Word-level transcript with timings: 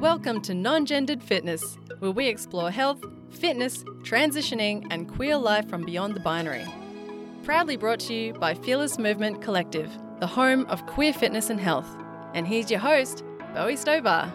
Welcome 0.00 0.42
to 0.42 0.54
Non 0.54 0.86
Gendered 0.86 1.24
Fitness, 1.24 1.76
where 1.98 2.12
we 2.12 2.28
explore 2.28 2.70
health, 2.70 3.02
fitness, 3.30 3.82
transitioning, 4.02 4.86
and 4.92 5.08
queer 5.08 5.36
life 5.36 5.68
from 5.68 5.84
beyond 5.84 6.14
the 6.14 6.20
binary. 6.20 6.64
Proudly 7.42 7.76
brought 7.76 7.98
to 8.00 8.14
you 8.14 8.32
by 8.34 8.54
Fearless 8.54 8.96
Movement 8.96 9.42
Collective, 9.42 9.90
the 10.20 10.26
home 10.28 10.66
of 10.66 10.86
queer 10.86 11.12
fitness 11.12 11.50
and 11.50 11.58
health. 11.58 11.88
And 12.32 12.46
here's 12.46 12.70
your 12.70 12.78
host, 12.78 13.24
Bowie 13.54 13.74
Stover. 13.74 14.32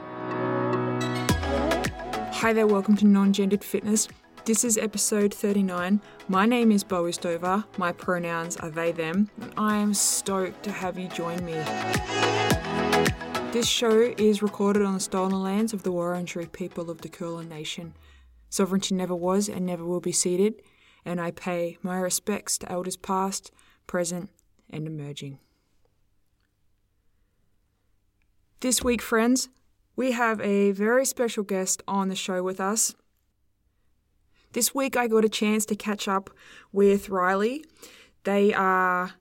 Hi 2.34 2.52
there, 2.52 2.68
welcome 2.68 2.98
to 2.98 3.06
Non 3.06 3.32
Gendered 3.32 3.64
Fitness. 3.64 4.10
This 4.44 4.66
is 4.66 4.78
episode 4.78 5.34
39. 5.34 6.02
My 6.28 6.46
name 6.46 6.74
is 6.74 6.84
Bowie 6.84 7.14
Stover. 7.14 7.64
My 7.78 7.94
pronouns 7.94 8.58
are 8.58 8.70
they, 8.70 8.92
them. 8.92 9.30
And 9.40 9.54
I 9.56 9.78
am 9.78 9.94
stoked 9.94 10.64
to 10.64 10.74
have 10.74 11.00
you 11.00 11.08
join 11.08 11.46
me. 11.46 11.64
This 13.54 13.68
show 13.68 14.12
is 14.18 14.42
recorded 14.42 14.82
on 14.82 14.96
the 14.96 15.00
stolen 15.00 15.44
lands 15.44 15.74
of 15.74 15.84
the 15.84 15.92
Wurundjeri 15.92 16.52
people 16.52 16.90
of 16.90 17.02
the 17.02 17.08
Kulin 17.08 17.50
Nation. 17.50 17.94
Sovereignty 18.50 18.96
never 18.96 19.14
was 19.14 19.48
and 19.48 19.64
never 19.64 19.86
will 19.86 20.00
be 20.00 20.12
ceded, 20.12 20.64
and 21.06 21.22
I 21.22 21.30
pay 21.30 21.78
my 21.84 22.00
respects 22.00 22.58
to 22.58 22.72
elders 22.72 22.98
past, 22.98 23.52
present, 23.86 24.32
and 24.72 24.88
emerging. 24.88 25.38
This 28.62 28.84
week, 28.84 29.04
friends, 29.04 29.50
we 29.96 30.14
have 30.14 30.42
a 30.42 30.72
very 30.72 31.06
special 31.06 31.44
guest 31.44 31.84
on 31.88 32.10
the 32.10 32.16
show 32.16 32.42
with 32.42 32.60
us. 32.60 32.96
This 34.54 34.74
week, 34.74 34.98
I 34.98 35.08
got 35.08 35.26
a 35.26 35.30
chance 35.30 35.64
to 35.68 35.76
catch 35.76 36.08
up 36.08 36.32
with 36.72 37.10
Riley. 37.10 37.64
They 38.24 38.52
are 38.52 39.12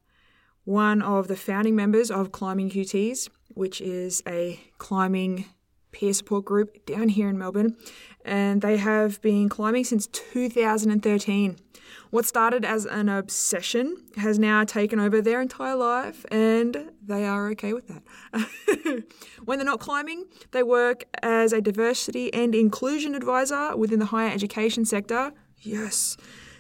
one 0.64 1.02
of 1.02 1.28
the 1.28 1.36
founding 1.36 1.76
members 1.76 2.10
of 2.10 2.32
Climbing 2.32 2.70
QTs, 2.70 3.28
which 3.54 3.80
is 3.80 4.22
a 4.26 4.60
climbing 4.78 5.46
peer 5.92 6.12
support 6.12 6.44
group 6.44 6.84
down 6.86 7.08
here 7.10 7.28
in 7.28 7.38
Melbourne, 7.38 7.76
and 8.24 8.62
they 8.62 8.78
have 8.78 9.20
been 9.20 9.48
climbing 9.48 9.84
since 9.84 10.06
2013. 10.06 11.56
What 12.10 12.24
started 12.24 12.64
as 12.64 12.86
an 12.86 13.08
obsession 13.08 13.96
has 14.16 14.38
now 14.38 14.64
taken 14.64 14.98
over 14.98 15.20
their 15.20 15.40
entire 15.40 15.76
life, 15.76 16.24
and 16.30 16.90
they 17.02 17.26
are 17.26 17.48
okay 17.50 17.72
with 17.72 17.88
that. 17.88 19.04
when 19.44 19.58
they're 19.58 19.66
not 19.66 19.80
climbing, 19.80 20.26
they 20.50 20.62
work 20.62 21.04
as 21.22 21.52
a 21.52 21.60
diversity 21.60 22.32
and 22.32 22.54
inclusion 22.54 23.14
advisor 23.14 23.76
within 23.76 23.98
the 23.98 24.06
higher 24.06 24.30
education 24.30 24.84
sector. 24.84 25.32
Yes. 25.60 26.16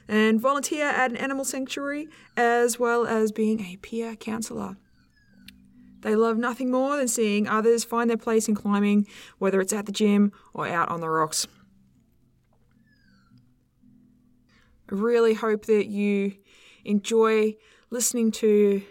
And 0.08 0.40
volunteer 0.40 0.86
at 0.86 1.10
an 1.10 1.16
animal 1.16 1.44
sanctuary, 1.44 2.08
as 2.36 2.78
well 2.78 3.06
as 3.06 3.32
being 3.32 3.60
a 3.60 3.76
peer 3.76 4.16
counsellor. 4.16 4.76
They 6.02 6.16
love 6.16 6.36
nothing 6.36 6.70
more 6.70 6.96
than 6.96 7.08
seeing 7.08 7.48
others 7.48 7.84
find 7.84 8.10
their 8.10 8.16
place 8.16 8.48
in 8.48 8.54
climbing, 8.54 9.06
whether 9.38 9.60
it's 9.60 9.72
at 9.72 9.86
the 9.86 9.92
gym 9.92 10.32
or 10.52 10.66
out 10.66 10.88
on 10.88 11.00
the 11.00 11.08
rocks. 11.08 11.46
I 14.90 14.94
really 14.94 15.34
hope 15.34 15.66
that 15.66 15.86
you 15.86 16.34
enjoy 16.84 17.56
listening 17.90 18.32
to 18.32 18.82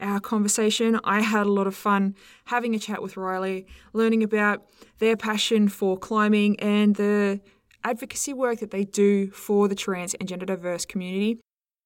our 0.00 0.18
conversation. 0.18 0.98
I 1.04 1.20
had 1.20 1.46
a 1.46 1.52
lot 1.52 1.66
of 1.66 1.74
fun 1.74 2.14
having 2.46 2.74
a 2.74 2.78
chat 2.78 3.02
with 3.02 3.16
Riley, 3.16 3.66
learning 3.92 4.22
about 4.22 4.66
their 4.98 5.16
passion 5.16 5.68
for 5.68 5.96
climbing 5.96 6.58
and 6.60 6.96
the 6.96 7.40
advocacy 7.84 8.32
work 8.32 8.60
that 8.60 8.70
they 8.70 8.84
do 8.84 9.30
for 9.30 9.68
the 9.68 9.74
trans 9.74 10.14
and 10.14 10.28
gender 10.28 10.46
diverse 10.46 10.84
community, 10.84 11.38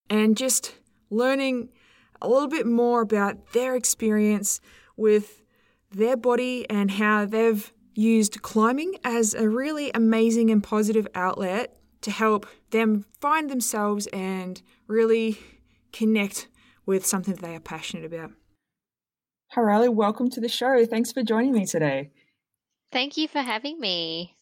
and 0.08 0.36
just 0.36 0.76
learning 1.10 1.68
a 2.22 2.28
little 2.28 2.48
bit 2.48 2.66
more 2.66 3.00
about 3.00 3.52
their 3.52 3.74
experience 3.74 4.60
with 4.96 5.42
their 5.90 6.16
body 6.16 6.68
and 6.70 6.90
how 6.92 7.24
they've 7.24 7.72
used 7.94 8.42
climbing 8.42 8.96
as 9.04 9.34
a 9.34 9.48
really 9.48 9.90
amazing 9.94 10.50
and 10.50 10.62
positive 10.62 11.06
outlet 11.14 11.76
to 12.02 12.10
help 12.10 12.46
them 12.70 13.04
find 13.20 13.50
themselves 13.50 14.06
and 14.08 14.62
really 14.86 15.38
connect 15.92 16.48
with 16.86 17.04
something 17.04 17.34
that 17.34 17.42
they 17.42 17.54
are 17.54 17.60
passionate 17.60 18.04
about. 18.04 18.32
Hi, 19.52 19.60
Riley. 19.60 19.88
Welcome 19.88 20.30
to 20.30 20.40
the 20.40 20.48
show. 20.48 20.86
Thanks 20.86 21.12
for 21.12 21.22
joining 21.22 21.52
me 21.52 21.66
today. 21.66 22.10
Thank 22.92 23.16
you 23.16 23.28
for 23.28 23.40
having 23.40 23.80
me. 23.80 24.34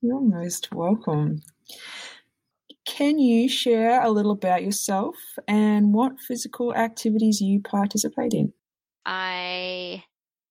You're 0.00 0.20
most 0.20 0.72
welcome. 0.72 1.40
Can 2.84 3.18
you 3.18 3.48
share 3.48 4.02
a 4.02 4.10
little 4.10 4.32
about 4.32 4.62
yourself 4.62 5.16
and 5.46 5.94
what 5.94 6.20
physical 6.20 6.74
activities 6.74 7.40
you 7.40 7.60
participate 7.60 8.34
in? 8.34 8.52
I 9.06 10.04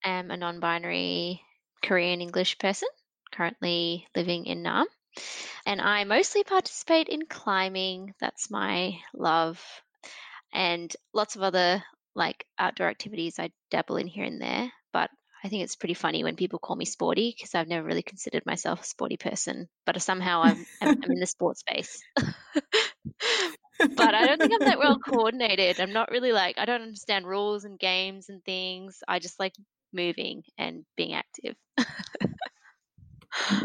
am 0.04 0.32
a 0.32 0.38
non 0.38 0.60
binary 0.60 1.42
Korean 1.84 2.22
English 2.22 2.58
person, 2.58 2.88
currently 3.32 4.08
living 4.16 4.46
in 4.46 4.64
Naarm. 4.64 4.86
And 5.66 5.82
I 5.82 6.06
mostly 6.06 6.44
participate 6.44 7.10
in 7.10 7.26
climbing. 7.26 8.14
That's 8.20 8.50
my 8.50 9.00
love. 9.14 9.62
And 10.54 10.94
lots 11.14 11.36
of 11.36 11.44
other 11.44 11.84
like 12.16 12.46
outdoor 12.58 12.90
activities 12.90 13.40
I 13.40 13.52
dabble 13.70 13.98
in 13.98 14.08
here 14.08 14.26
and 14.26 14.42
there. 14.42 14.72
I 15.44 15.50
think 15.50 15.64
it's 15.64 15.76
pretty 15.76 15.96
funny 15.96 16.24
when 16.24 16.36
people 16.36 16.60
call 16.60 16.76
me 16.76 16.86
sporty 16.86 17.34
because 17.36 17.56
I've 17.56 17.68
never 17.68 17.86
really 17.86 18.04
considered 18.04 18.46
myself 18.46 18.82
a 18.82 18.86
sporty 18.86 19.18
person, 19.18 19.68
but 19.86 20.00
somehow 20.02 20.42
I'm, 20.44 20.66
I'm, 20.82 20.90
I'm 21.04 21.12
in 21.12 21.20
the 21.20 21.26
sports 21.26 21.62
space. 21.62 22.02
but 22.16 24.14
I 24.14 24.26
don't 24.26 24.40
think 24.40 24.54
I'm 24.54 24.66
that 24.66 24.80
well 24.80 25.00
coordinated. 25.00 25.80
I'm 25.80 25.94
not 25.94 26.12
really 26.12 26.32
like, 26.32 26.58
I 26.58 26.66
don't 26.66 26.84
understand 26.84 27.26
rules 27.26 27.66
and 27.66 27.80
games 27.80 28.30
and 28.30 28.44
things. 28.44 29.00
I 29.08 29.20
just 29.20 29.40
like 29.40 29.54
moving 29.92 30.44
and 30.58 30.86
being 30.96 31.14
active. 31.14 31.56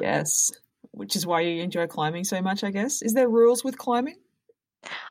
yes, 0.00 0.50
which 0.92 1.14
is 1.14 1.26
why 1.26 1.42
you 1.42 1.62
enjoy 1.62 1.86
climbing 1.86 2.24
so 2.24 2.40
much, 2.40 2.64
I 2.64 2.70
guess. 2.70 3.02
Is 3.02 3.12
there 3.12 3.28
rules 3.28 3.62
with 3.62 3.76
climbing? 3.76 4.16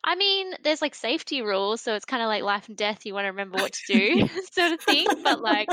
I 0.03 0.15
mean, 0.15 0.53
there's 0.63 0.81
like 0.81 0.95
safety 0.95 1.41
rules, 1.41 1.81
so 1.81 1.95
it's 1.95 2.05
kind 2.05 2.21
of 2.21 2.27
like 2.27 2.43
life 2.43 2.67
and 2.67 2.77
death. 2.77 3.05
You 3.05 3.13
want 3.13 3.25
to 3.25 3.29
remember 3.29 3.57
what 3.57 3.73
to 3.73 3.81
do, 3.93 4.27
sort 4.51 4.73
of 4.73 4.81
thing. 4.81 5.07
But 5.23 5.41
like, 5.41 5.69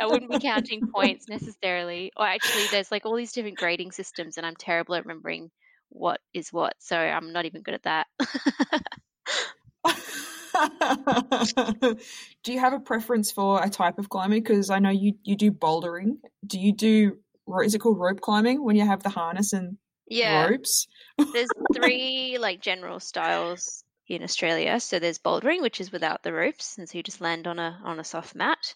I 0.00 0.06
wouldn't 0.06 0.30
be 0.30 0.38
counting 0.38 0.88
points 0.88 1.28
necessarily. 1.28 2.12
Or 2.16 2.26
actually, 2.26 2.66
there's 2.70 2.90
like 2.90 3.06
all 3.06 3.16
these 3.16 3.32
different 3.32 3.58
grading 3.58 3.92
systems, 3.92 4.36
and 4.36 4.46
I'm 4.46 4.56
terrible 4.56 4.94
at 4.94 5.04
remembering 5.04 5.50
what 5.90 6.20
is 6.34 6.52
what. 6.52 6.74
So 6.78 6.96
I'm 6.96 7.32
not 7.32 7.46
even 7.46 7.62
good 7.62 7.74
at 7.74 7.84
that. 7.84 8.06
do 12.42 12.52
you 12.52 12.58
have 12.58 12.72
a 12.72 12.80
preference 12.80 13.30
for 13.30 13.62
a 13.62 13.70
type 13.70 13.98
of 13.98 14.08
climbing? 14.08 14.42
Because 14.42 14.70
I 14.70 14.78
know 14.78 14.90
you 14.90 15.14
you 15.22 15.36
do 15.36 15.50
bouldering. 15.50 16.18
Do 16.46 16.58
you 16.58 16.72
do 16.72 17.18
or 17.46 17.62
is 17.62 17.74
it 17.74 17.78
called 17.78 17.98
rope 17.98 18.20
climbing 18.20 18.64
when 18.64 18.76
you 18.76 18.84
have 18.84 19.02
the 19.02 19.08
harness 19.08 19.52
and 19.52 19.78
yeah. 20.06 20.46
ropes? 20.46 20.86
there's 21.32 21.48
three 21.74 22.38
like 22.38 22.60
general 22.60 23.00
styles 23.00 23.84
in 24.08 24.22
Australia. 24.22 24.78
So 24.80 24.98
there's 24.98 25.18
bouldering, 25.18 25.62
which 25.62 25.80
is 25.80 25.90
without 25.90 26.22
the 26.22 26.32
ropes, 26.32 26.78
and 26.78 26.88
so 26.88 26.98
you 26.98 27.02
just 27.02 27.20
land 27.20 27.46
on 27.46 27.58
a 27.58 27.80
on 27.84 27.98
a 27.98 28.04
soft 28.04 28.34
mat. 28.34 28.74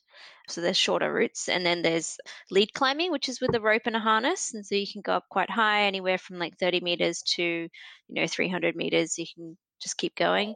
So 0.49 0.61
there's 0.61 0.77
shorter 0.77 1.13
routes, 1.13 1.49
and 1.49 1.65
then 1.65 1.83
there's 1.83 2.19
lead 2.51 2.73
climbing, 2.75 3.13
which 3.13 3.29
is 3.29 3.41
with 3.41 3.55
a 3.55 3.61
rope 3.61 3.83
and 3.87 3.97
a 3.97 4.01
harness, 4.01 4.55
and 4.55 4.67
so 4.67 4.75
you 4.75 4.87
can 4.91 5.03
go 5.03 5.13
up 5.13 5.29
quite 5.31 5.51
high, 5.51 5.83
anywhere 5.83 6.19
from 6.19 6.39
like 6.39 6.59
30 6.59 6.81
meters 6.81 7.23
to 7.37 7.43
you 7.43 7.71
know 8.09 8.27
300 8.27 8.75
meters. 8.75 9.19
You 9.19 9.27
can 9.35 9.57
just 9.81 9.99
keep 9.99 10.15
going. 10.17 10.55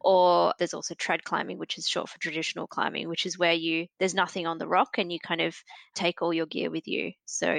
Or 0.00 0.54
there's 0.58 0.74
also 0.74 0.94
trad 0.94 1.22
climbing, 1.24 1.58
which 1.58 1.78
is 1.78 1.88
short 1.88 2.08
for 2.08 2.18
traditional 2.20 2.68
climbing, 2.68 3.08
which 3.08 3.26
is 3.26 3.38
where 3.38 3.52
you 3.52 3.88
there's 3.98 4.14
nothing 4.14 4.46
on 4.46 4.58
the 4.58 4.68
rock 4.68 4.98
and 4.98 5.10
you 5.10 5.18
kind 5.18 5.40
of 5.40 5.56
take 5.94 6.22
all 6.22 6.32
your 6.32 6.46
gear 6.46 6.70
with 6.70 6.86
you. 6.86 7.12
So 7.24 7.52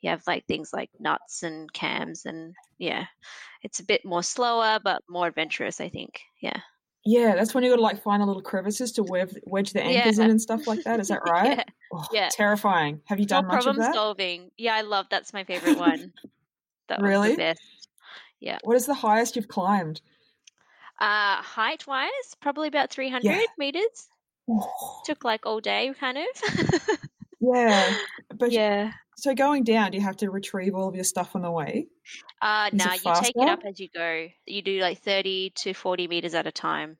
you 0.00 0.10
have 0.10 0.22
like 0.26 0.44
things 0.46 0.70
like 0.72 0.90
nuts 0.98 1.44
and 1.44 1.72
cams 1.72 2.24
and 2.24 2.54
yeah, 2.78 3.04
it's 3.62 3.78
a 3.78 3.84
bit 3.84 4.04
more 4.04 4.22
slower 4.22 4.80
but 4.82 5.02
more 5.08 5.28
adventurous, 5.28 5.80
I 5.80 5.90
think. 5.90 6.20
Yeah. 6.40 6.58
Yeah, 7.04 7.34
that's 7.34 7.52
when 7.52 7.64
you 7.64 7.70
got 7.70 7.76
to 7.76 7.82
like 7.82 8.02
find 8.02 8.22
a 8.22 8.26
little 8.26 8.42
crevices 8.42 8.92
to 8.92 9.02
wedge, 9.02 9.34
wedge 9.44 9.72
the 9.72 9.82
anchors 9.82 10.18
yeah. 10.18 10.24
in 10.24 10.30
and 10.30 10.40
stuff 10.40 10.66
like 10.66 10.84
that. 10.84 11.00
Is 11.00 11.08
that 11.08 11.20
right? 11.26 11.58
yeah. 11.58 11.64
Oh, 11.92 12.04
yeah. 12.12 12.28
Terrifying. 12.30 13.00
Have 13.06 13.18
you 13.18 13.26
done 13.26 13.46
much 13.46 13.64
problem 13.64 13.76
of 13.76 13.82
that? 13.82 13.92
Problem 13.92 14.16
solving. 14.16 14.50
Yeah, 14.56 14.74
I 14.74 14.82
love 14.82 15.06
that's 15.10 15.32
my 15.32 15.44
favorite 15.44 15.78
one. 15.78 16.12
That 16.88 17.00
really? 17.00 17.36
the. 17.36 17.56
Yeah. 18.40 18.58
What 18.64 18.76
is 18.76 18.86
the 18.86 18.92
highest 18.92 19.36
you've 19.36 19.48
climbed? 19.48 20.02
Uh, 21.02 21.42
height 21.42 21.84
wise, 21.88 22.10
probably 22.40 22.68
about 22.68 22.90
300 22.90 23.24
yeah. 23.24 23.40
meters. 23.58 24.08
Oh. 24.48 25.00
Took 25.04 25.24
like 25.24 25.46
all 25.46 25.58
day, 25.58 25.92
kind 25.98 26.16
of. 26.16 26.88
yeah. 27.40 27.92
But 28.32 28.52
yeah. 28.52 28.92
So 29.16 29.34
going 29.34 29.64
down, 29.64 29.90
do 29.90 29.98
you 29.98 30.04
have 30.04 30.18
to 30.18 30.30
retrieve 30.30 30.76
all 30.76 30.88
of 30.88 30.94
your 30.94 31.02
stuff 31.02 31.34
on 31.34 31.42
the 31.42 31.50
way? 31.50 31.88
Uh, 32.40 32.70
no, 32.72 32.84
nah, 32.84 32.92
you 32.92 33.20
take 33.20 33.34
it 33.34 33.48
up 33.48 33.64
as 33.66 33.80
you 33.80 33.88
go. 33.92 34.28
You 34.46 34.62
do 34.62 34.80
like 34.80 35.02
30 35.02 35.52
to 35.56 35.74
40 35.74 36.06
meters 36.06 36.34
at 36.34 36.46
a 36.46 36.52
time. 36.52 36.98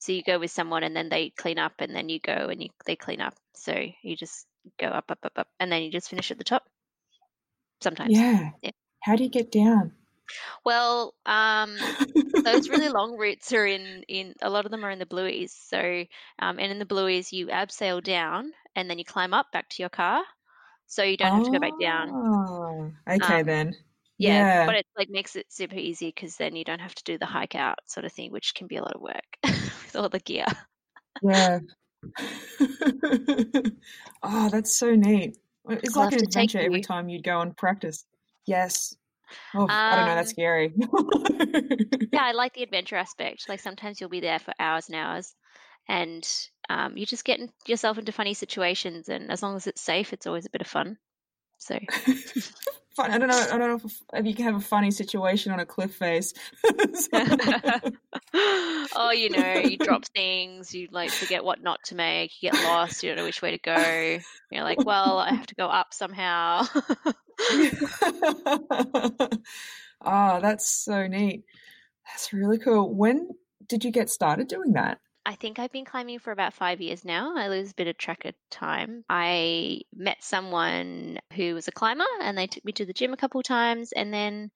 So 0.00 0.10
you 0.10 0.24
go 0.24 0.40
with 0.40 0.50
someone 0.50 0.82
and 0.82 0.96
then 0.96 1.08
they 1.08 1.30
clean 1.30 1.60
up 1.60 1.74
and 1.78 1.94
then 1.94 2.08
you 2.08 2.18
go 2.18 2.32
and 2.32 2.60
you 2.60 2.70
they 2.86 2.96
clean 2.96 3.20
up. 3.20 3.34
So 3.54 3.72
you 4.02 4.16
just 4.16 4.46
go 4.80 4.86
up, 4.86 5.12
up, 5.12 5.18
up, 5.22 5.32
up, 5.36 5.48
and 5.60 5.70
then 5.70 5.84
you 5.84 5.92
just 5.92 6.10
finish 6.10 6.32
at 6.32 6.38
the 6.38 6.44
top. 6.44 6.64
Sometimes. 7.82 8.18
Yeah. 8.18 8.50
yeah. 8.62 8.70
How 9.00 9.14
do 9.14 9.22
you 9.22 9.30
get 9.30 9.52
down? 9.52 9.92
Well, 10.64 11.14
um, 11.26 11.78
those 12.44 12.68
really 12.68 12.88
long 12.90 13.16
routes 13.16 13.52
are 13.52 13.66
in, 13.66 14.02
in 14.08 14.34
a 14.42 14.50
lot 14.50 14.64
of 14.64 14.70
them 14.70 14.84
are 14.84 14.90
in 14.90 14.98
the 14.98 15.06
Blueies. 15.06 15.50
So, 15.50 16.04
um, 16.38 16.58
and 16.58 16.72
in 16.72 16.78
the 16.78 16.86
Blueies, 16.86 17.32
you 17.32 17.48
abseil 17.48 18.02
down 18.02 18.52
and 18.76 18.88
then 18.90 18.98
you 18.98 19.04
climb 19.04 19.34
up 19.34 19.46
back 19.52 19.68
to 19.70 19.82
your 19.82 19.90
car. 19.90 20.22
so 20.86 21.02
you 21.02 21.16
don't 21.16 21.32
have 21.34 21.44
to 21.44 21.50
go 21.50 21.58
back 21.58 21.72
down. 21.80 22.10
Oh, 22.10 22.92
okay 23.08 23.40
Um, 23.40 23.46
then. 23.46 23.74
Yeah, 24.18 24.44
Yeah. 24.44 24.66
but 24.66 24.76
it 24.76 24.86
like 24.96 25.10
makes 25.10 25.36
it 25.36 25.46
super 25.52 25.76
easy 25.76 26.08
because 26.08 26.36
then 26.36 26.56
you 26.56 26.64
don't 26.64 26.80
have 26.80 26.94
to 26.94 27.04
do 27.04 27.18
the 27.18 27.26
hike 27.26 27.54
out 27.54 27.78
sort 27.86 28.04
of 28.06 28.12
thing, 28.12 28.32
which 28.32 28.54
can 28.54 28.66
be 28.66 28.76
a 28.76 28.82
lot 28.82 28.94
of 28.94 29.00
work 29.00 29.24
with 29.44 29.96
all 29.96 30.08
the 30.08 30.18
gear. 30.20 30.46
Yeah. 31.22 31.60
oh, 34.22 34.48
that's 34.50 34.74
so 34.78 34.94
neat. 34.94 35.36
It's 35.68 35.96
I'll 35.96 36.04
like 36.04 36.12
an 36.12 36.24
adventure 36.24 36.58
every 36.60 36.80
time 36.80 37.08
you'd 37.08 37.24
go 37.24 37.40
and 37.40 37.56
practice. 37.56 38.04
Yes. 38.46 38.96
Oh, 39.54 39.66
I 39.68 39.96
don't 39.96 40.04
know, 40.04 40.14
that's 40.14 40.30
Um, 40.30 40.34
scary. 40.34 40.72
yeah, 42.12 42.22
I 42.24 42.32
like 42.32 42.54
the 42.54 42.62
adventure 42.62 42.96
aspect. 42.96 43.48
Like 43.48 43.60
sometimes 43.60 44.00
you'll 44.00 44.10
be 44.10 44.20
there 44.20 44.38
for 44.38 44.52
hours 44.58 44.88
and 44.88 44.96
hours, 44.96 45.34
and 45.88 46.26
um, 46.68 46.96
you 46.96 47.06
just 47.06 47.24
get 47.24 47.40
in- 47.40 47.52
yourself 47.66 47.98
into 47.98 48.12
funny 48.12 48.34
situations, 48.34 49.08
and 49.08 49.30
as 49.30 49.42
long 49.42 49.56
as 49.56 49.66
it's 49.66 49.80
safe, 49.80 50.12
it's 50.12 50.26
always 50.26 50.46
a 50.46 50.50
bit 50.50 50.60
of 50.60 50.66
fun. 50.66 50.98
So 51.58 51.78
Fun. 52.98 53.12
I 53.12 53.18
don't 53.18 53.28
know. 53.28 53.46
I 53.52 53.56
don't 53.58 53.68
know 53.68 53.80
if, 53.84 54.02
if 54.12 54.26
you 54.26 54.34
can 54.34 54.46
have 54.46 54.56
a 54.56 54.60
funny 54.60 54.90
situation 54.90 55.52
on 55.52 55.60
a 55.60 55.66
cliff 55.66 55.94
face. 55.94 56.34
oh, 58.34 59.12
you 59.14 59.30
know, 59.30 59.54
you 59.58 59.78
drop 59.78 60.04
things, 60.06 60.74
you 60.74 60.88
like 60.90 61.10
forget 61.10 61.44
what 61.44 61.62
not 61.62 61.78
to 61.84 61.94
make, 61.94 62.42
you 62.42 62.50
get 62.50 62.60
lost, 62.64 63.04
you 63.04 63.10
don't 63.10 63.18
know 63.18 63.24
which 63.24 63.40
way 63.40 63.52
to 63.52 63.58
go. 63.58 64.18
You're 64.50 64.64
like, 64.64 64.84
well, 64.84 65.18
I 65.18 65.32
have 65.32 65.46
to 65.46 65.54
go 65.54 65.68
up 65.68 65.94
somehow. 65.94 66.66
oh, 70.04 70.40
that's 70.42 70.68
so 70.68 71.06
neat. 71.06 71.44
That's 72.04 72.32
really 72.32 72.58
cool. 72.58 72.92
When 72.92 73.28
did 73.68 73.84
you 73.84 73.92
get 73.92 74.10
started 74.10 74.48
doing 74.48 74.72
that? 74.72 74.98
I 75.28 75.34
think 75.34 75.58
I've 75.58 75.70
been 75.70 75.84
climbing 75.84 76.20
for 76.20 76.30
about 76.32 76.54
five 76.54 76.80
years 76.80 77.04
now. 77.04 77.36
I 77.36 77.48
lose 77.48 77.70
a 77.70 77.74
bit 77.74 77.86
of 77.86 77.98
track 77.98 78.24
of 78.24 78.34
time. 78.50 79.04
I 79.10 79.82
met 79.94 80.24
someone 80.24 81.18
who 81.34 81.52
was 81.54 81.68
a 81.68 81.72
climber 81.72 82.06
and 82.22 82.36
they 82.36 82.46
took 82.46 82.64
me 82.64 82.72
to 82.72 82.86
the 82.86 82.94
gym 82.94 83.12
a 83.12 83.16
couple 83.18 83.42
times 83.42 83.92
and 83.92 84.10
then 84.12 84.50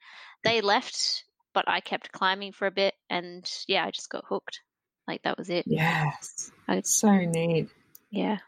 they 0.44 0.62
left, 0.62 1.24
but 1.52 1.68
I 1.68 1.80
kept 1.80 2.10
climbing 2.10 2.52
for 2.52 2.66
a 2.66 2.70
bit 2.70 2.94
and 3.10 3.46
yeah, 3.68 3.84
I 3.84 3.90
just 3.90 4.08
got 4.08 4.24
hooked. 4.26 4.62
Like 5.06 5.20
that 5.24 5.36
was 5.36 5.50
it. 5.50 5.66
Yes. 5.66 6.50
I- 6.66 6.76
It's 6.76 6.98
so 6.98 7.18
neat. 7.18 7.68
Yeah. 8.10 8.38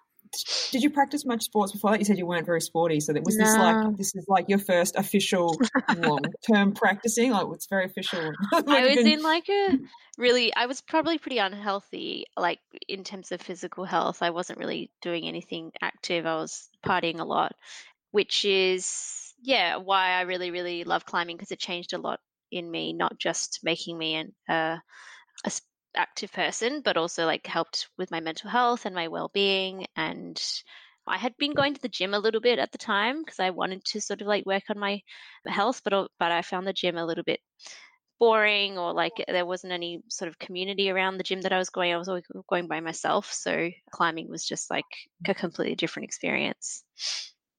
Did 0.71 0.83
you 0.83 0.91
practice 0.91 1.25
much 1.25 1.43
sports 1.45 1.73
before 1.73 1.91
that? 1.93 1.99
You 1.99 2.05
said 2.05 2.19
you 2.19 2.27
weren't 2.27 2.47
very 2.47 2.61
sporty, 2.61 3.01
so 3.01 3.13
that 3.13 3.23
was 3.25 3.37
this 3.37 3.57
like 3.57 3.97
this 3.97 4.15
is 4.15 4.27
like 4.29 4.49
your 4.49 4.59
first 4.59 4.97
official 4.97 5.59
long 5.97 6.21
term 6.51 6.73
practicing? 6.73 7.31
Like 7.31 7.47
it's 7.53 7.67
very 7.67 7.85
official. 7.87 8.33
Like, 8.53 8.69
I 8.69 8.87
was 8.87 8.97
been- 8.97 9.07
in 9.07 9.23
like 9.23 9.49
a 9.49 9.79
really, 10.19 10.55
I 10.55 10.67
was 10.67 10.81
probably 10.81 11.19
pretty 11.19 11.39
unhealthy, 11.39 12.27
like 12.37 12.61
in 12.89 13.05
terms 13.05 13.33
of 13.33 13.41
physical 13.41 13.85
health. 13.85 14.23
I 14.23 14.31
wasn't 14.31 14.59
really 14.59 14.91
doing 15.03 15.27
anything 15.27 15.73
active. 15.83 16.27
I 16.27 16.37
was 16.37 16.69
partying 16.85 17.21
a 17.21 17.25
lot, 17.25 17.53
which 18.11 18.45
is, 18.45 19.35
yeah, 19.43 19.77
why 19.77 20.11
I 20.11 20.23
really, 20.23 20.51
really 20.51 20.85
love 20.85 21.05
climbing 21.05 21.37
because 21.37 21.51
it 21.51 21.59
changed 21.59 21.93
a 21.93 21.99
lot 21.99 22.21
in 22.51 22.71
me, 22.71 22.93
not 22.93 23.19
just 23.19 23.61
making 23.63 23.99
me 23.99 24.15
an 24.15 24.33
uh, 24.49 24.79
a 25.45 25.51
active 25.97 26.33
person, 26.33 26.81
but 26.83 26.97
also 26.97 27.27
like 27.27 27.47
helped 27.47 27.89
with 27.99 28.11
my 28.11 28.21
mental 28.21 28.51
health 28.51 28.87
and 28.87 28.95
my 28.95 29.09
well 29.09 29.31
being. 29.33 29.87
And 29.97 30.41
I 31.07 31.19
had 31.19 31.37
been 31.37 31.53
going 31.53 31.75
to 31.75 31.81
the 31.81 31.89
gym 31.89 32.15
a 32.15 32.19
little 32.19 32.41
bit 32.41 32.59
at 32.59 32.73
the 32.73 32.79
time 32.79 33.23
because 33.23 33.41
I 33.41 33.51
wanted 33.51 33.85
to 33.87 34.01
sort 34.01 34.21
of 34.21 34.27
like 34.27 34.47
work 34.47 34.65
on 34.71 34.79
my 34.79 35.01
health, 35.47 35.83
but 35.85 36.09
but 36.19 36.33
I 36.33 36.43
found 36.43 36.67
the 36.67 36.73
gym 36.73 36.97
a 36.97 37.07
little 37.07 37.25
bit 37.25 37.41
boring 38.19 38.79
or 38.79 38.93
like 38.93 39.13
there 39.29 39.45
wasn't 39.45 39.73
any 39.73 40.01
sort 40.09 40.29
of 40.29 40.39
community 40.39 40.89
around 40.89 41.19
the 41.19 41.25
gym 41.25 41.43
that 41.43 41.53
I 41.53 41.59
was 41.59 41.71
going. 41.71 41.93
I 41.93 41.99
was 41.99 42.09
always 42.09 42.25
going 42.49 42.69
by 42.69 42.81
myself, 42.81 43.33
so 43.33 43.71
climbing 43.91 44.29
was 44.31 44.45
just 44.47 44.71
like 44.71 44.85
a 45.29 45.35
completely 45.35 45.75
different 45.75 46.05
experience. 46.05 46.85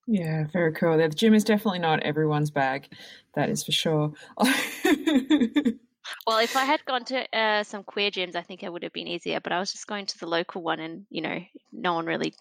Yeah, 0.08 0.46
very 0.54 0.72
cool. 0.74 0.98
The 0.98 1.10
gym 1.10 1.34
is 1.34 1.44
definitely 1.44 1.80
not 1.80 2.02
everyone's 2.04 2.52
bag. 2.52 2.90
That 3.34 3.50
is 3.50 3.64
for 3.64 3.72
sure. 3.72 4.14
Well, 6.28 6.40
if 6.40 6.56
I 6.56 6.66
had 6.66 6.84
gone 6.86 7.06
to 7.06 7.38
uh, 7.38 7.63
some 7.63 7.84
queer 7.84 8.12
gyms, 8.12 8.36
I 8.36 8.42
think 8.42 8.63
it 8.63 8.72
would 8.72 8.84
have 8.84 8.94
been 8.94 9.07
easier. 9.07 9.40
But 9.40 9.54
I 9.54 9.60
was 9.60 9.72
just 9.72 9.88
going 9.88 10.06
to 10.07 10.18
the 10.19 10.28
local 10.28 10.62
one, 10.62 10.80
and 10.80 11.06
you 11.10 11.22
know, 11.22 11.40
no 11.72 11.94
one 11.94 12.06
really, 12.06 12.34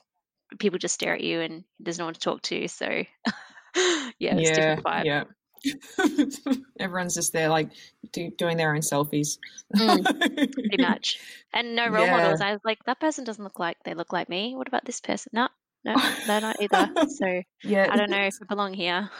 people 0.58 0.78
just 0.78 0.94
stare 0.94 1.14
at 1.14 1.20
you, 1.22 1.40
and 1.40 1.64
there's 1.80 1.98
no 1.98 2.06
one 2.06 2.14
to 2.14 2.20
talk 2.20 2.42
to. 2.42 2.68
So, 2.68 2.86
yeah, 3.76 4.36
it's 4.36 4.50
a 4.50 4.52
yeah, 4.52 4.54
different 4.54 4.84
vibe. 4.84 5.04
yeah. 5.04 5.24
Everyone's 6.78 7.14
just 7.14 7.32
there, 7.32 7.48
like 7.48 7.70
do, 8.12 8.30
doing 8.36 8.56
their 8.56 8.74
own 8.74 8.80
selfies. 8.80 9.38
Pretty 9.74 10.78
much, 10.78 11.18
and 11.52 11.74
no 11.74 11.88
role 11.88 12.06
Yeah. 12.06 12.12
models. 12.12 12.40
I 12.40 12.52
was 12.52 12.60
like, 12.64 12.78
that 12.86 13.00
person 13.00 13.24
doesn't 13.24 13.42
look 13.42 13.58
like 13.58 13.76
they 13.84 13.94
look 13.94 14.12
like 14.12 14.28
me. 14.28 14.54
What 14.56 14.68
about 14.68 14.84
this 14.84 15.00
person? 15.00 15.30
No, 15.32 15.48
no, 15.84 15.96
they're 16.26 16.40
not 16.40 16.56
either. 16.60 16.90
So 17.08 17.42
yeah, 17.62 17.86
I 17.90 17.96
don't 17.96 18.10
know 18.10 18.20
if 18.26 18.34
I 18.42 18.44
belong 18.46 18.74
here. 18.74 19.10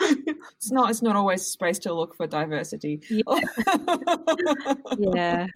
It's 0.00 0.70
not. 0.70 0.90
It's 0.90 1.02
not 1.02 1.16
always 1.16 1.42
a 1.42 1.44
space 1.44 1.78
to 1.80 1.92
look 1.92 2.16
for 2.16 2.26
diversity. 2.26 3.00
yeah. 4.98 5.46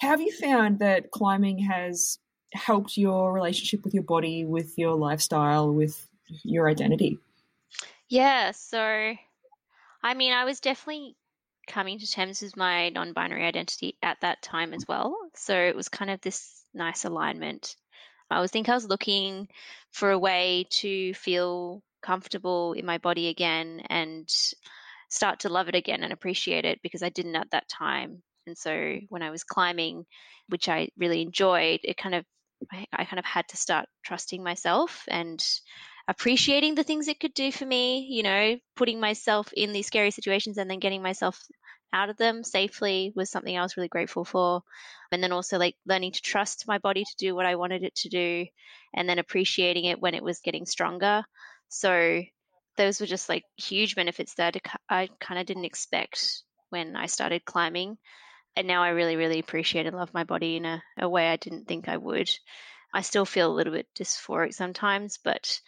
Have 0.00 0.20
you 0.20 0.32
found 0.32 0.78
that 0.78 1.10
climbing 1.10 1.58
has 1.58 2.18
helped 2.54 2.96
your 2.96 3.32
relationship 3.32 3.84
with 3.84 3.94
your 3.94 4.04
body, 4.04 4.44
with 4.44 4.78
your 4.78 4.94
lifestyle, 4.94 5.72
with 5.72 6.08
your 6.44 6.68
identity? 6.68 7.18
Yeah, 8.08 8.52
so 8.52 9.14
I 10.02 10.14
mean, 10.14 10.32
I 10.32 10.44
was 10.44 10.60
definitely 10.60 11.16
coming 11.66 11.98
to 11.98 12.10
terms 12.10 12.40
with 12.40 12.56
my 12.56 12.88
non 12.88 13.12
binary 13.12 13.44
identity 13.44 13.96
at 14.02 14.20
that 14.22 14.42
time 14.42 14.72
as 14.72 14.84
well. 14.88 15.16
So 15.34 15.54
it 15.54 15.76
was 15.76 15.88
kind 15.88 16.10
of 16.10 16.20
this 16.20 16.64
nice 16.74 17.04
alignment. 17.04 17.76
I 18.30 18.40
was 18.40 18.50
think 18.50 18.68
I 18.68 18.74
was 18.74 18.86
looking 18.86 19.48
for 19.90 20.10
a 20.10 20.18
way 20.18 20.66
to 20.70 21.14
feel 21.14 21.82
comfortable 22.02 22.72
in 22.72 22.86
my 22.86 22.98
body 22.98 23.28
again 23.28 23.82
and 23.88 24.28
start 25.10 25.40
to 25.40 25.48
love 25.48 25.68
it 25.68 25.74
again 25.74 26.02
and 26.02 26.12
appreciate 26.12 26.64
it 26.64 26.80
because 26.82 27.02
I 27.02 27.08
didn't 27.08 27.36
at 27.36 27.50
that 27.52 27.68
time. 27.68 28.22
And 28.46 28.56
so 28.56 28.96
when 29.08 29.22
I 29.22 29.30
was 29.30 29.44
climbing, 29.44 30.04
which 30.48 30.68
I 30.68 30.88
really 30.96 31.22
enjoyed, 31.22 31.80
it 31.82 31.96
kind 31.96 32.14
of 32.14 32.24
I, 32.92 33.04
kind 33.04 33.18
of 33.18 33.24
had 33.24 33.46
to 33.48 33.56
start 33.56 33.86
trusting 34.04 34.42
myself 34.42 35.04
and 35.08 35.42
appreciating 36.08 36.74
the 36.74 36.82
things 36.82 37.06
it 37.06 37.20
could 37.20 37.34
do 37.34 37.52
for 37.52 37.64
me, 37.64 38.08
you 38.10 38.22
know, 38.22 38.58
putting 38.74 38.98
myself 38.98 39.52
in 39.52 39.72
these 39.72 39.86
scary 39.86 40.10
situations 40.10 40.58
and 40.58 40.68
then 40.68 40.80
getting 40.80 41.02
myself 41.02 41.40
out 41.92 42.10
of 42.10 42.16
them 42.16 42.44
safely 42.44 43.12
was 43.14 43.30
something 43.30 43.56
I 43.56 43.62
was 43.62 43.76
really 43.76 43.88
grateful 43.88 44.24
for. 44.24 44.62
And 45.12 45.22
then 45.22 45.32
also 45.32 45.58
like 45.58 45.76
learning 45.86 46.12
to 46.12 46.22
trust 46.22 46.66
my 46.66 46.78
body 46.78 47.04
to 47.04 47.16
do 47.16 47.34
what 47.34 47.46
I 47.46 47.56
wanted 47.56 47.84
it 47.84 47.94
to 47.96 48.08
do 48.08 48.46
and 48.94 49.08
then 49.08 49.18
appreciating 49.18 49.84
it 49.84 50.00
when 50.00 50.14
it 50.14 50.22
was 50.22 50.40
getting 50.40 50.66
stronger. 50.66 51.24
So 51.68 52.22
those 52.76 53.00
were 53.00 53.06
just 53.06 53.28
like 53.28 53.44
huge 53.56 53.94
benefits 53.94 54.34
that 54.34 54.56
I 54.88 55.08
kind 55.20 55.40
of 55.40 55.46
didn't 55.46 55.64
expect 55.64 56.42
when 56.70 56.96
I 56.96 57.06
started 57.06 57.44
climbing. 57.44 57.98
And 58.56 58.66
now 58.68 58.82
I 58.82 58.90
really, 58.90 59.16
really 59.16 59.38
appreciate 59.40 59.86
and 59.86 59.96
love 59.96 60.14
my 60.14 60.24
body 60.24 60.56
in 60.56 60.64
a, 60.66 60.82
a 60.98 61.08
way 61.08 61.28
I 61.30 61.36
didn't 61.36 61.66
think 61.66 61.88
I 61.88 61.96
would. 61.96 62.30
I 62.92 63.02
still 63.02 63.24
feel 63.24 63.50
a 63.50 63.54
little 63.54 63.72
bit 63.72 63.88
dysphoric 63.94 64.54
sometimes, 64.54 65.18
but 65.18 65.60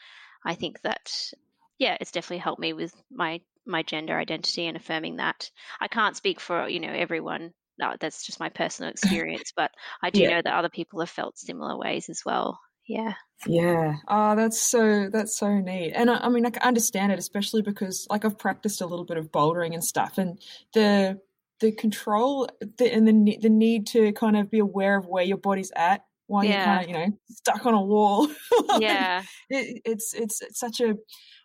I 0.45 0.55
think 0.55 0.81
that 0.83 1.33
yeah, 1.79 1.97
it's 2.01 2.13
definitely 2.13 2.39
helped 2.39 2.61
me 2.61 2.73
with 2.73 2.95
my 3.11 3.41
my 3.67 3.83
gender 3.83 4.19
identity 4.19 4.67
and 4.67 4.77
affirming 4.77 5.17
that. 5.17 5.51
I 5.81 5.89
can't 5.89 6.17
speak 6.17 6.41
for 6.41 6.69
you 6.69 6.81
know 6.81 6.93
everyone. 6.93 7.55
No, 7.79 7.95
that's 7.99 8.27
just 8.27 8.41
my 8.41 8.51
personal 8.51 8.91
experience, 8.93 9.53
but 9.57 9.73
I 10.03 10.11
do 10.11 10.27
Yeah. 10.27 10.29
know 10.29 10.41
that 10.43 10.55
other 10.55 10.69
people 10.69 11.01
have 11.01 11.11
felt 11.11 11.39
similar 11.39 11.77
ways 11.79 12.09
as 12.11 12.23
well. 12.27 12.61
Yeah. 12.91 13.15
Yeah. 13.47 13.95
Oh, 14.09 14.35
that's 14.35 14.61
so 14.61 15.09
that's 15.11 15.37
so 15.37 15.61
neat. 15.61 15.93
And 15.95 16.11
I, 16.11 16.17
I 16.17 16.29
mean, 16.29 16.45
I 16.45 16.51
can 16.51 16.63
understand 16.63 17.13
it, 17.13 17.21
especially 17.21 17.63
because 17.63 18.07
like 18.11 18.25
I've 18.25 18.37
practiced 18.37 18.81
a 18.81 18.87
little 18.87 19.05
bit 19.05 19.17
of 19.17 19.31
bouldering 19.31 19.75
and 19.75 19.85
stuff, 19.85 20.19
and 20.19 20.43
the 20.75 21.21
the 21.61 21.71
control 21.71 22.49
the, 22.79 22.93
and 22.93 23.07
the 23.07 23.39
the 23.41 23.49
need 23.49 23.87
to 23.89 24.13
kind 24.13 24.37
of 24.37 24.51
be 24.51 24.59
aware 24.59 24.99
of 24.99 25.07
where 25.07 25.23
your 25.23 25.37
body's 25.37 25.71
at 25.77 26.05
while 26.27 26.43
you're 26.43 26.63
kind 26.63 26.83
of 26.83 26.89
you 26.89 26.95
know 26.95 27.19
stuck 27.31 27.65
on 27.65 27.75
a 27.75 27.83
wall. 27.83 28.29
Yeah. 28.81 29.23
it, 29.49 29.83
it's 29.85 30.13
it's 30.13 30.43
it's 30.43 30.59
such 30.59 30.81
a 30.81 30.97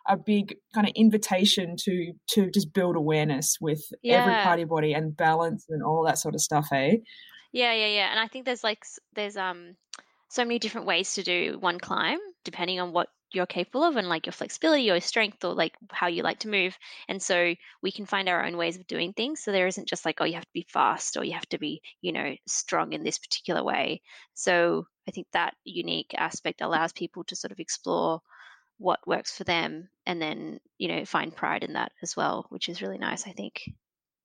a 0.08 0.16
big 0.16 0.56
kind 0.74 0.88
of 0.88 0.92
invitation 0.96 1.76
to 1.84 2.12
to 2.30 2.50
just 2.50 2.72
build 2.72 2.96
awareness 2.96 3.58
with 3.60 3.82
every 4.04 4.34
part 4.34 4.54
of 4.54 4.58
your 4.58 4.68
body 4.68 4.94
and 4.94 5.16
balance 5.16 5.64
and 5.68 5.82
all 5.82 6.04
that 6.06 6.18
sort 6.18 6.34
of 6.34 6.40
stuff. 6.40 6.66
Hey. 6.70 7.02
Yeah, 7.52 7.72
yeah, 7.72 7.86
yeah. 7.86 8.10
And 8.10 8.18
I 8.18 8.26
think 8.26 8.44
there's 8.44 8.64
like 8.64 8.82
there's 9.14 9.36
um 9.36 9.76
so 10.28 10.44
many 10.44 10.58
different 10.58 10.86
ways 10.86 11.14
to 11.14 11.22
do 11.22 11.58
one 11.60 11.78
climb 11.78 12.18
depending 12.44 12.80
on 12.80 12.92
what 12.92 13.08
you're 13.32 13.46
capable 13.46 13.82
of 13.82 13.96
and 13.96 14.08
like 14.08 14.24
your 14.26 14.32
flexibility, 14.32 14.88
or 14.90 15.00
strength 15.00 15.44
or 15.44 15.52
like 15.52 15.74
how 15.90 16.06
you 16.06 16.22
like 16.22 16.38
to 16.40 16.48
move. 16.48 16.76
And 17.08 17.20
so 17.20 17.54
we 17.82 17.90
can 17.90 18.06
find 18.06 18.28
our 18.28 18.44
own 18.44 18.56
ways 18.56 18.76
of 18.76 18.86
doing 18.86 19.12
things. 19.12 19.42
So 19.42 19.50
there 19.50 19.66
isn't 19.66 19.88
just 19.88 20.04
like 20.04 20.20
oh 20.20 20.24
you 20.24 20.34
have 20.34 20.44
to 20.44 20.52
be 20.54 20.66
fast 20.68 21.16
or 21.16 21.24
you 21.24 21.32
have 21.32 21.48
to 21.48 21.58
be, 21.58 21.82
you 22.00 22.12
know, 22.12 22.34
strong 22.46 22.92
in 22.92 23.02
this 23.02 23.18
particular 23.18 23.64
way. 23.64 24.02
So 24.34 24.86
I 25.08 25.10
think 25.10 25.26
that 25.32 25.54
unique 25.64 26.14
aspect 26.16 26.60
allows 26.60 26.92
people 26.92 27.24
to 27.24 27.36
sort 27.36 27.52
of 27.52 27.58
explore 27.60 28.20
what 28.78 29.06
works 29.06 29.36
for 29.36 29.44
them 29.44 29.88
and 30.06 30.20
then, 30.20 30.60
you 30.78 30.88
know, 30.88 31.04
find 31.04 31.34
pride 31.34 31.64
in 31.64 31.74
that 31.74 31.92
as 32.02 32.16
well, 32.16 32.46
which 32.50 32.68
is 32.68 32.82
really 32.82 32.98
nice, 32.98 33.26
I 33.26 33.32
think. 33.32 33.62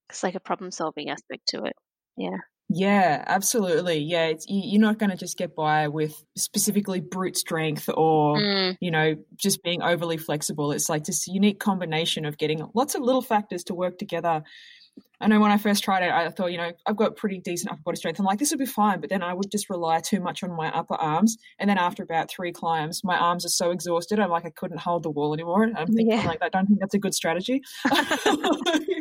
It's 0.09 0.23
like 0.23 0.35
a 0.35 0.39
problem 0.39 0.71
solving 0.71 1.09
aspect 1.09 1.47
to 1.49 1.65
it. 1.65 1.75
Yeah. 2.17 2.37
Yeah, 2.73 3.23
absolutely. 3.27 3.97
Yeah, 3.99 4.27
it's, 4.27 4.45
you're 4.47 4.79
not 4.81 4.97
going 4.97 5.09
to 5.09 5.17
just 5.17 5.37
get 5.37 5.55
by 5.55 5.89
with 5.89 6.23
specifically 6.37 7.01
brute 7.01 7.35
strength 7.35 7.89
or 7.93 8.37
Mm. 8.37 8.77
you 8.79 8.91
know 8.91 9.15
just 9.35 9.61
being 9.61 9.81
overly 9.81 10.15
flexible. 10.17 10.71
It's 10.71 10.87
like 10.89 11.03
this 11.03 11.27
unique 11.27 11.59
combination 11.59 12.23
of 12.25 12.37
getting 12.37 12.65
lots 12.73 12.95
of 12.95 13.01
little 13.01 13.21
factors 13.21 13.65
to 13.65 13.73
work 13.75 13.97
together. 13.97 14.43
I 15.21 15.27
know 15.27 15.39
when 15.39 15.51
I 15.51 15.57
first 15.57 15.83
tried 15.83 16.03
it, 16.03 16.11
I 16.11 16.29
thought, 16.29 16.51
you 16.51 16.57
know, 16.57 16.71
I've 16.85 16.97
got 16.97 17.15
pretty 17.15 17.39
decent 17.39 17.71
upper 17.71 17.81
body 17.81 17.97
strength. 17.97 18.19
I'm 18.19 18.25
like, 18.25 18.39
this 18.39 18.49
would 18.51 18.59
be 18.59 18.65
fine. 18.65 18.99
But 18.99 19.09
then 19.09 19.21
I 19.21 19.33
would 19.33 19.51
just 19.51 19.69
rely 19.69 19.99
too 20.01 20.19
much 20.19 20.43
on 20.43 20.51
my 20.51 20.69
upper 20.71 20.95
arms. 20.95 21.37
And 21.59 21.69
then 21.69 21.77
after 21.77 22.03
about 22.03 22.29
three 22.29 22.51
climbs, 22.51 23.01
my 23.03 23.17
arms 23.17 23.45
are 23.45 23.49
so 23.49 23.71
exhausted. 23.71 24.19
I'm 24.19 24.29
like, 24.31 24.45
I 24.45 24.49
couldn't 24.49 24.79
hold 24.81 25.03
the 25.03 25.09
wall 25.11 25.33
anymore. 25.33 25.63
And 25.63 25.77
I'm 25.77 25.87
thinking, 25.87 26.17
Yeah. 26.17 26.25
like, 26.27 26.41
I 26.41 26.49
don't 26.49 26.65
think 26.67 26.79
that's 26.79 26.93
a 26.95 26.99
good 26.99 27.13
strategy. 27.13 27.61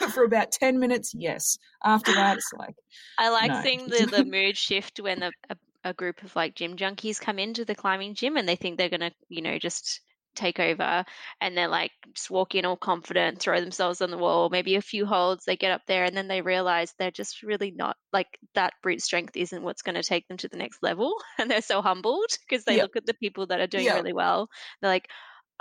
but 0.00 0.10
for 0.12 0.24
about 0.24 0.52
10 0.52 0.78
minutes, 0.78 1.12
yes. 1.14 1.58
After 1.84 2.12
that, 2.14 2.36
it's 2.38 2.52
like, 2.52 2.74
I 3.18 3.30
like 3.30 3.52
No. 3.52 3.56
seeing 3.56 3.88
the, 3.88 4.06
the 4.06 4.24
mood 4.24 4.56
shift 4.56 5.00
when 5.00 5.22
a, 5.22 5.32
a, 5.50 5.56
a 5.84 5.94
group 5.94 6.22
of 6.22 6.34
like 6.36 6.54
gym 6.54 6.76
junkies 6.76 7.20
come 7.20 7.38
into 7.38 7.64
the 7.64 7.74
climbing 7.74 8.14
gym 8.14 8.36
and 8.36 8.48
they 8.48 8.56
think 8.56 8.78
they're 8.78 8.88
gonna, 8.88 9.12
you 9.28 9.42
know, 9.42 9.58
just 9.58 10.00
take 10.34 10.58
over 10.58 11.04
and 11.40 11.56
they're 11.56 11.68
like 11.68 11.92
just 12.12 12.28
walk 12.30 12.56
in 12.56 12.64
all 12.64 12.76
confident, 12.76 13.38
throw 13.38 13.60
themselves 13.60 14.00
on 14.00 14.10
the 14.10 14.18
wall, 14.18 14.48
maybe 14.50 14.74
a 14.74 14.82
few 14.82 15.06
holds, 15.06 15.44
they 15.44 15.56
get 15.56 15.70
up 15.70 15.82
there 15.86 16.04
and 16.04 16.16
then 16.16 16.26
they 16.26 16.42
realize 16.42 16.92
they're 16.98 17.12
just 17.12 17.42
really 17.44 17.70
not 17.70 17.96
like 18.12 18.26
that 18.54 18.72
brute 18.82 19.00
strength 19.00 19.36
isn't 19.36 19.62
what's 19.62 19.82
going 19.82 19.94
to 19.94 20.02
take 20.02 20.26
them 20.26 20.36
to 20.38 20.48
the 20.48 20.56
next 20.56 20.82
level. 20.82 21.14
And 21.38 21.48
they're 21.50 21.60
so 21.62 21.82
humbled 21.82 22.30
because 22.48 22.64
they 22.64 22.78
Yeah. 22.78 22.80
look 22.80 22.96
at 22.96 23.06
the 23.06 23.14
people 23.14 23.46
that 23.48 23.60
are 23.60 23.66
doing 23.68 23.86
Yeah. 23.86 23.92
really 23.92 24.12
well. 24.12 24.48
They're 24.80 24.90
like, 24.90 25.08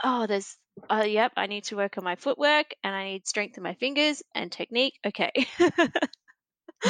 oh, 0.04 0.28
there's 0.28 0.58
uh, 0.90 1.04
yep, 1.04 1.32
I 1.38 1.48
need 1.48 1.66
to 1.66 1.76
work 1.76 1.98
on 1.98 2.04
my 2.04 2.16
footwork 2.16 2.74
and 2.84 2.96
I 2.96 3.06
need 3.06 3.28
strength 3.28 3.58
in 3.58 3.64
my 3.64 3.74
fingers 3.76 4.22
and 4.36 4.52
technique. 4.52 5.00
Okay. 5.06 5.32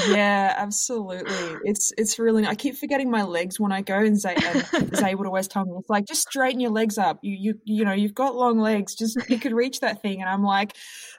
yeah, 0.08 0.54
absolutely. 0.58 1.58
It's 1.63 1.92
it's 1.98 2.18
really. 2.18 2.46
I 2.46 2.56
keep 2.56 2.78
forgetting 2.78 3.12
my 3.12 3.24
legs 3.24 3.60
when 3.60 3.72
I 3.72 3.82
go, 3.82 4.00
and 4.00 4.20
Zay, 4.20 4.36
and 4.36 4.96
Zay 4.96 5.16
would 5.16 5.28
always 5.28 5.48
tell 5.48 5.66
me, 5.66 5.74
"It's 5.78 5.90
like 5.90 6.06
just 6.06 6.22
straighten 6.22 6.60
your 6.60 6.72
legs 6.72 6.98
up. 6.98 7.20
You 7.22 7.38
you 7.40 7.60
you 7.66 7.86
know 7.86 7.94
you've 7.94 8.16
got 8.16 8.36
long 8.36 8.60
legs. 8.60 8.96
Just 8.96 9.18
you 9.30 9.38
could 9.38 9.54
reach 9.54 9.82
that 9.82 10.02
thing." 10.02 10.22
And 10.22 10.30
I'm 10.30 10.44
like, 10.44 10.75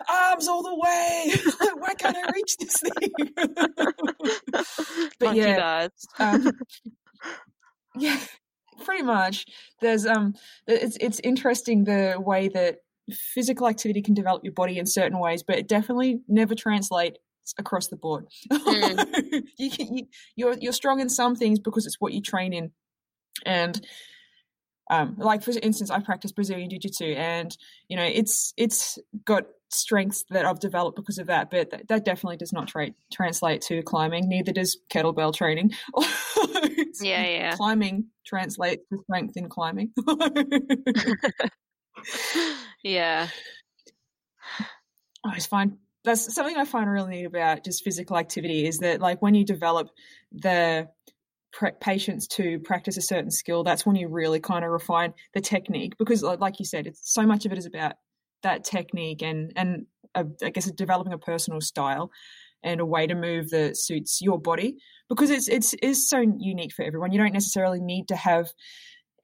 arms 0.09 0.49
all 0.49 0.63
the 0.63 0.75
way. 0.75 1.33
Why 1.79 1.95
can't 1.95 2.17
I 2.17 2.31
reach 2.35 2.57
this 2.59 2.81
thing? 2.81 3.13
but 5.21 5.37
yeah, 5.37 5.89
um, 6.19 6.51
yeah, 7.97 8.19
pretty 8.85 9.03
much. 9.03 9.47
There's 9.81 10.07
um, 10.07 10.35
it's 10.67 10.97
it's 11.01 11.21
interesting 11.21 11.85
the 11.85 12.17
way 12.19 12.49
that 12.49 12.79
physical 13.11 13.69
activity 13.69 14.03
can 14.03 14.15
develop 14.15 14.45
your 14.45 14.53
body 14.53 14.79
in 14.79 14.87
certain 14.87 15.19
ways, 15.19 15.43
but 15.43 15.57
it 15.59 15.69
definitely 15.69 16.21
never 16.29 16.55
translates 16.55 17.19
across 17.59 17.89
the 17.89 17.97
board. 17.97 18.27
you 18.51 19.71
can, 19.71 19.97
you, 19.97 20.07
you're 20.37 20.57
you're 20.59 20.73
strong 20.73 21.01
in 21.01 21.09
some 21.09 21.37
things 21.37 21.59
because 21.59 21.87
it's 21.87 22.01
what 22.01 22.13
you 22.13 22.21
train 22.21 22.53
in, 22.53 22.73
and 23.45 23.87
um, 24.91 25.17
like 25.19 25.43
for 25.43 25.53
instance, 25.63 25.91
I 25.91 26.01
practice 26.01 26.33
Brazilian 26.33 26.71
Jiu 26.71 26.79
Jitsu, 26.79 27.15
and 27.17 27.57
you 27.89 27.97
know 27.97 28.05
it's 28.05 28.53
it's 28.57 28.99
got 29.25 29.45
strengths 29.75 30.25
that 30.31 30.45
I've 30.45 30.61
developed 30.61 30.97
because 30.97 31.19
of 31.19 31.27
that, 31.27 31.51
but 31.51 31.71
that, 31.71 31.89
that 31.89 32.05
definitely 32.05 32.37
does 32.37 32.53
not 32.53 32.69
tra- 32.69 32.95
translate 33.13 33.63
to 33.63 33.83
climbing. 33.83 34.29
Neither 34.29 34.53
does 34.53 34.79
kettlebell 34.91 35.35
training. 35.35 35.73
Yeah, 37.01 37.27
yeah. 37.27 37.57
Climbing 37.57 38.07
translates 38.25 38.85
to 38.91 38.99
strength 39.03 39.37
in 39.37 39.49
climbing. 39.49 39.93
yeah. 42.85 43.29
I 45.25 45.35
just 45.35 45.49
find 45.49 45.79
that's 46.05 46.35
something 46.35 46.57
I 46.57 46.65
find 46.65 46.91
really 46.91 47.11
neat 47.11 47.25
about 47.25 47.65
just 47.65 47.83
physical 47.83 48.19
activity 48.19 48.67
is 48.67 48.79
that 48.79 49.01
like 49.01 49.23
when 49.23 49.35
you 49.35 49.45
develop 49.45 49.89
the 50.33 50.89
patience 51.81 52.27
to 52.27 52.59
practice 52.61 52.97
a 52.97 53.03
certain 53.03 53.31
skill, 53.31 53.65
that's 53.65 53.87
when 53.87 53.97
you 53.97 54.09
really 54.09 54.41
kind 54.41 54.65
of 54.65 54.71
refine 54.71 55.15
the 55.33 55.41
technique 55.41 55.97
because, 55.99 56.23
like 56.23 56.59
you 56.59 56.65
said, 56.65 56.87
it's 56.87 57.01
so 57.13 57.23
much 57.23 57.47
of 57.47 57.53
it 57.53 57.59
is 57.59 57.67
about 57.67 57.95
that 58.45 58.65
technique 58.65 59.23
and 59.23 59.53
and 59.57 59.87
uh, 60.15 60.25
I 60.43 60.51
guess 60.51 60.71
developing 60.71 61.13
a 61.13 61.19
personal 61.19 61.61
style 61.61 62.11
and 62.63 62.81
a 62.81 62.87
way 62.87 63.07
to 63.07 63.15
move 63.15 63.51
that 63.51 63.77
suits 63.77 64.21
your 64.23 64.41
body 64.41 64.77
because 65.09 65.31
it's 65.31 65.49
it's 65.49 65.75
is 65.75 66.09
so 66.09 66.21
unique 66.21 66.73
for 66.73 66.85
everyone. 66.85 67.13
You 67.13 67.19
don't 67.19 67.33
necessarily 67.33 67.81
need 67.81 68.09
to 68.09 68.17
have 68.17 68.49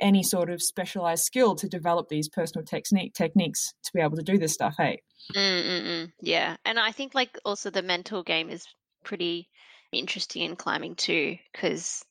any 0.00 0.22
sort 0.22 0.50
of 0.50 0.62
specialized 0.62 1.24
skill 1.24 1.54
to 1.54 1.68
develop 1.68 2.08
these 2.08 2.28
personal 2.28 2.64
technique 2.64 3.14
techniques 3.14 3.72
to 3.84 3.90
be 3.94 4.00
able 4.00 4.16
to 4.16 4.22
do 4.22 4.38
this 4.38 4.52
stuff. 4.52 4.74
Hey. 4.76 5.02
Mm-mm-mm. 5.34 6.10
Yeah. 6.20 6.56
And 6.64 6.78
I 6.78 6.92
think 6.92 7.14
like 7.14 7.38
also 7.44 7.70
the 7.70 7.82
mental 7.82 8.22
game 8.22 8.48
is 8.48 8.64
pretty 9.04 9.48
interesting 9.92 10.42
in 10.42 10.56
climbing 10.56 10.94
too, 10.94 11.36
because 11.52 12.02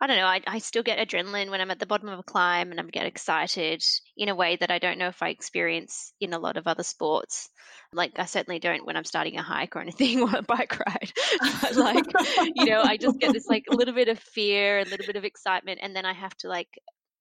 I 0.00 0.06
don't 0.06 0.16
know, 0.16 0.26
I, 0.26 0.40
I 0.46 0.58
still 0.60 0.82
get 0.82 0.98
adrenaline 0.98 1.50
when 1.50 1.60
I'm 1.60 1.70
at 1.70 1.78
the 1.78 1.86
bottom 1.86 2.08
of 2.08 2.18
a 2.18 2.22
climb 2.22 2.70
and 2.70 2.80
I'm 2.80 2.88
get 2.88 3.04
excited 3.04 3.84
in 4.16 4.30
a 4.30 4.34
way 4.34 4.56
that 4.56 4.70
I 4.70 4.78
don't 4.78 4.96
know 4.96 5.08
if 5.08 5.22
I 5.22 5.28
experience 5.28 6.14
in 6.20 6.32
a 6.32 6.38
lot 6.38 6.56
of 6.56 6.66
other 6.66 6.82
sports. 6.82 7.50
Like 7.92 8.18
I 8.18 8.24
certainly 8.24 8.60
don't 8.60 8.86
when 8.86 8.96
I'm 8.96 9.04
starting 9.04 9.36
a 9.36 9.42
hike 9.42 9.76
or 9.76 9.80
anything 9.80 10.22
or 10.22 10.34
a 10.34 10.42
bike 10.42 10.78
ride. 10.78 11.12
but 11.60 11.76
like, 11.76 12.06
you 12.54 12.64
know, 12.64 12.80
I 12.82 12.96
just 12.96 13.18
get 13.18 13.34
this 13.34 13.46
like 13.46 13.66
a 13.70 13.76
little 13.76 13.94
bit 13.94 14.08
of 14.08 14.18
fear, 14.18 14.78
a 14.78 14.84
little 14.84 15.06
bit 15.06 15.16
of 15.16 15.24
excitement, 15.24 15.80
and 15.82 15.94
then 15.94 16.06
I 16.06 16.14
have 16.14 16.34
to 16.38 16.48
like 16.48 16.80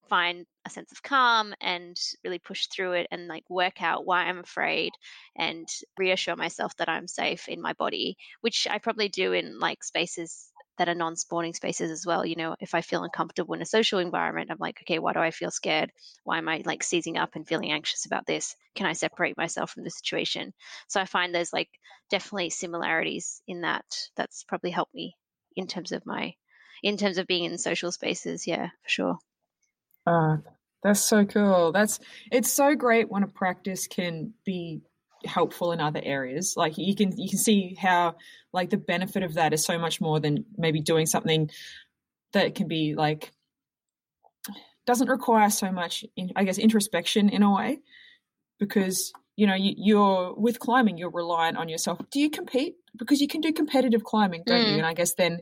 find 0.10 0.46
a 0.66 0.70
sense 0.70 0.92
of 0.92 1.04
calm 1.04 1.54
and 1.62 1.96
really 2.24 2.40
push 2.40 2.68
through 2.68 2.94
it 2.94 3.08
and 3.12 3.28
like 3.28 3.48
work 3.50 3.82
out 3.82 4.06
why 4.06 4.24
I'm 4.24 4.40
afraid 4.40 4.92
and 5.38 5.68
reassure 5.98 6.36
myself 6.36 6.76
that 6.78 6.90
I'm 6.90 7.08
safe 7.08 7.48
in 7.48 7.62
my 7.62 7.74
body, 7.74 8.18
which 8.42 8.68
I 8.70 8.80
probably 8.80 9.10
do 9.10 9.34
in 9.34 9.60
like 9.60 9.84
spaces 9.84 10.50
that 10.80 10.88
are 10.88 10.96
non-spawning 10.96 11.54
spaces 11.54 11.92
as 11.92 12.06
well. 12.06 12.26
You 12.26 12.38
know, 12.38 12.56
if 12.60 12.74
I 12.74 12.80
feel 12.80 13.04
uncomfortable 13.04 13.54
in 13.54 13.62
a 13.62 13.66
social 13.66 14.00
environment, 14.00 14.50
I'm 14.50 14.58
like, 14.60 14.80
okay, 14.82 14.98
why 14.98 15.12
do 15.12 15.20
I 15.20 15.30
feel 15.30 15.52
scared? 15.52 15.92
Why 16.24 16.38
am 16.38 16.48
I 16.48 16.64
like 16.66 16.84
seizing 16.84 17.18
up 17.18 17.36
and 17.36 17.46
feeling 17.46 17.72
anxious 17.72 18.06
about 18.06 18.26
this? 18.26 18.56
Can 18.76 18.86
I 18.86 18.94
separate 18.94 19.38
myself 19.38 19.72
from 19.72 19.84
the 19.84 19.90
situation? 19.90 20.54
So 20.88 21.02
I 21.02 21.06
find 21.06 21.36
there's 21.36 21.52
like 21.52 21.70
definitely 22.10 22.50
similarities 22.50 23.42
in 23.46 23.62
that. 23.62 23.84
That's 24.16 24.46
probably 24.46 24.72
helped 24.72 24.96
me 24.96 25.16
in 25.58 25.68
terms 25.68 25.92
of 25.92 26.06
my 26.06 26.34
in 26.82 26.96
terms 26.96 27.18
of 27.18 27.28
being 27.28 27.44
in 27.44 27.58
social 27.58 27.92
spaces. 27.92 28.48
Yeah, 28.48 28.70
for 28.84 28.90
sure. 28.90 29.18
Uh, 30.08 30.38
that's 30.82 31.02
so 31.02 31.26
cool. 31.26 31.74
That's 31.74 32.00
it's 32.32 32.52
so 32.52 32.74
great 32.74 33.12
when 33.12 33.24
a 33.24 33.28
practice 33.28 33.86
can 33.86 34.34
be 34.46 34.82
helpful 35.26 35.72
in 35.72 35.82
other 35.82 36.02
areas. 36.04 36.54
Like 36.56 36.78
you 36.78 36.96
can 36.96 37.18
you 37.18 37.30
can 37.30 37.40
see 37.40 37.76
how 37.80 38.16
like 38.54 38.70
the 38.70 38.78
benefit 38.78 39.24
of 39.24 39.36
that 39.36 39.54
is 39.54 39.64
so 39.64 39.78
much 39.78 40.02
more 40.02 40.20
than 40.20 40.46
maybe 40.58 40.82
doing 40.82 41.06
something 41.06 41.50
that 42.34 42.56
can 42.56 42.68
be 42.68 42.96
like 42.96 43.32
doesn't 44.86 45.10
require 45.10 45.50
so 45.50 45.72
much 45.72 46.04
in, 46.16 46.32
I 46.36 46.44
guess 46.44 46.58
introspection 46.58 47.30
in 47.30 47.44
a 47.44 47.54
way 47.54 47.80
because 48.60 49.14
you 49.36 49.46
know 49.46 49.56
you, 49.56 49.74
you're 49.78 50.34
with 50.36 50.60
climbing 50.60 50.98
you're 50.98 51.12
reliant 51.12 51.58
on 51.58 51.70
yourself. 51.70 52.00
Do 52.12 52.20
you 52.20 52.30
compete? 52.30 52.76
Because 52.98 53.22
you 53.22 53.28
can 53.28 53.42
do 53.42 53.54
competitive 53.54 54.04
climbing, 54.04 54.44
don't 54.46 54.66
you? 54.66 54.74
Mm. 54.74 54.78
And 54.78 54.86
I 54.86 54.94
guess 54.94 55.14
then 55.14 55.42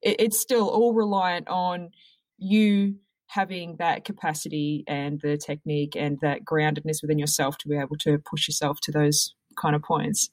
it, 0.00 0.20
it's 0.20 0.40
still 0.40 0.68
all 0.68 0.94
reliant 0.94 1.48
on 1.48 1.90
you 2.38 2.96
having 3.28 3.76
that 3.78 4.04
capacity 4.04 4.84
and 4.86 5.20
the 5.22 5.36
technique 5.36 5.96
and 5.96 6.18
that 6.20 6.44
groundedness 6.44 7.02
within 7.02 7.18
yourself 7.18 7.58
to 7.58 7.68
be 7.68 7.76
able 7.76 7.96
to 8.00 8.18
push 8.18 8.48
yourself 8.48 8.78
to 8.82 8.92
those 8.92 9.34
kind 9.60 9.74
of 9.74 9.82
points. 9.82 10.30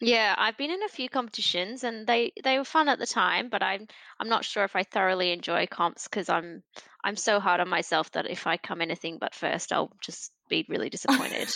Yeah, 0.00 0.34
I've 0.38 0.56
been 0.56 0.70
in 0.70 0.82
a 0.84 0.88
few 0.88 1.08
competitions 1.08 1.82
and 1.82 2.06
they 2.06 2.32
they 2.44 2.56
were 2.58 2.64
fun 2.64 2.88
at 2.88 3.00
the 3.00 3.06
time, 3.06 3.48
but 3.48 3.62
I'm 3.64 3.86
I'm 4.20 4.28
not 4.28 4.44
sure 4.44 4.62
if 4.64 4.76
I 4.76 4.84
thoroughly 4.84 5.32
enjoy 5.32 5.66
comps 5.66 6.04
because 6.06 6.28
I'm 6.28 6.62
I'm 7.02 7.16
so 7.16 7.40
hard 7.40 7.60
on 7.60 7.68
myself 7.68 8.12
that 8.12 8.30
if 8.30 8.46
I 8.46 8.56
come 8.58 8.80
anything 8.80 9.18
but 9.18 9.34
first, 9.34 9.72
I'll 9.72 9.92
just 10.00 10.32
be 10.48 10.64
really 10.68 10.88
disappointed. 10.88 11.52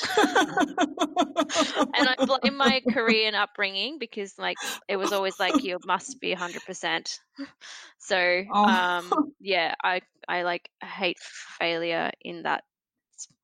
and 1.95 2.09
I 2.09 2.17
blame 2.27 2.57
my 2.57 2.81
Korean 2.89 3.35
upbringing 3.35 3.99
because 3.99 4.39
like 4.39 4.59
it 4.89 4.97
was 4.97 5.13
always 5.13 5.39
like 5.39 5.65
you 5.65 5.79
must 5.85 6.21
be 6.21 6.31
100%. 6.31 7.21
So, 7.99 8.45
Oh. 8.49 8.67
um 8.67 9.23
yeah, 9.41 9.75
I 9.83 10.03
I 10.29 10.43
like 10.43 10.71
hate 10.83 11.19
failure 11.21 12.11
in 12.21 12.43
that 12.45 12.65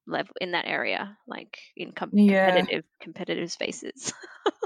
level 0.06 0.34
in 0.40 0.52
that 0.52 0.66
area 0.66 1.18
like 1.28 1.58
in 1.76 1.92
com- 1.92 2.12
Yeah. 2.12 2.28
competitive 2.28 2.84
competitive 3.00 3.52
spaces. 3.52 4.12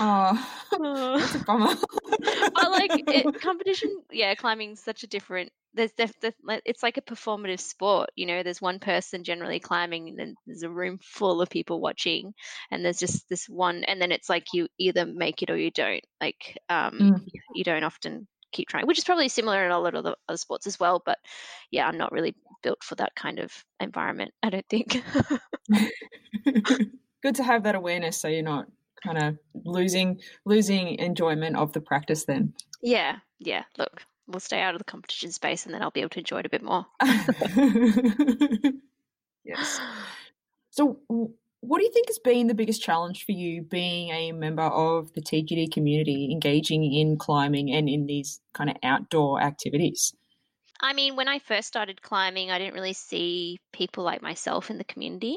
oh, 0.00 0.48
that's 1.18 1.34
a 1.34 1.44
bummer. 1.44 1.74
but 2.54 2.70
like 2.70 2.90
it, 2.94 3.40
competition 3.40 4.02
yeah 4.10 4.34
climbing's 4.34 4.80
such 4.80 5.02
a 5.02 5.06
different 5.06 5.50
there's 5.74 5.92
def, 5.92 6.12
def, 6.20 6.34
it's 6.64 6.82
like 6.82 6.96
a 6.96 7.02
performative 7.02 7.60
sport 7.60 8.10
you 8.16 8.26
know 8.26 8.42
there's 8.42 8.60
one 8.60 8.80
person 8.80 9.22
generally 9.22 9.60
climbing 9.60 10.08
and 10.08 10.18
then 10.18 10.34
there's 10.46 10.64
a 10.64 10.70
room 10.70 10.98
full 11.00 11.40
of 11.40 11.48
people 11.48 11.80
watching 11.80 12.34
and 12.70 12.84
there's 12.84 12.98
just 12.98 13.28
this 13.28 13.48
one 13.48 13.84
and 13.84 14.02
then 14.02 14.10
it's 14.10 14.28
like 14.28 14.46
you 14.52 14.66
either 14.78 15.06
make 15.06 15.42
it 15.42 15.50
or 15.50 15.56
you 15.56 15.70
don't 15.70 16.04
like 16.20 16.58
um 16.68 16.98
Mm. 17.00 17.20
you 17.54 17.62
don't 17.64 17.84
often 17.84 18.26
keep 18.52 18.68
trying 18.68 18.86
which 18.86 18.98
is 18.98 19.04
probably 19.04 19.28
similar 19.28 19.64
in 19.64 19.70
a 19.70 19.78
lot 19.78 19.94
of 19.94 20.02
the 20.02 20.16
other 20.28 20.36
sports 20.36 20.66
as 20.66 20.80
well 20.80 21.00
but 21.06 21.18
yeah 21.70 21.86
i'm 21.86 21.98
not 21.98 22.10
really 22.10 22.34
built 22.64 22.82
for 22.82 22.96
that 22.96 23.14
kind 23.14 23.38
of 23.38 23.52
environment 23.78 24.32
i 24.42 24.50
don't 24.50 24.68
think 24.68 25.00
Good 27.22 27.34
to 27.36 27.42
have 27.44 27.62
that 27.62 27.74
awareness 27.76 28.16
so 28.20 28.26
you're 28.28 28.42
not 28.42 28.66
kind 29.04 29.18
of 29.18 29.38
losing 29.64 30.20
losing 30.44 30.98
enjoyment 30.98 31.56
of 31.56 31.72
the 31.72 31.80
practice 31.80 32.24
then. 32.24 32.54
Yeah, 32.82 33.16
yeah. 33.38 33.64
Look, 33.78 34.04
we'll 34.26 34.40
stay 34.40 34.60
out 34.60 34.74
of 34.74 34.78
the 34.78 34.84
competition 34.84 35.32
space 35.32 35.66
and 35.66 35.74
then 35.74 35.82
I'll 35.82 35.90
be 35.90 36.00
able 36.00 36.10
to 36.10 36.20
enjoy 36.20 36.40
it 36.40 36.46
a 36.46 36.50
bit 36.50 36.62
more. 36.62 36.86
yes. 39.44 39.80
So, 40.72 41.00
what 41.08 41.78
do 41.78 41.84
you 41.84 41.90
think 41.92 42.06
has 42.06 42.20
been 42.20 42.46
the 42.46 42.54
biggest 42.54 42.80
challenge 42.80 43.26
for 43.26 43.32
you 43.32 43.62
being 43.62 44.10
a 44.10 44.30
member 44.30 44.62
of 44.62 45.12
the 45.14 45.20
TGD 45.20 45.72
community, 45.72 46.30
engaging 46.30 46.84
in 46.84 47.18
climbing 47.18 47.72
and 47.72 47.88
in 47.88 48.06
these 48.06 48.40
kind 48.54 48.70
of 48.70 48.76
outdoor 48.84 49.42
activities? 49.42 50.14
I 50.80 50.94
mean, 50.94 51.16
when 51.16 51.28
I 51.28 51.40
first 51.40 51.68
started 51.68 52.00
climbing, 52.00 52.50
I 52.50 52.58
didn't 52.58 52.74
really 52.74 52.94
see 52.94 53.58
people 53.72 54.04
like 54.04 54.22
myself 54.22 54.70
in 54.70 54.78
the 54.78 54.84
community. 54.84 55.36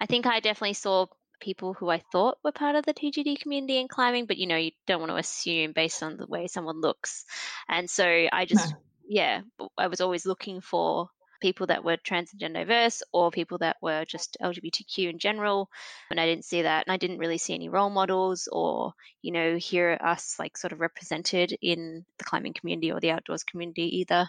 I 0.00 0.06
think 0.06 0.26
I 0.26 0.40
definitely 0.40 0.74
saw 0.74 1.06
people 1.40 1.74
who 1.74 1.88
I 1.90 2.02
thought 2.12 2.38
were 2.42 2.52
part 2.52 2.76
of 2.76 2.84
the 2.84 2.94
TGD 2.94 3.40
community 3.40 3.78
in 3.78 3.88
climbing, 3.88 4.26
but 4.26 4.38
you 4.38 4.46
know, 4.46 4.56
you 4.56 4.72
don't 4.86 5.00
want 5.00 5.10
to 5.10 5.16
assume 5.16 5.72
based 5.72 6.02
on 6.02 6.16
the 6.16 6.26
way 6.26 6.46
someone 6.46 6.80
looks. 6.80 7.24
And 7.68 7.88
so 7.88 8.04
I 8.32 8.44
just, 8.44 8.72
no. 8.72 8.78
yeah, 9.08 9.40
I 9.76 9.88
was 9.88 10.00
always 10.00 10.26
looking 10.26 10.60
for 10.60 11.08
people 11.40 11.66
that 11.66 11.84
were 11.84 11.96
trans 11.96 12.32
and 12.32 12.40
gender 12.40 12.60
diverse 12.60 13.02
or 13.12 13.30
people 13.30 13.58
that 13.58 13.76
were 13.82 14.04
just 14.04 14.36
LGBTQ 14.42 15.10
in 15.10 15.18
general. 15.18 15.68
And 16.10 16.20
I 16.20 16.26
didn't 16.26 16.44
see 16.44 16.62
that. 16.62 16.86
And 16.86 16.92
I 16.92 16.96
didn't 16.96 17.18
really 17.18 17.38
see 17.38 17.54
any 17.54 17.68
role 17.68 17.90
models 17.90 18.48
or, 18.50 18.92
you 19.22 19.32
know, 19.32 19.56
hear 19.56 19.98
us 20.02 20.36
like 20.38 20.56
sort 20.56 20.72
of 20.72 20.80
represented 20.80 21.56
in 21.60 22.04
the 22.18 22.24
climbing 22.24 22.54
community 22.54 22.92
or 22.92 23.00
the 23.00 23.10
outdoors 23.10 23.44
community 23.44 23.98
either. 23.98 24.28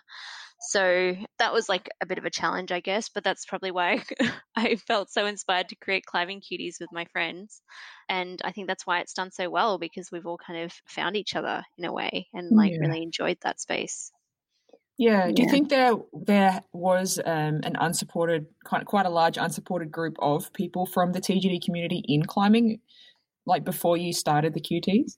So 0.59 1.15
that 1.37 1.53
was 1.53 1.69
like 1.69 1.89
a 2.01 2.05
bit 2.05 2.17
of 2.17 2.25
a 2.25 2.31
challenge, 2.31 2.71
I 2.71 2.79
guess, 2.79 3.09
but 3.09 3.23
that's 3.23 3.45
probably 3.45 3.71
why 3.71 4.03
I 4.55 4.75
felt 4.75 5.11
so 5.11 5.25
inspired 5.25 5.69
to 5.69 5.75
create 5.75 6.05
Climbing 6.05 6.41
QTs 6.41 6.79
with 6.79 6.89
my 6.91 7.05
friends. 7.05 7.61
And 8.09 8.41
I 8.43 8.51
think 8.51 8.67
that's 8.67 8.87
why 8.87 8.99
it's 8.99 9.13
done 9.13 9.31
so 9.31 9.49
well 9.49 9.77
because 9.77 10.11
we've 10.11 10.25
all 10.25 10.39
kind 10.39 10.63
of 10.63 10.73
found 10.87 11.15
each 11.15 11.35
other 11.35 11.63
in 11.77 11.85
a 11.85 11.93
way 11.93 12.27
and 12.33 12.55
like 12.55 12.71
yeah. 12.71 12.79
really 12.79 13.03
enjoyed 13.03 13.37
that 13.43 13.59
space. 13.59 14.11
Yeah. 14.97 15.29
Do 15.31 15.43
you 15.43 15.49
think 15.49 15.69
there 15.69 15.93
there 16.11 16.63
was 16.73 17.19
um, 17.23 17.61
an 17.63 17.75
unsupported, 17.79 18.47
quite 18.65 18.85
quite 18.85 19.05
a 19.05 19.11
large 19.11 19.37
unsupported 19.37 19.91
group 19.91 20.15
of 20.19 20.51
people 20.53 20.87
from 20.87 21.11
the 21.11 21.21
TGD 21.21 21.63
community 21.63 22.03
in 22.07 22.25
climbing, 22.25 22.79
like 23.45 23.63
before 23.63 23.95
you 23.95 24.11
started 24.11 24.55
the 24.55 24.61
QTs? 24.61 25.17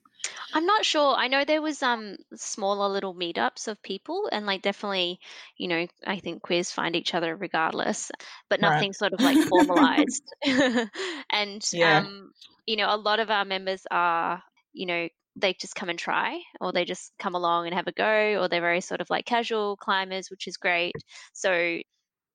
I'm 0.52 0.66
not 0.66 0.84
sure. 0.84 1.14
I 1.14 1.28
know 1.28 1.44
there 1.44 1.62
was 1.62 1.82
um 1.82 2.16
smaller 2.34 2.88
little 2.88 3.14
meetups 3.14 3.68
of 3.68 3.82
people, 3.82 4.28
and 4.30 4.46
like 4.46 4.62
definitely, 4.62 5.20
you 5.56 5.68
know, 5.68 5.86
I 6.06 6.18
think 6.18 6.42
queers 6.42 6.70
find 6.70 6.96
each 6.96 7.14
other 7.14 7.36
regardless, 7.36 8.10
but 8.48 8.60
nothing 8.60 8.90
right. 8.90 8.96
sort 8.96 9.12
of 9.12 9.20
like 9.20 9.38
formalized. 9.48 10.24
and 11.30 11.64
yeah. 11.72 11.98
um, 11.98 12.32
you 12.66 12.76
know, 12.76 12.86
a 12.88 12.96
lot 12.96 13.20
of 13.20 13.30
our 13.30 13.44
members 13.44 13.86
are, 13.90 14.42
you 14.72 14.86
know, 14.86 15.08
they 15.36 15.54
just 15.54 15.74
come 15.74 15.88
and 15.88 15.98
try 15.98 16.40
or 16.60 16.72
they 16.72 16.84
just 16.84 17.12
come 17.18 17.34
along 17.34 17.66
and 17.66 17.74
have 17.74 17.86
a 17.86 17.92
go 17.92 18.40
or 18.40 18.48
they're 18.48 18.60
very 18.60 18.80
sort 18.80 19.00
of 19.00 19.10
like 19.10 19.24
casual 19.24 19.76
climbers 19.76 20.30
which 20.30 20.48
is 20.48 20.56
great 20.56 20.92
so 21.32 21.78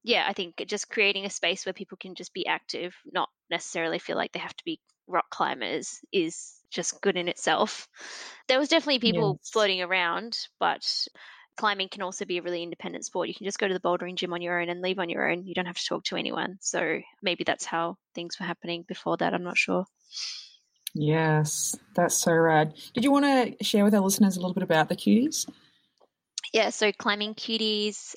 yeah 0.03 0.25
i 0.27 0.33
think 0.33 0.55
just 0.65 0.89
creating 0.89 1.25
a 1.25 1.29
space 1.29 1.65
where 1.65 1.73
people 1.73 1.97
can 1.97 2.15
just 2.15 2.33
be 2.33 2.47
active 2.47 2.95
not 3.11 3.29
necessarily 3.49 3.99
feel 3.99 4.15
like 4.15 4.31
they 4.31 4.39
have 4.39 4.55
to 4.55 4.63
be 4.63 4.79
rock 5.07 5.29
climbers 5.29 5.99
is 6.11 6.53
just 6.75 7.01
good 7.01 7.17
in 7.17 7.27
itself 7.27 7.87
there 8.47 8.59
was 8.59 8.69
definitely 8.69 8.99
people 8.99 9.39
yes. 9.41 9.49
floating 9.51 9.81
around 9.81 10.37
but 10.59 11.07
climbing 11.57 11.87
can 11.87 12.01
also 12.01 12.25
be 12.25 12.37
a 12.37 12.41
really 12.41 12.63
independent 12.63 13.05
sport 13.05 13.27
you 13.27 13.33
can 13.33 13.45
just 13.45 13.59
go 13.59 13.67
to 13.67 13.73
the 13.73 13.79
bouldering 13.79 14.15
gym 14.15 14.33
on 14.33 14.41
your 14.41 14.61
own 14.61 14.69
and 14.69 14.81
leave 14.81 14.99
on 14.99 15.09
your 15.09 15.29
own 15.29 15.45
you 15.45 15.53
don't 15.53 15.65
have 15.65 15.77
to 15.77 15.85
talk 15.85 16.03
to 16.03 16.15
anyone 16.15 16.57
so 16.59 16.99
maybe 17.21 17.43
that's 17.43 17.65
how 17.65 17.97
things 18.13 18.37
were 18.39 18.45
happening 18.45 18.83
before 18.87 19.17
that 19.17 19.33
i'm 19.33 19.43
not 19.43 19.57
sure 19.57 19.85
Yes, 20.97 21.77
that's 21.93 22.15
so 22.15 22.31
rad. 22.31 22.73
Did 22.93 23.03
you 23.03 23.11
want 23.11 23.25
to 23.25 23.63
share 23.63 23.83
with 23.83 23.93
our 23.93 23.99
listeners 23.99 24.37
a 24.37 24.39
little 24.39 24.53
bit 24.53 24.63
about 24.63 24.87
the 24.87 24.95
QTs? 24.95 25.45
Yeah, 26.53 26.69
so 26.69 26.93
Climbing 26.93 27.35
QTs 27.35 28.15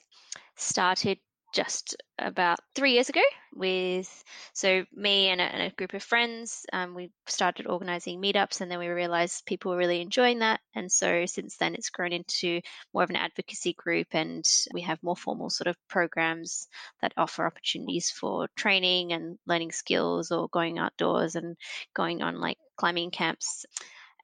started 0.57 1.19
just 1.53 1.97
about 2.19 2.59
three 2.75 2.93
years 2.93 3.09
ago 3.09 3.23
with 3.55 4.25
so 4.53 4.85
me 4.93 5.29
and 5.29 5.41
a, 5.41 5.45
and 5.45 5.63
a 5.63 5.75
group 5.75 5.95
of 5.95 6.03
friends 6.03 6.67
um, 6.73 6.95
we 6.95 7.11
started 7.27 7.67
organizing 7.67 8.21
meetups 8.21 8.61
and 8.61 8.71
then 8.71 8.79
we 8.79 8.89
realized 8.89 9.47
people 9.47 9.71
were 9.71 9.77
really 9.77 10.01
enjoying 10.01 10.41
that. 10.41 10.61
And 10.75 10.91
so 10.91 11.27
since 11.27 11.57
then 11.57 11.75
it's 11.75 11.91
grown 11.91 12.13
into 12.13 12.61
more 12.93 13.03
of 13.03 13.11
an 13.11 13.17
advocacy 13.17 13.73
group 13.73 14.09
and 14.13 14.45
we 14.73 14.83
have 14.83 15.03
more 15.03 15.17
formal 15.17 15.51
sort 15.51 15.69
of 15.69 15.77
programs 15.89 16.69
that 17.01 17.15
offer 17.17 17.47
opportunities 17.47 18.11
for 18.11 18.49
training 18.57 19.13
and 19.13 19.39
learning 19.47 19.73
skills 19.73 20.31
or 20.31 20.49
going 20.49 20.79
outdoors 20.79 21.35
and 21.35 21.57
going 21.95 22.23
on 22.23 22.41
like 22.41 22.59
climbing 22.77 23.11
camps 23.11 23.65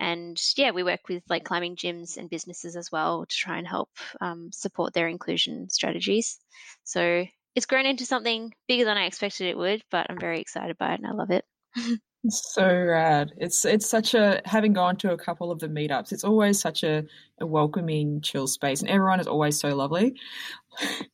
and 0.01 0.41
yeah 0.57 0.71
we 0.71 0.83
work 0.83 1.09
with 1.09 1.23
like 1.29 1.45
climbing 1.45 1.77
gyms 1.77 2.17
and 2.17 2.31
businesses 2.31 2.77
as 2.77 2.91
well 2.91 3.27
to 3.27 3.37
try 3.37 3.59
and 3.59 3.67
help 3.67 3.91
um, 4.21 4.51
support 4.53 4.93
their 4.93 5.09
inclusion 5.09 5.69
strategies. 5.71 6.39
So 6.85 7.27
it's 7.55 7.67
grown 7.67 7.87
into 7.87 8.05
something 8.05 8.53
bigger 8.69 8.85
than 8.85 8.97
i 8.97 9.07
expected 9.07 9.47
it 9.47 9.57
would 9.57 9.83
but 9.91 10.07
i'm 10.11 10.19
very 10.19 10.41
excited 10.41 10.77
by 10.79 10.93
it 10.93 11.01
and 11.01 11.07
i 11.07 11.13
love 11.13 11.31
it. 11.31 11.45
So 12.31 12.67
rad. 12.67 13.33
It's 13.37 13.67
it's 13.67 13.87
such 13.87 14.15
a 14.15 14.41
having 14.47 14.73
gone 14.73 14.97
to 14.97 15.13
a 15.13 15.19
couple 15.19 15.51
of 15.51 15.59
the 15.59 15.69
meetups 15.69 16.11
it's 16.11 16.25
always 16.25 16.59
such 16.59 16.83
a, 16.83 17.05
a 17.39 17.45
welcoming 17.45 18.23
chill 18.23 18.47
space 18.47 18.81
and 18.81 18.89
everyone 18.89 19.21
is 19.21 19.27
always 19.27 19.61
so 19.61 19.77
lovely. 19.77 20.15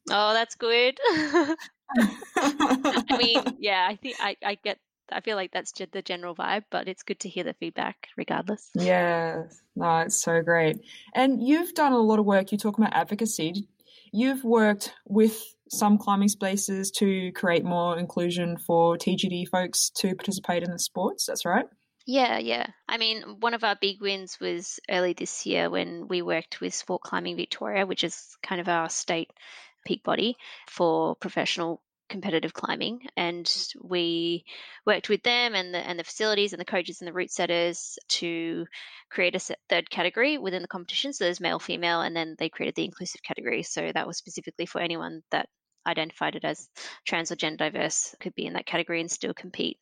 Oh 0.09 0.33
that's 0.33 0.55
good. 0.55 1.01
I 2.37 3.17
mean 3.19 3.57
yeah 3.59 3.89
i 3.91 3.97
think 3.97 4.19
I, 4.21 4.37
I 4.45 4.55
get 4.55 4.79
I 5.13 5.21
feel 5.21 5.37
like 5.37 5.53
that's 5.53 5.73
just 5.73 5.93
the 5.93 6.03
general 6.03 6.35
vibe, 6.35 6.65
but 6.71 6.89
it's 6.89 7.03
good 7.03 7.21
to 7.21 7.29
hear 7.29 7.45
the 7.45 7.55
feedback 7.55 8.09
regardless. 8.17 8.71
Yeah, 8.75 9.45
no, 9.77 9.99
it's 10.01 10.23
so 10.23 10.43
great. 10.43 10.79
And 11.15 11.47
you've 11.47 11.75
done 11.75 11.93
a 11.93 11.99
lot 11.99 12.19
of 12.19 12.27
work. 12.27 12.53
You 12.53 12.59
talk 12.59 12.79
about 12.79 12.95
advocacy. 12.95 13.69
You've 14.13 14.45
worked 14.45 14.93
with 15.07 15.41
some 15.69 15.99
climbing 15.99 16.29
spaces 16.29 16.91
to 16.91 17.31
create 17.33 17.65
more 17.65 17.99
inclusion 17.99 18.57
for 18.59 18.97
TGD 18.97 19.49
folks 19.49 19.91
to 19.99 20.15
participate 20.17 20.63
in 20.63 20.71
the 20.71 20.79
sports. 20.79 21.27
That's 21.27 21.45
right. 21.45 21.67
Yeah, 22.07 22.39
yeah. 22.39 22.67
I 22.89 22.99
mean, 22.99 23.23
one 23.41 23.55
of 23.55 23.63
our 23.63 23.77
big 23.81 24.01
wins 24.01 24.41
was 24.41 24.81
early 24.89 25.13
this 25.13 25.47
year 25.47 25.71
when 25.71 26.09
we 26.09 26.23
worked 26.23 26.61
with 26.61 26.75
Sport 26.75 27.03
Climbing 27.03 27.37
Victoria, 27.37 27.87
which 27.87 28.03
is 28.03 28.37
kind 28.43 28.61
of 28.61 28.69
our 28.69 28.89
state 28.89 29.31
peak 29.87 30.03
body 30.03 30.37
for 30.69 31.15
professional 31.17 31.81
competitive 32.11 32.53
climbing 32.53 33.01
and 33.17 33.51
we 33.81 34.45
worked 34.85 35.09
with 35.09 35.23
them 35.23 35.55
and 35.55 35.73
the 35.73 35.79
and 35.79 35.99
the 35.99 36.05
facilities 36.05 36.53
and 36.53 36.61
the 36.61 36.67
coaches 36.67 37.01
and 37.01 37.09
the 37.09 37.13
route 37.13 37.31
setters 37.31 37.99
to 38.09 38.67
create 39.11 39.35
a 39.35 39.57
third 39.71 39.89
category 39.89 40.37
within 40.37 40.63
the 40.63 40.69
competition. 40.69 41.13
So 41.13 41.25
there's 41.25 41.41
male 41.41 41.59
female 41.59 42.03
and 42.03 42.15
then 42.15 42.37
they 42.39 42.51
created 42.51 42.75
the 42.75 42.85
inclusive 42.85 43.23
category. 43.23 43.63
So 43.63 43.91
that 43.95 44.07
was 44.07 44.19
specifically 44.19 44.67
for 44.67 44.81
anyone 44.81 45.23
that 45.31 45.49
identified 45.87 46.37
it 46.37 46.45
as 46.45 46.69
trans 47.07 47.33
or 47.33 47.37
gender 47.37 47.71
diverse 47.71 48.15
could 48.21 48.35
be 48.35 48.47
in 48.47 48.53
that 48.55 48.67
category 48.67 49.01
and 49.01 49.11
still 49.11 49.33
compete 49.33 49.79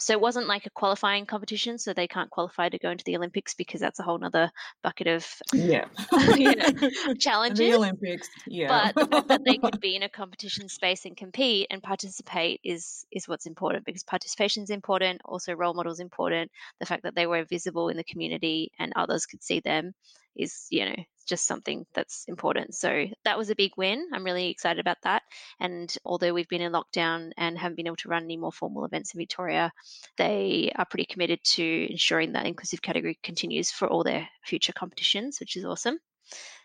so 0.00 0.12
it 0.12 0.20
wasn't 0.20 0.46
like 0.46 0.66
a 0.66 0.70
qualifying 0.70 1.26
competition 1.26 1.78
so 1.78 1.92
they 1.92 2.08
can't 2.08 2.30
qualify 2.30 2.68
to 2.68 2.78
go 2.78 2.90
into 2.90 3.04
the 3.04 3.16
olympics 3.16 3.54
because 3.54 3.80
that's 3.80 4.00
a 4.00 4.02
whole 4.02 4.18
nother 4.18 4.50
bucket 4.82 5.06
of 5.06 5.26
yeah, 5.52 5.86
challenges 7.18 7.58
the 7.58 7.74
olympics 7.74 8.28
yeah. 8.46 8.92
But 8.94 8.94
the 8.94 9.16
fact 9.16 9.28
that 9.28 9.44
they 9.44 9.56
could 9.56 9.80
be 9.80 9.96
in 9.96 10.02
a 10.02 10.08
competition 10.08 10.68
space 10.68 11.04
and 11.04 11.16
compete 11.16 11.66
and 11.70 11.82
participate 11.82 12.60
is 12.64 13.04
is 13.12 13.28
what's 13.28 13.46
important 13.46 13.84
because 13.84 14.02
participation 14.02 14.62
is 14.62 14.70
important 14.70 15.20
also 15.24 15.54
role 15.54 15.74
models 15.74 16.00
important. 16.00 16.50
The 16.80 16.86
fact 16.86 17.04
that 17.04 17.14
they 17.14 17.26
were 17.26 17.44
visible 17.44 17.88
in 17.88 17.96
the 17.96 18.04
community 18.04 18.72
and 18.78 18.92
others 18.96 19.26
could 19.26 19.42
see 19.42 19.60
them 19.60 19.92
is 20.36 20.66
you 20.70 20.86
know 20.86 20.96
just 21.30 21.46
something 21.46 21.86
that's 21.94 22.24
important. 22.28 22.74
So 22.74 23.06
that 23.24 23.38
was 23.38 23.48
a 23.48 23.54
big 23.54 23.70
win. 23.78 24.06
I'm 24.12 24.24
really 24.24 24.50
excited 24.50 24.80
about 24.80 24.98
that. 25.04 25.22
And 25.58 25.94
although 26.04 26.34
we've 26.34 26.48
been 26.48 26.60
in 26.60 26.72
lockdown 26.72 27.30
and 27.38 27.56
haven't 27.56 27.76
been 27.76 27.86
able 27.86 27.96
to 27.96 28.08
run 28.08 28.24
any 28.24 28.36
more 28.36 28.52
formal 28.52 28.84
events 28.84 29.14
in 29.14 29.18
Victoria, 29.18 29.72
they 30.18 30.70
are 30.76 30.84
pretty 30.84 31.06
committed 31.06 31.40
to 31.54 31.86
ensuring 31.90 32.32
that 32.32 32.44
inclusive 32.44 32.82
category 32.82 33.18
continues 33.22 33.70
for 33.70 33.88
all 33.88 34.04
their 34.04 34.28
future 34.44 34.74
competitions, 34.74 35.40
which 35.40 35.56
is 35.56 35.64
awesome. 35.64 35.98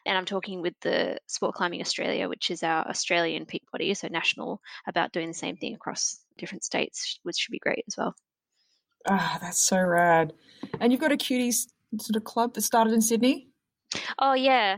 And 0.05 0.17
I'm 0.17 0.25
talking 0.25 0.61
with 0.61 0.73
the 0.81 1.17
Sport 1.27 1.55
Climbing 1.55 1.81
Australia, 1.81 2.27
which 2.27 2.51
is 2.51 2.61
our 2.61 2.87
Australian 2.87 3.45
peak 3.45 3.63
body, 3.71 3.93
so 3.93 4.07
national, 4.07 4.61
about 4.87 5.13
doing 5.13 5.27
the 5.27 5.33
same 5.33 5.57
thing 5.57 5.73
across 5.73 6.19
different 6.37 6.63
states, 6.63 7.19
which 7.23 7.37
should 7.37 7.51
be 7.51 7.59
great 7.59 7.85
as 7.87 7.95
well. 7.97 8.13
Ah, 9.07 9.35
oh, 9.35 9.39
that's 9.41 9.59
so 9.59 9.79
rad. 9.79 10.33
And 10.79 10.91
you've 10.91 11.01
got 11.01 11.11
a 11.11 11.17
QTs 11.17 11.67
sort 12.01 12.15
of 12.15 12.23
club 12.23 12.53
that 12.53 12.61
started 12.61 12.93
in 12.93 13.01
Sydney? 13.01 13.47
Oh 14.19 14.33
yeah. 14.33 14.77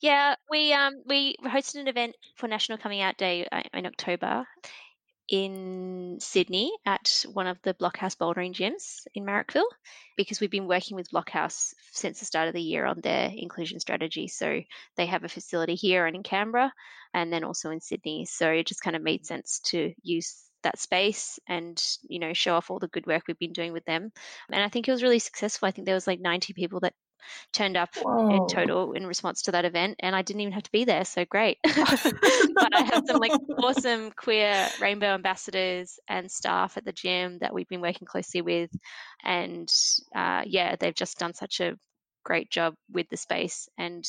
Yeah, 0.00 0.34
we 0.50 0.72
um 0.72 1.02
we 1.06 1.36
hosted 1.44 1.80
an 1.80 1.88
event 1.88 2.16
for 2.36 2.48
National 2.48 2.78
Coming 2.78 3.00
Out 3.00 3.16
Day 3.16 3.46
uh, 3.50 3.62
in 3.72 3.86
October 3.86 4.46
in 5.28 6.18
Sydney 6.20 6.70
at 6.86 7.24
one 7.32 7.46
of 7.46 7.60
the 7.62 7.74
Blockhouse 7.74 8.14
bouldering 8.14 8.52
gyms 8.52 9.06
in 9.14 9.24
Marrickville 9.24 9.68
because 10.16 10.40
we've 10.40 10.50
been 10.50 10.68
working 10.68 10.96
with 10.96 11.10
Blockhouse 11.10 11.74
since 11.92 12.20
the 12.20 12.26
start 12.26 12.48
of 12.48 12.54
the 12.54 12.62
year 12.62 12.86
on 12.86 13.00
their 13.00 13.32
inclusion 13.34 13.80
strategy. 13.80 14.28
So 14.28 14.60
they 14.96 15.06
have 15.06 15.24
a 15.24 15.28
facility 15.28 15.74
here 15.74 16.06
and 16.06 16.14
in 16.14 16.22
Canberra 16.22 16.72
and 17.12 17.32
then 17.32 17.42
also 17.42 17.70
in 17.70 17.80
Sydney. 17.80 18.26
So 18.26 18.50
it 18.50 18.66
just 18.66 18.82
kind 18.82 18.94
of 18.94 19.02
made 19.02 19.26
sense 19.26 19.60
to 19.66 19.92
use 20.02 20.46
that 20.62 20.78
space 20.78 21.38
and 21.48 21.80
you 22.08 22.18
know 22.18 22.32
show 22.32 22.54
off 22.54 22.70
all 22.70 22.78
the 22.80 22.88
good 22.88 23.06
work 23.06 23.22
we've 23.28 23.38
been 23.38 23.52
doing 23.52 23.72
with 23.72 23.84
them 23.84 24.10
and 24.50 24.62
i 24.64 24.68
think 24.68 24.88
it 24.88 24.90
was 24.90 25.02
really 25.02 25.20
successful 25.20 25.68
i 25.68 25.70
think 25.70 25.86
there 25.86 25.94
was 25.94 26.08
like 26.08 26.18
90 26.18 26.54
people 26.54 26.80
that 26.80 26.94
turned 27.52 27.76
up 27.76 27.90
Whoa. 28.02 28.30
in 28.30 28.48
total 28.48 28.92
in 28.92 29.06
response 29.06 29.42
to 29.42 29.52
that 29.52 29.64
event, 29.64 29.96
and 30.00 30.14
I 30.14 30.22
didn't 30.22 30.40
even 30.40 30.52
have 30.52 30.62
to 30.64 30.72
be 30.72 30.84
there, 30.84 31.04
so 31.04 31.24
great. 31.24 31.58
but 31.64 32.74
I 32.74 32.84
have 32.84 33.02
some 33.06 33.20
like 33.20 33.32
awesome 33.58 34.10
queer 34.12 34.68
rainbow 34.80 35.14
ambassadors 35.14 35.98
and 36.08 36.30
staff 36.30 36.76
at 36.76 36.84
the 36.84 36.92
gym 36.92 37.38
that 37.40 37.54
we've 37.54 37.68
been 37.68 37.80
working 37.80 38.06
closely 38.06 38.42
with, 38.42 38.70
and 39.24 39.72
uh, 40.14 40.42
yeah, 40.46 40.76
they've 40.76 40.94
just 40.94 41.18
done 41.18 41.34
such 41.34 41.60
a 41.60 41.76
great 42.24 42.50
job 42.50 42.74
with 42.90 43.08
the 43.08 43.16
space 43.16 43.68
and 43.78 44.04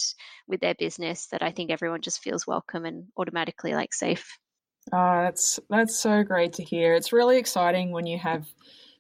with 0.47 0.59
their 0.59 0.73
business 0.73 1.27
that 1.27 1.43
I 1.43 1.51
think 1.51 1.69
everyone 1.69 2.01
just 2.01 2.19
feels 2.19 2.47
welcome 2.47 2.83
and 2.83 3.05
automatically 3.15 3.75
like 3.75 3.93
safe. 3.93 4.39
Oh, 4.91 5.21
that's 5.23 5.59
that's 5.69 5.99
so 5.99 6.23
great 6.23 6.53
to 6.53 6.63
hear. 6.63 6.93
It's 6.95 7.13
really 7.13 7.37
exciting 7.37 7.91
when 7.91 8.07
you 8.07 8.17
have 8.17 8.47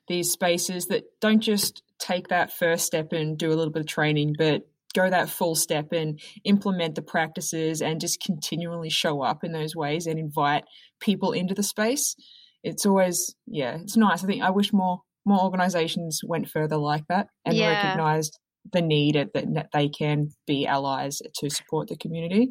these 0.07 0.31
spaces 0.31 0.87
that 0.87 1.03
don't 1.21 1.41
just 1.41 1.83
take 1.99 2.29
that 2.29 2.51
first 2.51 2.85
step 2.85 3.11
and 3.13 3.37
do 3.37 3.49
a 3.49 3.55
little 3.55 3.71
bit 3.71 3.81
of 3.81 3.87
training, 3.87 4.35
but 4.37 4.63
go 4.93 5.09
that 5.09 5.29
full 5.29 5.55
step 5.55 5.91
and 5.91 6.19
implement 6.43 6.95
the 6.95 7.01
practices 7.01 7.81
and 7.81 8.01
just 8.01 8.21
continually 8.21 8.89
show 8.89 9.21
up 9.21 9.43
in 9.43 9.51
those 9.51 9.75
ways 9.75 10.07
and 10.07 10.17
invite 10.19 10.63
people 10.99 11.31
into 11.33 11.53
the 11.53 11.63
space. 11.63 12.15
It's 12.63 12.85
always 12.85 13.35
yeah, 13.45 13.77
it's 13.81 13.97
nice. 13.97 14.23
I 14.23 14.27
think 14.27 14.43
I 14.43 14.49
wish 14.49 14.73
more 14.73 15.01
more 15.25 15.41
organizations 15.41 16.21
went 16.23 16.49
further 16.49 16.77
like 16.77 17.03
that 17.09 17.27
and 17.45 17.57
Yeah. 17.57 17.69
recognized 17.69 18.39
the 18.71 18.81
need 18.81 19.15
that, 19.15 19.53
that 19.53 19.69
they 19.73 19.89
can 19.89 20.29
be 20.45 20.65
allies 20.65 21.21
to 21.35 21.49
support 21.49 21.87
the 21.89 21.97
community. 21.97 22.49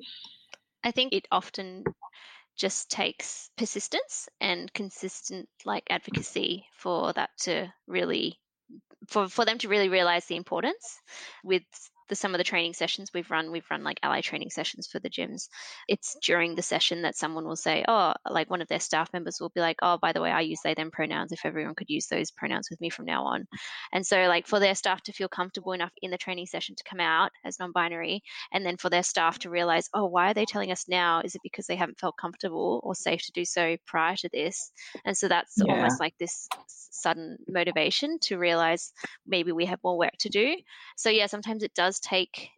I 0.84 0.90
think 0.90 1.12
it 1.12 1.26
often 1.32 1.84
just 2.56 2.90
takes 2.90 3.50
persistence 3.56 4.28
and 4.40 4.72
consistent 4.72 5.48
like 5.64 5.84
advocacy 5.90 6.66
for 6.76 7.12
that 7.12 7.30
to 7.38 7.72
really 7.86 8.38
for 9.08 9.28
for 9.28 9.44
them 9.44 9.58
to 9.58 9.68
really 9.68 9.88
realize 9.88 10.26
the 10.26 10.36
importance 10.36 11.00
with 11.44 11.62
the 12.08 12.14
some 12.16 12.34
of 12.34 12.38
the 12.38 12.44
training 12.44 12.74
sessions 12.74 13.10
we've 13.14 13.30
run 13.30 13.50
we've 13.50 13.70
run 13.70 13.82
like 13.84 13.98
ally 14.02 14.20
training 14.20 14.50
sessions 14.50 14.86
for 14.86 14.98
the 15.00 15.10
gyms. 15.10 15.48
It's 15.88 16.16
during 16.22 16.54
the 16.54 16.62
session 16.62 17.02
that 17.02 17.16
someone 17.16 17.44
will 17.46 17.56
say 17.56 17.84
oh 17.88 18.14
like 18.28 18.50
one 18.50 18.62
of 18.62 18.68
their 18.68 18.80
staff 18.80 19.12
members 19.12 19.38
will 19.40 19.50
be 19.50 19.60
like 19.60 19.76
oh 19.82 19.98
by 19.98 20.12
the 20.12 20.20
way 20.20 20.30
i 20.30 20.40
use 20.40 20.60
they 20.62 20.74
them 20.74 20.90
pronouns 20.90 21.32
if 21.32 21.44
everyone 21.44 21.74
could 21.74 21.90
use 21.90 22.06
those 22.08 22.30
pronouns 22.30 22.68
with 22.70 22.80
me 22.80 22.90
from 22.90 23.04
now 23.06 23.24
on. 23.24 23.46
And 23.92 24.06
so 24.06 24.26
like 24.28 24.46
for 24.46 24.60
their 24.60 24.74
staff 24.74 25.02
to 25.04 25.12
feel 25.12 25.28
comfortable 25.28 25.72
enough 25.72 25.92
in 26.02 26.10
the 26.10 26.18
training 26.18 26.46
session 26.46 26.74
to 26.76 26.84
come 26.88 27.00
out 27.00 27.32
as 27.44 27.58
non-binary 27.58 28.22
and 28.52 28.64
then 28.64 28.76
for 28.76 28.90
their 28.90 29.02
staff 29.02 29.38
to 29.40 29.50
realize 29.50 29.88
oh 29.94 30.06
why 30.06 30.30
are 30.30 30.34
they 30.34 30.46
telling 30.46 30.72
us 30.72 30.88
now? 30.88 31.20
Is 31.20 31.34
it 31.34 31.42
because 31.42 31.66
they 31.66 31.76
haven't 31.76 31.98
felt 32.00 32.16
comfortable 32.16 32.80
or 32.84 32.94
safe 32.94 33.22
to 33.26 33.32
do 33.32 33.44
so 33.44 33.76
prior 33.86 34.16
to 34.16 34.28
this? 34.32 34.70
And 35.04 35.16
so 35.16 35.28
that's 35.28 35.60
Yeah. 35.60 35.66
almost 35.68 36.00
like 36.00 36.14
this 36.18 36.50
sudden 36.68 37.36
motivation 37.48 38.18
to 38.20 38.38
realize 38.38 38.92
maybe 39.26 39.52
we 39.52 39.66
have 39.66 39.80
more 39.84 39.98
work 39.98 40.16
to 40.20 40.28
do. 40.28 40.56
So 40.96 41.10
yeah 41.10 41.26
sometimes 41.26 41.62
it 41.62 41.74
does 41.74 41.95
take 42.00 42.50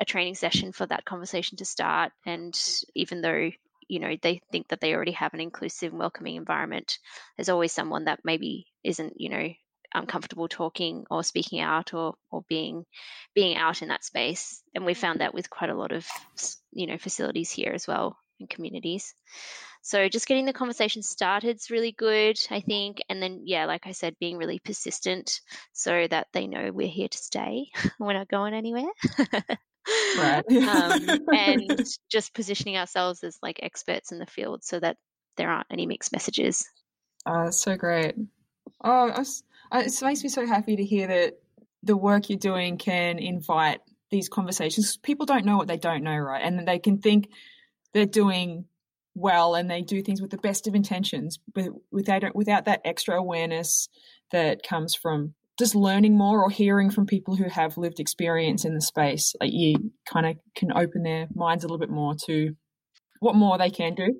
a 0.00 0.04
training 0.04 0.34
session 0.34 0.72
for 0.72 0.86
that 0.86 1.04
conversation 1.04 1.58
to 1.58 1.64
start 1.64 2.12
and 2.26 2.52
mm. 2.52 2.84
even 2.94 3.20
though 3.20 3.50
you 3.88 4.00
know 4.00 4.16
they 4.22 4.40
think 4.52 4.68
that 4.68 4.80
they 4.80 4.94
already 4.94 5.12
have 5.12 5.34
an 5.34 5.40
inclusive 5.40 5.90
and 5.92 5.98
welcoming 5.98 6.36
environment 6.36 6.98
there's 7.36 7.48
always 7.48 7.72
someone 7.72 8.04
that 8.04 8.20
maybe 8.24 8.66
isn't 8.84 9.14
you 9.16 9.28
know 9.28 9.48
uncomfortable 9.94 10.48
talking 10.48 11.04
or 11.10 11.22
speaking 11.24 11.60
out 11.60 11.94
or 11.94 12.14
or 12.30 12.44
being 12.48 12.84
being 13.34 13.56
out 13.56 13.82
in 13.82 13.88
that 13.88 14.04
space. 14.04 14.62
And 14.74 14.84
we 14.84 14.94
found 14.94 15.14
mm-hmm. 15.14 15.24
that 15.24 15.34
with 15.34 15.50
quite 15.50 15.70
a 15.70 15.74
lot 15.74 15.92
of 15.92 16.06
you 16.72 16.86
know 16.86 16.98
facilities 16.98 17.50
here 17.50 17.72
as 17.74 17.86
well 17.86 18.18
in 18.40 18.46
communities 18.46 19.14
so 19.88 20.06
just 20.06 20.26
getting 20.26 20.44
the 20.44 20.52
conversation 20.52 21.02
started 21.02 21.56
is 21.56 21.70
really 21.70 21.92
good 21.92 22.38
i 22.50 22.60
think 22.60 23.00
and 23.08 23.22
then 23.22 23.40
yeah 23.44 23.64
like 23.64 23.86
i 23.86 23.92
said 23.92 24.14
being 24.20 24.36
really 24.36 24.58
persistent 24.58 25.40
so 25.72 26.06
that 26.08 26.26
they 26.34 26.46
know 26.46 26.70
we're 26.72 26.86
here 26.86 27.08
to 27.08 27.18
stay 27.18 27.66
we're 27.98 28.12
not 28.12 28.28
going 28.28 28.52
anywhere 28.54 28.90
Right. 30.18 30.44
um, 30.68 31.18
and 31.32 31.86
just 32.10 32.34
positioning 32.34 32.76
ourselves 32.76 33.24
as 33.24 33.38
like 33.42 33.60
experts 33.62 34.12
in 34.12 34.18
the 34.18 34.26
field 34.26 34.62
so 34.62 34.78
that 34.78 34.98
there 35.38 35.50
aren't 35.50 35.66
any 35.70 35.86
mixed 35.86 36.12
messages 36.12 36.66
Oh, 37.26 37.44
that's 37.44 37.60
so 37.60 37.76
great. 37.76 38.14
Oh, 38.82 39.10
I- 39.70 39.82
it 39.82 40.02
makes 40.02 40.22
me 40.22 40.28
so 40.28 40.46
happy 40.46 40.76
to 40.76 40.84
hear 40.84 41.06
that 41.08 41.38
the 41.82 41.96
work 41.96 42.30
you're 42.30 42.38
doing 42.38 42.78
can 42.78 43.18
invite 43.18 43.80
these 44.10 44.28
conversations. 44.28 44.96
People 44.96 45.26
don't 45.26 45.44
know 45.44 45.56
what 45.56 45.68
they 45.68 45.76
don't 45.76 46.02
know, 46.02 46.16
right? 46.16 46.42
And 46.42 46.66
they 46.66 46.78
can 46.78 46.98
think 46.98 47.28
they're 47.92 48.06
doing 48.06 48.64
well 49.18 49.54
and 49.54 49.70
they 49.70 49.82
do 49.82 50.02
things 50.02 50.20
with 50.20 50.30
the 50.30 50.38
best 50.38 50.66
of 50.66 50.74
intentions, 50.74 51.38
but 51.54 51.66
without 51.90 52.22
without 52.34 52.64
that 52.66 52.80
extra 52.84 53.16
awareness 53.16 53.88
that 54.30 54.62
comes 54.62 54.94
from 54.94 55.34
just 55.58 55.74
learning 55.74 56.16
more 56.16 56.42
or 56.42 56.50
hearing 56.50 56.90
from 56.90 57.06
people 57.06 57.34
who 57.34 57.48
have 57.48 57.76
lived 57.76 57.98
experience 57.98 58.64
in 58.64 58.74
the 58.74 58.80
space. 58.80 59.34
Like 59.40 59.50
you 59.52 59.92
kind 60.10 60.26
of 60.26 60.36
can 60.54 60.72
open 60.72 61.02
their 61.02 61.26
minds 61.34 61.64
a 61.64 61.66
little 61.66 61.78
bit 61.78 61.90
more 61.90 62.14
to 62.26 62.54
what 63.20 63.34
more 63.34 63.58
they 63.58 63.70
can 63.70 63.94
do. 63.94 64.14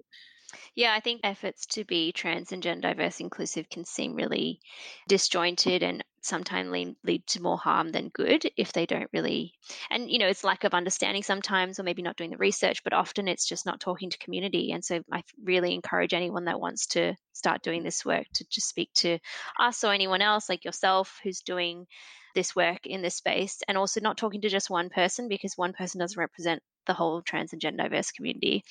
Yeah, 0.74 0.94
I 0.94 1.00
think 1.00 1.20
efforts 1.24 1.66
to 1.66 1.84
be 1.84 2.12
trans 2.12 2.52
and 2.52 2.62
gender 2.62 2.88
diverse 2.88 3.20
inclusive 3.20 3.68
can 3.68 3.84
seem 3.84 4.14
really 4.14 4.60
disjointed 5.06 5.82
and 5.82 6.04
sometimes 6.22 6.70
lead, 6.70 6.96
lead 7.04 7.26
to 7.26 7.42
more 7.42 7.58
harm 7.58 7.90
than 7.90 8.08
good 8.08 8.44
if 8.56 8.72
they 8.72 8.86
don't 8.86 9.08
really 9.12 9.52
and 9.90 10.10
you 10.10 10.18
know 10.18 10.26
it's 10.28 10.44
lack 10.44 10.64
of 10.64 10.74
understanding 10.74 11.22
sometimes 11.22 11.78
or 11.78 11.82
maybe 11.82 12.02
not 12.02 12.16
doing 12.16 12.30
the 12.30 12.36
research 12.36 12.82
but 12.84 12.92
often 12.92 13.28
it's 13.28 13.46
just 13.46 13.66
not 13.66 13.80
talking 13.80 14.10
to 14.10 14.18
community 14.18 14.72
and 14.72 14.84
so 14.84 15.00
i 15.12 15.22
really 15.44 15.74
encourage 15.74 16.14
anyone 16.14 16.44
that 16.44 16.60
wants 16.60 16.86
to 16.86 17.14
start 17.32 17.62
doing 17.62 17.82
this 17.82 18.04
work 18.04 18.26
to 18.32 18.44
just 18.50 18.68
speak 18.68 18.90
to 18.94 19.18
us 19.58 19.84
or 19.84 19.92
anyone 19.92 20.22
else 20.22 20.48
like 20.48 20.64
yourself 20.64 21.20
who's 21.22 21.40
doing 21.40 21.86
this 22.34 22.54
work 22.54 22.86
in 22.86 23.02
this 23.02 23.16
space 23.16 23.62
and 23.68 23.76
also 23.78 24.00
not 24.00 24.16
talking 24.16 24.40
to 24.40 24.48
just 24.48 24.70
one 24.70 24.90
person 24.90 25.28
because 25.28 25.54
one 25.56 25.72
person 25.72 25.98
doesn't 26.00 26.18
represent 26.20 26.62
the 26.86 26.94
whole 26.94 27.22
trans 27.22 27.52
and 27.52 27.60
gender 27.60 27.82
diverse 27.82 28.10
community 28.12 28.62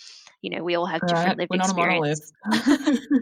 you 0.42 0.50
know 0.50 0.64
we 0.64 0.76
all 0.76 0.86
have 0.86 1.06
different 1.06 1.38
Right? 1.38 1.38
lived 1.38 1.54
We're 1.54 1.56
experience 1.56 2.32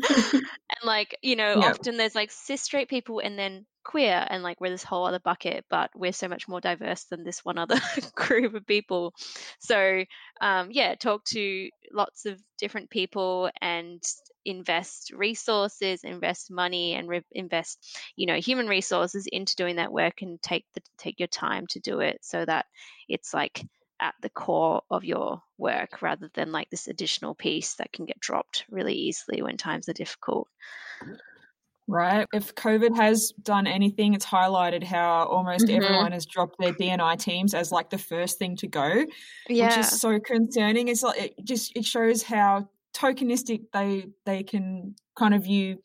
and 0.09 0.85
like 0.85 1.17
you 1.21 1.35
know 1.35 1.57
Yeah. 1.57 1.61
often 1.61 1.97
there's 1.97 2.15
like 2.15 2.31
cis 2.31 2.61
straight 2.61 2.89
people 2.89 3.19
and 3.19 3.37
then 3.37 3.65
queer 3.85 4.25
and 4.29 4.43
like 4.43 4.59
we're 4.59 4.69
this 4.69 4.83
whole 4.83 5.05
other 5.05 5.19
bucket 5.19 5.63
but 5.69 5.89
we're 5.95 6.11
so 6.11 6.27
much 6.27 6.47
more 6.47 6.59
diverse 6.59 7.05
than 7.05 7.23
this 7.23 7.45
one 7.45 7.57
other 7.57 7.79
group 8.15 8.53
of 8.53 8.65
people 8.65 9.13
so 9.59 10.03
um 10.41 10.69
yeah 10.71 10.95
talk 10.95 11.23
to 11.23 11.69
lots 11.93 12.25
of 12.25 12.41
different 12.59 12.89
people 12.89 13.49
and 13.61 14.01
invest 14.43 15.11
resources 15.15 16.03
invest 16.03 16.51
money 16.51 16.93
and 16.93 17.07
re- 17.07 17.21
invest 17.31 17.99
you 18.15 18.27
know 18.27 18.35
human 18.35 18.67
resources 18.67 19.27
into 19.31 19.55
doing 19.55 19.77
that 19.77 19.91
work 19.91 20.21
and 20.21 20.41
take 20.41 20.65
the 20.73 20.81
take 20.97 21.19
your 21.19 21.27
time 21.27 21.65
to 21.67 21.79
do 21.79 21.99
it 21.99 22.17
so 22.21 22.43
that 22.43 22.65
it's 23.07 23.33
like 23.33 23.65
at 23.99 24.13
the 24.21 24.29
core 24.29 24.81
of 24.91 25.03
your 25.03 25.41
work 25.57 26.01
rather 26.01 26.29
than 26.33 26.51
like 26.51 26.69
this 26.69 26.87
additional 26.87 27.33
piece 27.33 27.75
that 27.75 27.91
can 27.93 28.05
get 28.05 28.19
dropped 28.19 28.65
really 28.69 28.93
easily 28.93 29.41
when 29.41 29.57
times 29.57 29.87
are 29.87 29.93
difficult. 29.93 30.49
Right? 31.87 32.25
If 32.33 32.55
COVID 32.55 32.95
has 32.95 33.31
done 33.43 33.67
anything, 33.67 34.15
it's 34.15 34.25
highlighted 34.25 34.83
how 34.83 35.25
almost 35.25 35.67
Mhm. 35.67 35.75
everyone 35.83 36.11
has 36.13 36.25
dropped 36.25 36.57
their 36.59 36.71
D&I 36.73 37.15
teams 37.15 37.53
as 37.53 37.71
like 37.71 37.91
the 37.91 37.97
first 37.99 38.39
thing 38.39 38.55
to 38.57 38.67
go, 38.67 39.05
yeah. 39.47 39.67
which 39.67 39.77
is 39.77 39.99
so 40.01 40.19
concerning. 40.19 40.87
It's 40.87 41.03
like 41.03 41.21
it 41.21 41.35
just 41.43 41.75
it 41.77 41.85
shows 41.85 42.23
how 42.23 42.69
tokenistic 42.95 43.65
they 43.71 44.07
they 44.25 44.41
can 44.43 44.95
kind 45.15 45.35
of 45.35 45.43
view 45.43 45.77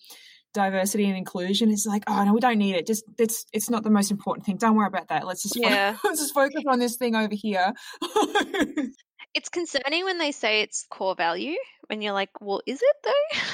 diversity 0.54 1.04
and 1.04 1.16
inclusion. 1.18 1.70
It's 1.70 1.86
like, 1.86 2.02
oh 2.06 2.24
no, 2.24 2.32
we 2.32 2.40
don't 2.40 2.58
need 2.58 2.76
it. 2.76 2.86
Just 2.86 3.04
it's 3.18 3.44
it's 3.52 3.68
not 3.68 3.82
the 3.82 3.90
most 3.90 4.10
important 4.10 4.46
thing. 4.46 4.56
Don't 4.56 4.76
worry 4.76 4.86
about 4.86 5.08
that. 5.08 5.26
Let's 5.26 5.42
just 5.42 5.56
Yeah. 5.56 5.96
let's 6.04 6.20
just 6.20 6.32
focus 6.34 6.64
on 6.66 6.78
this 6.78 6.96
thing 6.96 7.14
over 7.14 7.34
here. 7.34 7.72
It's 9.32 9.48
concerning 9.48 10.04
when 10.04 10.18
they 10.18 10.32
say 10.32 10.62
it's 10.62 10.86
core 10.90 11.14
value 11.14 11.54
when 11.86 12.02
you're 12.02 12.12
like, 12.14 12.30
well, 12.40 12.62
is 12.66 12.80
it 12.82 12.96
though? 13.04 13.52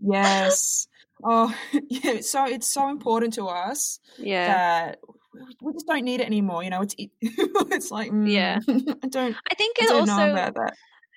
yes. 0.00 0.88
Oh 1.24 1.54
yeah. 1.88 2.20
So 2.20 2.44
it's 2.46 2.68
so 2.68 2.88
important 2.88 3.34
to 3.34 3.46
us. 3.46 3.98
yeah. 4.18 4.46
that 4.46 4.98
we 5.60 5.72
just 5.72 5.86
don't 5.86 6.04
need 6.04 6.20
it 6.20 6.26
anymore. 6.26 6.62
You 6.62 6.70
know, 6.70 6.82
it's 6.82 6.94
it's 7.20 7.90
like 7.90 8.10
mm, 8.10 8.30
Yeah. 8.30 8.60
I 8.68 9.08
don't 9.08 9.36
I 9.50 9.54
think 9.54 9.76
I 9.80 9.84
it 9.84 9.90
know 9.90 9.98
also 10.00 10.30
about 10.30 10.54
that. 10.54 10.74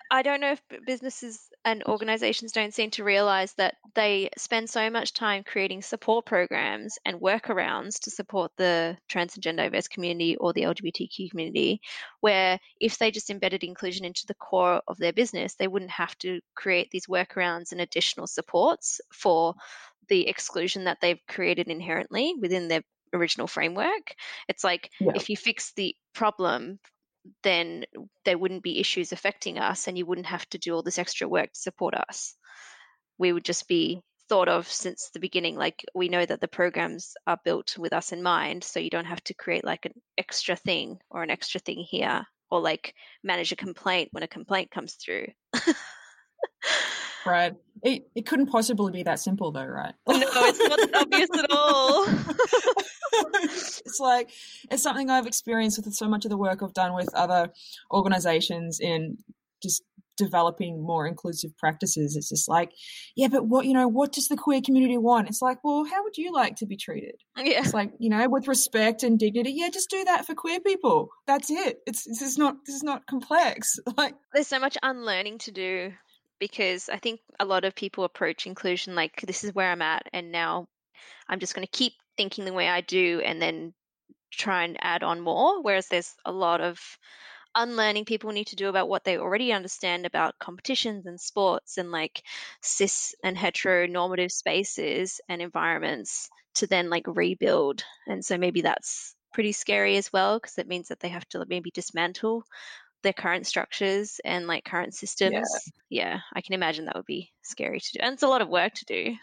I 0.09 0.21
don't 0.21 0.39
know 0.39 0.53
if 0.53 0.61
businesses 0.85 1.49
and 1.65 1.83
organizations 1.83 2.53
don't 2.53 2.73
seem 2.73 2.91
to 2.91 3.03
realize 3.03 3.53
that 3.55 3.75
they 3.93 4.29
spend 4.37 4.69
so 4.69 4.89
much 4.89 5.11
time 5.13 5.43
creating 5.43 5.81
support 5.81 6.25
programs 6.25 6.97
and 7.03 7.19
workarounds 7.19 7.99
to 8.01 8.09
support 8.09 8.53
the 8.55 8.97
trans 9.09 9.35
and 9.35 9.43
gender 9.43 9.63
diverse 9.63 9.89
community 9.89 10.37
or 10.37 10.53
the 10.53 10.63
LGBTQ 10.63 11.29
community, 11.29 11.81
where 12.21 12.57
if 12.79 12.97
they 12.97 13.11
just 13.11 13.29
embedded 13.29 13.65
inclusion 13.65 14.05
into 14.05 14.25
the 14.25 14.33
core 14.35 14.81
of 14.87 14.97
their 14.97 15.11
business, 15.11 15.55
they 15.55 15.67
wouldn't 15.67 15.91
have 15.91 16.17
to 16.19 16.39
create 16.55 16.89
these 16.91 17.07
workarounds 17.07 17.73
and 17.73 17.81
additional 17.81 18.27
supports 18.27 19.01
for 19.11 19.55
the 20.07 20.27
exclusion 20.27 20.85
that 20.85 20.99
they've 21.01 21.19
created 21.27 21.67
inherently 21.67 22.33
within 22.39 22.69
their 22.69 22.83
original 23.13 23.47
framework. 23.47 24.15
It's 24.47 24.63
like 24.63 24.89
Yeah. 24.99 25.13
if 25.13 25.29
you 25.29 25.35
fix 25.35 25.73
the 25.73 25.95
problem, 26.13 26.79
then 27.43 27.85
there 28.25 28.37
wouldn't 28.37 28.63
be 28.63 28.79
issues 28.79 29.11
affecting 29.11 29.57
us 29.57 29.87
and 29.87 29.97
you 29.97 30.05
wouldn't 30.05 30.27
have 30.27 30.47
to 30.49 30.57
do 30.57 30.73
all 30.73 30.83
this 30.83 30.99
extra 30.99 31.27
work 31.27 31.51
to 31.53 31.59
support 31.59 31.93
us. 31.93 32.35
We 33.17 33.33
would 33.33 33.45
just 33.45 33.67
be 33.67 34.01
thought 34.29 34.49
of 34.49 34.67
since 34.67 35.09
the 35.13 35.19
beginning. 35.19 35.55
Like 35.55 35.83
we 35.95 36.09
know 36.09 36.25
that 36.25 36.41
the 36.41 36.47
programs 36.47 37.13
are 37.25 37.39
built 37.43 37.77
with 37.77 37.93
us 37.93 38.11
in 38.11 38.21
mind, 38.21 38.63
so 38.63 38.79
you 38.79 38.89
don't 38.89 39.05
have 39.05 39.23
to 39.25 39.33
create 39.33 39.63
like 39.63 39.85
an 39.85 39.93
extra 40.17 40.55
thing 40.55 40.99
or 41.09 41.23
an 41.23 41.29
extra 41.29 41.59
thing 41.59 41.79
here, 41.79 42.25
or 42.51 42.59
like 42.59 42.93
manage 43.23 43.51
a 43.51 43.55
complaint 43.55 44.09
when 44.11 44.23
a 44.23 44.27
complaint 44.27 44.71
comes 44.71 44.93
through. 44.95 45.27
right. 47.25 47.53
It 47.83 48.07
it 48.15 48.25
couldn't 48.25 48.47
possibly 48.47 48.91
be 48.91 49.03
that 49.03 49.19
simple 49.19 49.51
though, 49.51 49.65
right? 49.65 49.93
no, 50.07 50.15
it's 50.17 50.59
not 50.59 50.95
obvious 51.01 51.29
at 51.37 51.45
all. 51.51 52.05
it's 53.43 53.99
like 53.99 54.29
it's 54.71 54.83
something 54.83 55.09
I've 55.09 55.27
experienced 55.27 55.83
with 55.83 55.93
so 55.93 56.07
much 56.07 56.25
of 56.25 56.31
the 56.31 56.37
work 56.37 56.63
I've 56.63 56.73
done 56.73 56.95
with 56.95 57.13
other 57.13 57.49
organizations 57.91 58.79
in 58.79 59.17
just 59.61 59.83
developing 60.17 60.81
more 60.81 61.07
inclusive 61.07 61.55
practices. 61.57 62.15
It's 62.15 62.29
just 62.29 62.49
like, 62.49 62.71
yeah, 63.15 63.27
but 63.27 63.45
what 63.45 63.65
you 63.65 63.73
know, 63.73 63.87
what 63.87 64.11
does 64.11 64.27
the 64.27 64.35
queer 64.35 64.61
community 64.61 64.97
want? 64.97 65.29
It's 65.29 65.41
like, 65.41 65.63
well, 65.63 65.85
how 65.85 66.03
would 66.03 66.17
you 66.17 66.33
like 66.33 66.57
to 66.57 66.65
be 66.65 66.75
treated? 66.75 67.15
Yeah. 67.37 67.61
It's 67.61 67.73
like, 67.73 67.91
you 67.99 68.09
know, 68.09 68.27
with 68.27 68.47
respect 68.47 69.03
and 69.03 69.17
dignity. 69.17 69.53
Yeah, 69.55 69.69
just 69.69 69.89
do 69.89 70.03
that 70.05 70.25
for 70.25 70.35
queer 70.35 70.59
people. 70.59 71.09
That's 71.27 71.49
it. 71.49 71.79
It's 71.85 72.03
this 72.03 72.21
is 72.21 72.37
not 72.37 72.57
this 72.65 72.75
is 72.75 72.83
not 72.83 73.05
complex. 73.05 73.79
Like 73.97 74.15
there's 74.31 74.47
so 74.47 74.59
much 74.59 74.77
unlearning 74.83 75.39
to 75.39 75.51
do 75.51 75.91
because 76.39 76.89
I 76.89 76.97
think 76.97 77.19
a 77.39 77.45
lot 77.45 77.65
of 77.65 77.75
people 77.75 78.03
approach 78.03 78.45
inclusion 78.45 78.95
like 78.95 79.21
this 79.21 79.43
is 79.43 79.53
where 79.53 79.71
I'm 79.71 79.81
at 79.81 80.07
and 80.13 80.31
now 80.31 80.67
I'm 81.29 81.39
just 81.39 81.55
going 81.55 81.65
to 81.65 81.77
keep 81.77 81.93
thinking 82.17 82.45
the 82.45 82.53
way 82.53 82.67
I 82.67 82.81
do 82.81 83.21
and 83.23 83.41
then 83.41 83.73
try 84.31 84.63
and 84.63 84.77
add 84.81 85.03
on 85.03 85.21
more 85.21 85.61
whereas 85.61 85.87
there's 85.87 86.13
a 86.25 86.31
lot 86.31 86.61
of 86.61 86.79
unlearning 87.55 88.05
people 88.05 88.31
need 88.31 88.47
to 88.47 88.55
do 88.55 88.69
about 88.69 88.87
what 88.87 89.03
they 89.03 89.17
already 89.17 89.51
understand 89.51 90.05
about 90.05 90.37
competitions 90.39 91.05
and 91.07 91.19
sports 91.19 91.77
and 91.77 91.91
like 91.91 92.21
cis 92.61 93.15
and 93.23 93.35
heteronormative 93.35 94.31
spaces 94.31 95.19
and 95.27 95.41
environments 95.41 96.29
to 96.55 96.67
then 96.67 96.89
like 96.89 97.05
rebuild. 97.07 97.83
And 98.05 98.23
so 98.23 98.37
maybe 98.37 98.61
that's 98.61 99.15
pretty 99.33 99.51
scary 99.51 99.97
as 99.97 100.13
well 100.13 100.39
because 100.39 100.57
it 100.57 100.67
means 100.67 100.89
that 100.89 100.99
they 100.99 101.09
have 101.09 101.27
to 101.29 101.45
maybe 101.47 101.71
dismantle 101.71 102.43
their 103.07 103.13
current 103.13 103.47
structures 103.47 104.19
and 104.25 104.47
like 104.47 104.65
current 104.65 104.93
systems. 104.93 105.47
Yeah. 105.89 106.03
yeah, 106.03 106.19
I 106.33 106.41
can 106.41 106.53
imagine 106.53 106.85
that 106.85 106.95
would 106.97 107.05
be 107.05 107.31
scary 107.41 107.79
to 107.79 107.93
do. 107.93 107.99
And 108.01 108.13
it's 108.13 108.23
a 108.23 108.27
lot 108.27 108.41
of 108.41 108.49
work 108.49 108.73
to 108.73 108.85
do. 108.85 109.15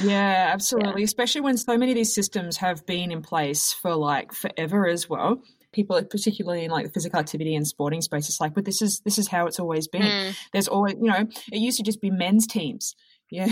yeah, 0.00 0.50
absolutely. 0.52 1.02
Yeah. 1.02 1.06
Especially 1.06 1.40
when 1.40 1.56
so 1.56 1.76
many 1.76 1.90
of 1.90 1.96
these 1.96 2.14
systems 2.14 2.58
have 2.58 2.86
been 2.86 3.10
in 3.10 3.20
place 3.20 3.72
for 3.72 3.96
like 3.96 4.32
forever 4.32 4.86
as 4.86 5.08
well 5.08 5.42
people, 5.72 6.02
particularly 6.02 6.64
in 6.64 6.70
like 6.70 6.86
the 6.86 6.90
physical 6.90 7.20
activity 7.20 7.54
and 7.54 7.66
sporting 7.66 8.00
space, 8.00 8.28
it's 8.28 8.40
like, 8.40 8.54
but 8.54 8.64
this 8.64 8.80
is 8.80 9.00
this 9.04 9.18
is 9.18 9.28
how 9.28 9.46
it's 9.46 9.60
always 9.60 9.86
been. 9.86 10.02
Mm. 10.02 10.36
There's 10.52 10.66
always, 10.66 10.94
you 10.94 11.10
know, 11.10 11.28
it 11.52 11.58
used 11.58 11.76
to 11.76 11.82
just 11.82 12.00
be 12.00 12.10
men's 12.10 12.46
teams. 12.46 12.94
Yeah. 13.30 13.46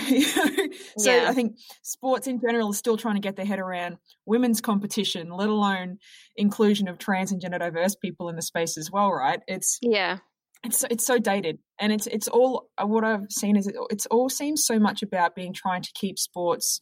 so 0.97 1.15
yeah. 1.15 1.29
I 1.29 1.35
think 1.35 1.59
sports 1.83 2.27
in 2.27 2.41
general 2.41 2.71
is 2.71 2.79
still 2.79 2.97
trying 2.97 3.17
to 3.17 3.21
get 3.21 3.37
their 3.37 3.45
head 3.45 3.59
around 3.59 3.99
women's 4.25 4.63
competition, 4.63 5.29
let 5.31 5.51
alone 5.51 5.99
inclusion 6.35 6.89
of 6.89 6.99
trans 6.99 7.31
and 7.31 7.43
gender 7.43 7.59
diverse 7.59 7.95
people 7.95 8.31
in 8.31 8.37
the 8.37 8.43
space 8.43 8.79
as 8.79 8.91
well, 8.91 9.13
right? 9.13 9.41
It's 9.47 9.79
yeah. 9.83 10.19
It's 10.65 10.83
it's 10.91 11.07
so 11.07 11.19
dated, 11.19 11.59
and 11.79 11.93
it's 11.93 12.07
it's 12.07 12.27
all 12.27 12.71
uh, 12.79 12.87
what 12.87 13.05
I've 13.05 13.31
seen 13.31 13.57
is 13.57 13.67
it, 13.67 13.77
it's 13.91 14.07
all 14.07 14.31
seems 14.31 14.65
so 14.65 14.79
much 14.79 15.03
about 15.03 15.35
being 15.35 15.53
trying 15.53 15.83
to 15.83 15.93
keep 15.95 16.19
sports 16.19 16.81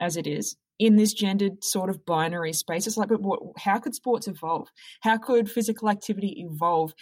as 0.00 0.16
it 0.16 0.26
is 0.26 0.56
in 0.80 0.96
this 0.96 1.12
gendered 1.12 1.62
sort 1.62 1.90
of 1.90 2.04
binary 2.06 2.54
space. 2.54 2.86
It's 2.86 2.96
like, 2.96 3.08
but 3.08 3.20
what, 3.20 3.40
how 3.58 3.78
could 3.78 3.94
sports 3.94 4.26
evolve? 4.26 4.68
How 5.02 5.18
could 5.18 5.50
physical 5.50 5.90
activity 5.90 6.44
evolve 6.50 6.94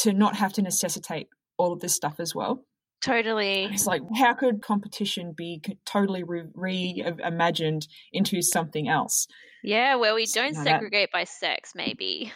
to 0.00 0.12
not 0.12 0.36
have 0.36 0.52
to 0.52 0.62
necessitate 0.62 1.28
all 1.56 1.72
of 1.72 1.80
this 1.80 1.94
stuff 1.94 2.20
as 2.20 2.34
well? 2.34 2.64
Totally. 3.02 3.64
It's 3.64 3.86
like, 3.86 4.02
how 4.16 4.34
could 4.34 4.62
competition 4.62 5.32
be 5.36 5.62
totally 5.84 6.24
reimagined 6.24 7.86
re- 7.86 8.10
into 8.12 8.42
something 8.42 8.88
else? 8.88 9.26
Yeah, 9.62 9.96
where 9.96 10.14
we 10.14 10.26
don't 10.26 10.54
segregate 10.54 11.10
that. 11.12 11.18
by 11.18 11.24
sex, 11.24 11.72
maybe. 11.74 12.32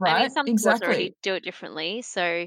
Right. 0.00 0.14
I 0.14 0.20
mean, 0.20 0.30
some 0.30 0.46
exactly. 0.48 0.86
already 0.86 1.16
do 1.22 1.34
it 1.34 1.44
differently. 1.44 2.02
So, 2.02 2.46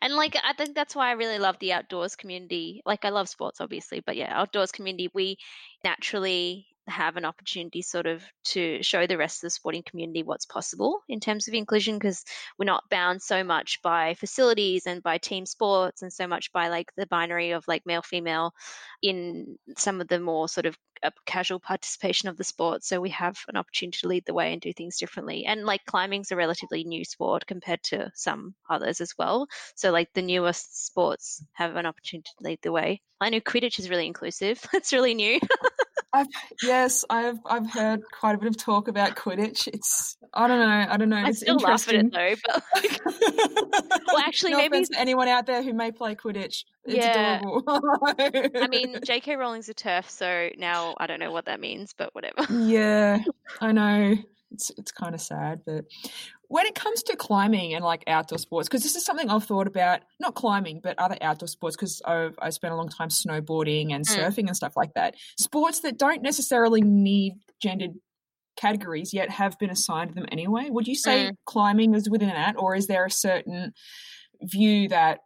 and 0.00 0.14
like, 0.14 0.36
I 0.36 0.52
think 0.54 0.74
that's 0.74 0.94
why 0.94 1.08
I 1.08 1.12
really 1.12 1.38
love 1.38 1.56
the 1.60 1.72
outdoors 1.72 2.16
community. 2.16 2.82
Like, 2.86 3.04
I 3.04 3.10
love 3.10 3.28
sports, 3.28 3.60
obviously, 3.60 4.00
but 4.00 4.16
yeah, 4.16 4.30
outdoors 4.30 4.72
community, 4.72 5.10
we 5.12 5.36
naturally 5.82 6.66
have 6.86 7.16
an 7.16 7.24
opportunity 7.24 7.82
sort 7.82 8.06
of 8.06 8.22
to 8.44 8.82
show 8.82 9.06
the 9.06 9.16
rest 9.16 9.38
of 9.38 9.46
the 9.46 9.50
sporting 9.50 9.82
community 9.82 10.22
what's 10.22 10.46
possible 10.46 11.00
in 11.08 11.20
terms 11.20 11.48
of 11.48 11.54
inclusion 11.54 11.98
because 11.98 12.24
we're 12.58 12.64
not 12.64 12.84
bound 12.90 13.22
so 13.22 13.42
much 13.42 13.80
by 13.82 14.14
facilities 14.14 14.86
and 14.86 15.02
by 15.02 15.18
team 15.18 15.46
sports 15.46 16.02
and 16.02 16.12
so 16.12 16.26
much 16.26 16.52
by 16.52 16.68
like 16.68 16.90
the 16.96 17.06
binary 17.06 17.52
of 17.52 17.64
like 17.66 17.86
male 17.86 18.02
female 18.02 18.52
in 19.02 19.56
some 19.76 20.00
of 20.00 20.08
the 20.08 20.20
more 20.20 20.48
sort 20.48 20.66
of 20.66 20.76
uh, 21.02 21.10
casual 21.26 21.60
participation 21.60 22.28
of 22.28 22.36
the 22.36 22.44
sport 22.44 22.84
so 22.84 23.00
we 23.00 23.10
have 23.10 23.38
an 23.48 23.56
opportunity 23.56 23.98
to 24.00 24.08
lead 24.08 24.24
the 24.26 24.34
way 24.34 24.52
and 24.52 24.60
do 24.60 24.72
things 24.72 24.98
differently 24.98 25.44
and 25.44 25.64
like 25.64 25.84
climbing's 25.86 26.32
a 26.32 26.36
relatively 26.36 26.84
new 26.84 27.04
sport 27.04 27.46
compared 27.46 27.82
to 27.82 28.10
some 28.14 28.54
others 28.68 29.00
as 29.00 29.14
well 29.18 29.46
so 29.74 29.90
like 29.90 30.12
the 30.14 30.22
newest 30.22 30.86
sports 30.86 31.42
have 31.52 31.76
an 31.76 31.86
opportunity 31.86 32.30
to 32.38 32.44
lead 32.44 32.58
the 32.62 32.72
way 32.72 33.00
i 33.20 33.30
know 33.30 33.40
quidditch 33.40 33.78
is 33.78 33.90
really 33.90 34.06
inclusive 34.06 34.64
it's 34.74 34.92
really 34.92 35.14
new 35.14 35.38
I've, 36.14 36.28
yes, 36.62 37.04
I've 37.10 37.40
I've 37.44 37.68
heard 37.68 38.00
quite 38.12 38.36
a 38.36 38.38
bit 38.38 38.46
of 38.46 38.56
talk 38.56 38.86
about 38.86 39.16
Quidditch. 39.16 39.66
It's 39.66 40.16
I 40.36 40.48
don't 40.48 40.58
know, 40.58 40.86
I 40.90 40.96
don't 40.96 41.08
know. 41.08 41.16
I 41.16 41.28
it's 41.28 41.40
still 41.40 41.56
laugh 41.56 41.88
at 41.88 41.94
it 41.94 42.12
though, 42.12 42.34
but 42.46 42.62
like, 42.74 43.00
well, 44.06 44.18
actually, 44.18 44.52
no 44.52 44.58
maybe 44.58 44.84
anyone 44.96 45.28
out 45.28 45.46
there 45.46 45.62
who 45.62 45.72
may 45.72 45.92
play 45.92 46.14
Quidditch. 46.14 46.64
It's 46.84 46.96
yeah. 46.96 47.38
adorable. 47.38 47.62
I 48.18 48.66
mean, 48.68 48.98
J.K. 49.04 49.36
Rowling's 49.36 49.68
a 49.68 49.74
TERF, 49.74 50.08
so 50.10 50.50
now 50.58 50.94
I 50.98 51.06
don't 51.06 51.20
know 51.20 51.32
what 51.32 51.46
that 51.46 51.60
means, 51.60 51.94
but 51.96 52.14
whatever. 52.14 52.46
Yeah, 52.52 53.22
I 53.60 53.72
know. 53.72 54.16
It's 54.50 54.70
it's 54.76 54.92
kind 54.92 55.14
of 55.14 55.20
sad, 55.20 55.62
but 55.66 55.84
when 56.48 56.66
it 56.66 56.74
comes 56.74 57.02
to 57.04 57.16
climbing 57.16 57.74
and 57.74 57.84
like 57.84 58.04
outdoor 58.06 58.38
sports, 58.38 58.68
because 58.68 58.82
this 58.82 58.94
is 58.94 59.04
something 59.04 59.28
I've 59.30 59.44
thought 59.44 59.66
about, 59.66 60.02
not 60.20 60.34
climbing, 60.34 60.80
but 60.82 60.98
other 60.98 61.16
outdoor 61.20 61.48
sports, 61.48 61.76
because 61.76 62.02
I've 62.04 62.38
I 62.40 62.50
spent 62.50 62.72
a 62.72 62.76
long 62.76 62.88
time 62.88 63.08
snowboarding 63.08 63.92
and 63.92 64.06
mm. 64.06 64.16
surfing 64.16 64.46
and 64.46 64.56
stuff 64.56 64.76
like 64.76 64.94
that. 64.94 65.16
Sports 65.38 65.80
that 65.80 65.98
don't 65.98 66.22
necessarily 66.22 66.80
need 66.80 67.34
gendered 67.60 67.94
categories 68.56 69.12
yet 69.12 69.30
have 69.30 69.58
been 69.58 69.70
assigned 69.70 70.14
them 70.14 70.26
anyway. 70.30 70.68
Would 70.70 70.88
you 70.88 70.94
say 70.94 71.30
mm. 71.30 71.36
climbing 71.44 71.94
is 71.94 72.08
within 72.08 72.28
that, 72.28 72.56
or 72.58 72.74
is 72.74 72.86
there 72.86 73.04
a 73.04 73.10
certain 73.10 73.72
view 74.42 74.88
that 74.88 75.20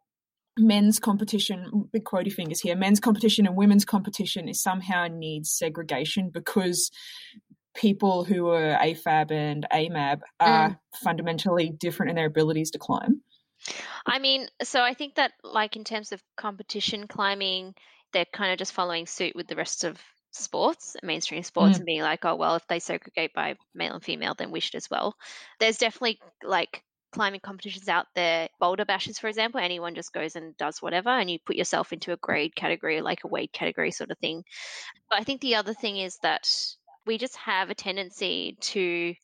men's 0.58 0.98
competition, 0.98 1.88
big 1.92 2.04
quotey 2.04 2.32
fingers 2.32 2.60
here, 2.60 2.76
men's 2.76 3.00
competition 3.00 3.46
and 3.46 3.56
women's 3.56 3.84
competition 3.84 4.48
is 4.48 4.62
somehow 4.62 5.06
needs 5.06 5.50
segregation 5.50 6.30
because 6.30 6.90
people 7.76 8.24
who 8.24 8.48
are 8.48 8.76
AFAB 8.76 9.30
and 9.30 9.66
AMAB 9.72 10.20
are 10.40 10.70
mm. 10.70 10.78
fundamentally 11.02 11.70
different 11.70 12.10
in 12.10 12.16
their 12.16 12.26
abilities 12.26 12.72
to 12.72 12.78
climb? 12.78 13.22
I 14.06 14.18
mean, 14.18 14.48
so 14.62 14.82
I 14.82 14.94
think 14.94 15.16
that, 15.16 15.32
like, 15.42 15.76
in 15.76 15.84
terms 15.84 16.12
of 16.12 16.22
competition 16.36 17.06
climbing, 17.06 17.74
they're 18.12 18.24
kind 18.24 18.52
of 18.52 18.58
just 18.58 18.72
following 18.72 19.06
suit 19.06 19.34
with 19.36 19.46
the 19.48 19.56
rest 19.56 19.84
of 19.84 19.98
sports, 20.38 20.96
mainstream 21.02 21.42
sports, 21.42 21.74
mm. 21.74 21.76
and 21.78 21.86
being 21.86 22.02
like, 22.02 22.24
oh, 22.24 22.36
well, 22.36 22.56
if 22.56 22.66
they 22.68 22.78
segregate 22.78 23.32
by 23.34 23.56
male 23.74 23.94
and 23.94 24.04
female, 24.04 24.34
then 24.34 24.50
we 24.50 24.60
should 24.60 24.76
as 24.76 24.90
well. 24.90 25.14
There's 25.60 25.78
definitely 25.78 26.20
like 26.42 26.82
climbing 27.12 27.40
competitions 27.40 27.88
out 27.88 28.06
there, 28.14 28.48
boulder 28.60 28.84
bashes, 28.84 29.18
for 29.18 29.28
example, 29.28 29.60
anyone 29.60 29.94
just 29.94 30.12
goes 30.12 30.36
and 30.36 30.56
does 30.56 30.82
whatever, 30.82 31.10
and 31.10 31.30
you 31.30 31.38
put 31.44 31.56
yourself 31.56 31.92
into 31.92 32.12
a 32.12 32.16
grade 32.16 32.54
category, 32.54 33.00
like 33.00 33.24
a 33.24 33.28
weight 33.28 33.52
category 33.52 33.90
sort 33.90 34.10
of 34.10 34.18
thing. 34.18 34.44
But 35.10 35.20
I 35.20 35.24
think 35.24 35.40
the 35.40 35.56
other 35.56 35.74
thing 35.74 35.96
is 35.96 36.18
that 36.22 36.48
we 37.06 37.18
just 37.18 37.36
have 37.36 37.70
a 37.70 37.74
tendency 37.74 38.56
to 38.60 39.14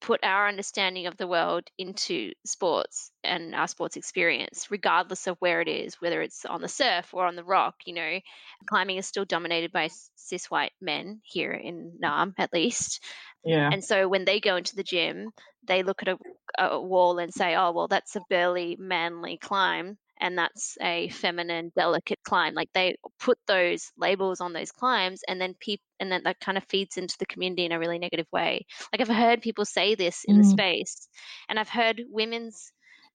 put 0.00 0.24
our 0.24 0.48
understanding 0.48 1.06
of 1.06 1.16
the 1.16 1.26
world 1.26 1.64
into 1.78 2.32
sports 2.44 3.10
and 3.22 3.54
our 3.54 3.68
sports 3.68 3.96
experience, 3.96 4.70
regardless 4.70 5.26
of 5.26 5.36
where 5.40 5.60
it 5.60 5.68
is, 5.68 6.00
whether 6.00 6.22
it's 6.22 6.44
on 6.44 6.62
the 6.62 6.68
surf 6.68 7.12
or 7.12 7.26
on 7.26 7.36
the 7.36 7.44
rock. 7.44 7.74
You 7.84 7.94
know, 7.94 8.18
climbing 8.66 8.96
is 8.96 9.06
still 9.06 9.24
dominated 9.24 9.72
by 9.72 9.90
cis 10.16 10.50
white 10.50 10.72
men 10.80 11.20
here 11.22 11.52
in 11.52 11.98
Naarm, 12.02 12.34
at 12.38 12.52
least. 12.52 13.04
Yeah. 13.44 13.70
And 13.72 13.84
so 13.84 14.08
when 14.08 14.24
they 14.24 14.40
go 14.40 14.56
into 14.56 14.76
the 14.76 14.82
gym, 14.82 15.30
they 15.66 15.82
look 15.82 16.02
at 16.02 16.08
a, 16.08 16.18
a 16.58 16.80
wall 16.80 17.18
and 17.18 17.32
say, 17.32 17.54
oh, 17.54 17.72
well, 17.72 17.88
that's 17.88 18.16
a 18.16 18.22
burly, 18.28 18.76
manly 18.78 19.38
climb 19.38 19.98
and 20.20 20.36
that's 20.36 20.76
a 20.82 21.08
feminine 21.08 21.72
delicate 21.76 22.18
climb 22.24 22.54
like 22.54 22.68
they 22.74 22.96
put 23.18 23.38
those 23.46 23.90
labels 23.96 24.40
on 24.40 24.52
those 24.52 24.70
climbs 24.70 25.22
and 25.26 25.40
then 25.40 25.54
people 25.58 25.84
and 25.98 26.10
then 26.10 26.22
that 26.24 26.40
kind 26.40 26.56
of 26.56 26.64
feeds 26.64 26.96
into 26.96 27.16
the 27.18 27.26
community 27.26 27.64
in 27.64 27.72
a 27.72 27.78
really 27.78 27.98
negative 27.98 28.26
way 28.32 28.64
like 28.92 29.00
i've 29.00 29.14
heard 29.14 29.42
people 29.42 29.64
say 29.64 29.94
this 29.94 30.24
in 30.26 30.36
mm. 30.36 30.42
the 30.42 30.48
space 30.48 31.08
and 31.48 31.58
i've 31.58 31.68
heard 31.68 32.02
women's 32.08 32.72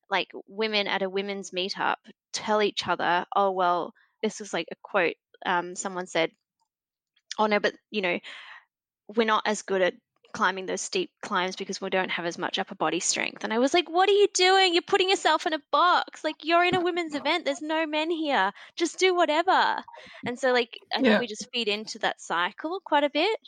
like 0.10 0.28
women 0.48 0.88
at 0.88 1.02
a 1.02 1.10
women's 1.10 1.52
meetup 1.52 1.96
tell 2.34 2.62
each 2.62 2.88
other 2.88 3.26
oh 3.36 3.52
well 3.52 3.94
this 4.22 4.40
was 4.40 4.54
like 4.54 4.68
a 4.72 4.76
quote 4.84 5.16
um, 5.46 5.76
someone 5.76 6.08
said 6.08 6.32
oh 7.38 7.46
no 7.46 7.60
but 7.60 7.74
you 7.92 8.02
know 8.02 8.20
we're 9.16 9.28
not 9.28 9.44
as 9.46 9.62
good 9.62 9.82
at 9.82 9.94
climbing 10.36 10.66
those 10.66 10.82
steep 10.82 11.10
climbs 11.22 11.56
because 11.56 11.80
we 11.80 11.90
don't 11.90 12.12
have 12.12 12.26
as 12.26 12.38
much 12.38 12.60
upper 12.60 12.76
body 12.76 13.00
strength. 13.00 13.46
And 13.46 13.54
I 13.54 13.58
was 13.58 13.74
like, 13.74 13.90
what 13.90 14.10
are 14.10 14.12
you 14.12 14.28
doing? 14.34 14.74
You're 14.74 14.84
putting 14.84 15.10
yourself 15.10 15.46
in 15.48 15.54
a 15.54 15.62
box. 15.72 16.26
Like, 16.26 16.44
you're 16.44 16.66
in 16.66 16.76
a 16.76 16.82
women's 16.82 17.16
event. 17.16 17.46
There's 17.46 17.62
no 17.62 17.88
men 17.88 18.12
here. 18.12 18.52
Just 18.76 19.00
do 19.00 19.16
whatever. 19.16 19.78
And 20.26 20.38
so, 20.38 20.52
like, 20.52 20.78
I 20.94 20.98
think 20.98 21.08
Yeah. 21.08 21.20
we 21.20 21.28
just 21.28 21.48
feed 21.54 21.70
into 21.70 22.00
that 22.00 22.20
cycle 22.22 22.82
quite 22.84 23.06
a 23.06 23.10
bit. 23.10 23.40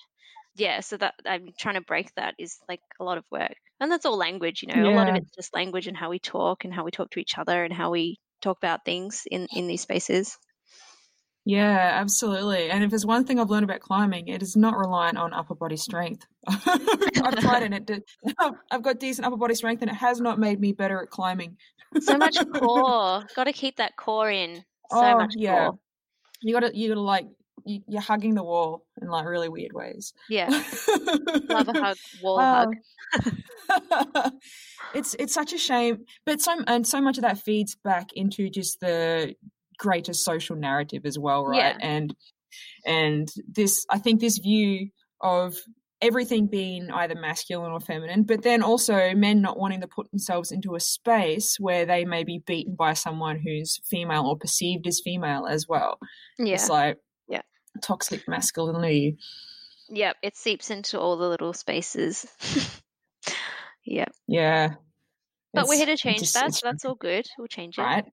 Yeah. 0.56 0.80
So 0.80 0.95
that 0.97 1.15
I'm 1.26 1.50
trying 1.60 1.76
to 1.76 1.82
break 1.82 2.15
that 2.15 2.36
is 2.39 2.58
like 2.69 2.82
a 3.00 3.04
lot 3.04 3.17
of 3.17 3.26
work. 3.30 3.56
And 3.82 3.91
that's 3.91 4.06
all 4.06 4.17
language, 4.17 4.63
you 4.63 4.73
know, 4.73 4.89
a 4.89 4.95
lot 4.95 5.10
of 5.10 5.15
it's 5.17 5.36
just 5.36 5.54
language 5.54 5.88
and 5.88 5.95
how 5.97 6.10
we 6.10 6.19
talk 6.19 6.63
and 6.63 6.73
how 6.73 6.84
we 6.86 6.91
talk 6.91 7.12
to 7.12 7.19
each 7.19 7.38
other 7.38 7.63
and 7.63 7.73
how 7.73 7.91
we 7.91 8.17
talk 8.41 8.58
about 8.58 8.86
things 8.86 9.28
in, 9.30 9.47
in 9.54 9.67
these 9.67 9.82
spaces. 9.82 10.38
Yeah, 11.49 11.91
absolutely. 11.93 12.69
And 12.69 12.83
if 12.83 12.89
there's 12.89 13.05
one 13.05 13.23
thing 13.23 13.39
I've 13.39 13.49
learned 13.49 13.63
about 13.63 13.79
climbing, 13.79 14.27
it 14.27 14.43
is 14.43 14.57
not 14.57 14.77
reliant 14.77 15.17
on 15.17 15.33
upper 15.33 15.55
body 15.55 15.77
strength. 15.77 16.25
I've 16.47 17.39
tried 17.39 17.63
and 17.63 17.73
it 17.73 17.86
did- 17.86 18.03
I've 18.69 18.81
got 18.83 18.99
decent 18.99 19.25
upper 19.25 19.38
body 19.38 19.55
strength, 19.55 19.81
and 19.81 19.89
it 19.89 19.95
has 19.95 20.19
not 20.19 20.39
made 20.39 20.60
me 20.60 20.73
better 20.73 21.01
at 21.01 21.10
climbing. 21.10 21.55
So 22.01 22.17
much 22.17 22.36
core. 22.53 23.23
Got 23.33 23.45
to 23.45 23.53
keep 23.53 23.77
that 23.77 23.95
core 23.95 24.29
in. 24.29 24.57
So 24.91 24.97
Oh, 24.99 25.17
much 25.19 25.36
yeah. 25.38 25.67
core. 25.69 25.79
You 26.41 26.53
gotta, 26.53 26.75
you 26.77 26.89
gotta 26.89 26.99
like, 26.99 27.27
you, 27.65 27.79
you're 27.88 28.01
hugging 28.01 28.36
the 28.36 28.43
wall 28.43 28.86
in 29.01 29.07
like 29.07 29.25
really 29.25 29.47
weird 29.47 29.71
ways. 29.71 30.12
Yeah. 30.29 30.49
Love 31.47 31.69
a 31.69 31.73
hug, 31.81 31.97
wall 32.21 32.39
Oh. 32.41 32.71
hug. 33.13 34.33
it's 34.93 35.15
it's 35.17 35.33
such 35.33 35.53
a 35.53 35.57
shame, 35.57 36.05
but 36.25 36.41
so 36.41 36.62
and 36.67 36.86
so 36.86 36.99
much 37.01 37.17
of 37.17 37.23
that 37.23 37.39
feeds 37.39 37.75
back 37.75 38.12
into 38.13 38.49
just 38.49 38.79
the 38.81 39.36
greater 39.78 40.13
social 40.13 40.56
narrative 40.56 41.06
as 41.06 41.18
well, 41.20 41.46
right? 41.46 41.58
Yeah. 41.58 41.78
And 41.82 42.16
and 42.86 43.28
this, 43.48 43.86
I 43.90 44.00
think, 44.00 44.20
this 44.22 44.38
view 44.38 44.90
of 45.22 45.56
everything 46.02 46.48
being 46.48 46.92
either 46.92 47.16
masculine 47.16 47.72
or 47.72 47.80
feminine, 47.80 48.24
but 48.24 48.44
then 48.44 48.62
also 48.62 49.13
men 49.16 49.42
not 49.42 49.58
wanting 49.58 49.82
to 49.82 49.88
put 49.88 50.10
themselves 50.12 50.52
into 50.52 50.76
a 50.76 50.80
space 50.80 51.58
where 51.60 51.86
they 51.88 52.06
may 52.06 52.24
be 52.24 52.40
beaten 52.46 52.76
by 52.76 52.94
someone 52.94 53.40
who's 53.40 53.80
female 53.90 54.28
or 54.28 54.38
perceived 54.38 54.86
as 54.88 55.02
female 55.04 55.48
as 55.48 55.66
well. 55.68 55.98
Yeah. 56.38 56.54
It's 56.54 56.70
like 56.70 56.98
Yeah. 57.28 57.42
toxic 57.82 58.28
masculinity. 58.28 59.18
Yep. 59.90 60.18
It 60.22 60.38
seeps 60.38 60.70
into 60.70 61.00
all 61.00 61.18
the 61.18 61.28
little 61.28 61.54
spaces. 61.54 62.28
yep. 63.86 64.12
Yeah. 64.28 64.76
But 65.62 65.67
we're 65.67 65.78
here 65.78 65.86
to 65.88 65.98
change 65.98 66.20
just- 66.20 66.34
that. 66.36 66.54
So 66.54 66.67
that's 66.67 66.86
all 66.86 66.96
good. 66.96 67.28
We'll 67.38 67.48
change 67.48 67.78
it. 67.78 67.82
right? 67.82 68.06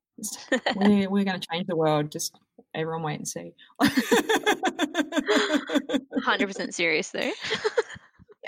we're 0.77 1.09
we're 1.11 1.25
going 1.25 1.41
to 1.41 1.47
change 1.51 1.67
the 1.67 1.77
world. 1.77 2.11
Just 2.11 2.35
everyone 2.75 3.03
wait 3.03 3.19
and 3.19 3.29
see. 3.29 3.53
100% 3.83 6.73
serious, 6.75 7.11
though. 7.11 7.31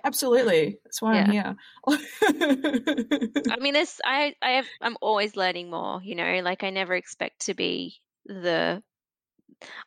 Absolutely, 0.05 0.79
that's 0.85 1.03
why 1.03 1.15
I'm 1.19 1.31
here. 1.33 1.57
I 1.89 3.57
mean, 3.61 3.75
this 3.75 4.01
I 4.05 4.35
I 4.41 4.51
have 4.51 4.67
I'm 4.81 4.97
always 5.01 5.35
learning 5.37 5.69
more. 5.71 6.01
You 6.03 6.15
know, 6.15 6.41
like 6.45 6.63
I 6.63 6.71
never 6.71 6.95
expect 6.95 7.47
to 7.47 7.55
be 7.55 7.97
the. 8.25 8.83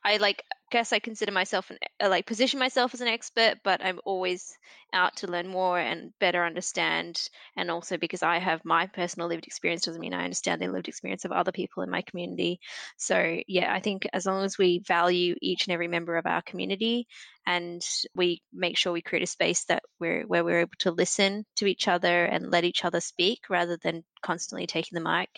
I 0.03 0.17
like 0.17 0.43
guess 0.71 0.93
I 0.93 0.99
consider 0.99 1.31
myself 1.31 1.69
an 1.69 1.77
uh, 2.03 2.09
like 2.09 2.25
position 2.25 2.59
myself 2.59 2.93
as 2.93 3.01
an 3.01 3.07
expert, 3.07 3.57
but 3.63 3.83
I'm 3.83 3.99
always 4.05 4.57
out 4.93 5.17
to 5.17 5.27
learn 5.27 5.47
more 5.47 5.79
and 5.79 6.11
better 6.19 6.43
understand. 6.43 7.21
And 7.55 7.69
also 7.69 7.97
because 7.97 8.23
I 8.23 8.39
have 8.39 8.65
my 8.65 8.87
personal 8.87 9.29
lived 9.29 9.47
experience 9.47 9.83
doesn't 9.83 10.01
mean 10.01 10.13
I 10.13 10.23
understand 10.23 10.61
the 10.61 10.67
lived 10.67 10.87
experience 10.87 11.25
of 11.25 11.31
other 11.31 11.51
people 11.51 11.83
in 11.83 11.89
my 11.89 12.01
community. 12.01 12.59
So 12.97 13.39
yeah, 13.47 13.73
I 13.73 13.79
think 13.79 14.07
as 14.13 14.25
long 14.25 14.43
as 14.43 14.57
we 14.57 14.83
value 14.87 15.35
each 15.41 15.67
and 15.67 15.73
every 15.73 15.87
member 15.87 16.17
of 16.17 16.25
our 16.25 16.41
community 16.41 17.07
and 17.45 17.81
we 18.15 18.41
make 18.53 18.77
sure 18.77 18.91
we 18.93 19.01
create 19.01 19.23
a 19.23 19.27
space 19.27 19.65
that 19.65 19.83
we're 19.99 20.23
where 20.27 20.43
we're 20.43 20.61
able 20.61 20.71
to 20.79 20.91
listen 20.91 21.45
to 21.57 21.65
each 21.65 21.87
other 21.87 22.25
and 22.25 22.51
let 22.51 22.63
each 22.63 22.85
other 22.85 23.01
speak 23.01 23.41
rather 23.49 23.77
than 23.77 24.03
constantly 24.21 24.67
taking 24.67 24.95
the 24.95 25.09
mic, 25.09 25.29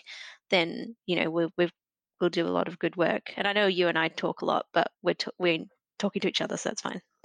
then 0.50 0.96
you 1.06 1.16
know 1.16 1.30
we've 1.30 1.50
we've 1.56 1.72
we'll 2.22 2.30
do 2.30 2.46
a 2.46 2.48
lot 2.48 2.68
of 2.68 2.78
good 2.78 2.96
work. 2.96 3.34
And 3.36 3.46
I 3.46 3.52
know 3.52 3.66
you 3.66 3.88
and 3.88 3.98
I 3.98 4.08
talk 4.08 4.40
a 4.40 4.46
lot, 4.46 4.64
but 4.72 4.90
we're 5.02 5.14
t- 5.14 5.30
we're 5.38 5.58
talking 5.98 6.20
to 6.20 6.28
each 6.28 6.40
other, 6.40 6.56
so 6.56 6.70
that's 6.70 6.80
fine. 6.80 7.02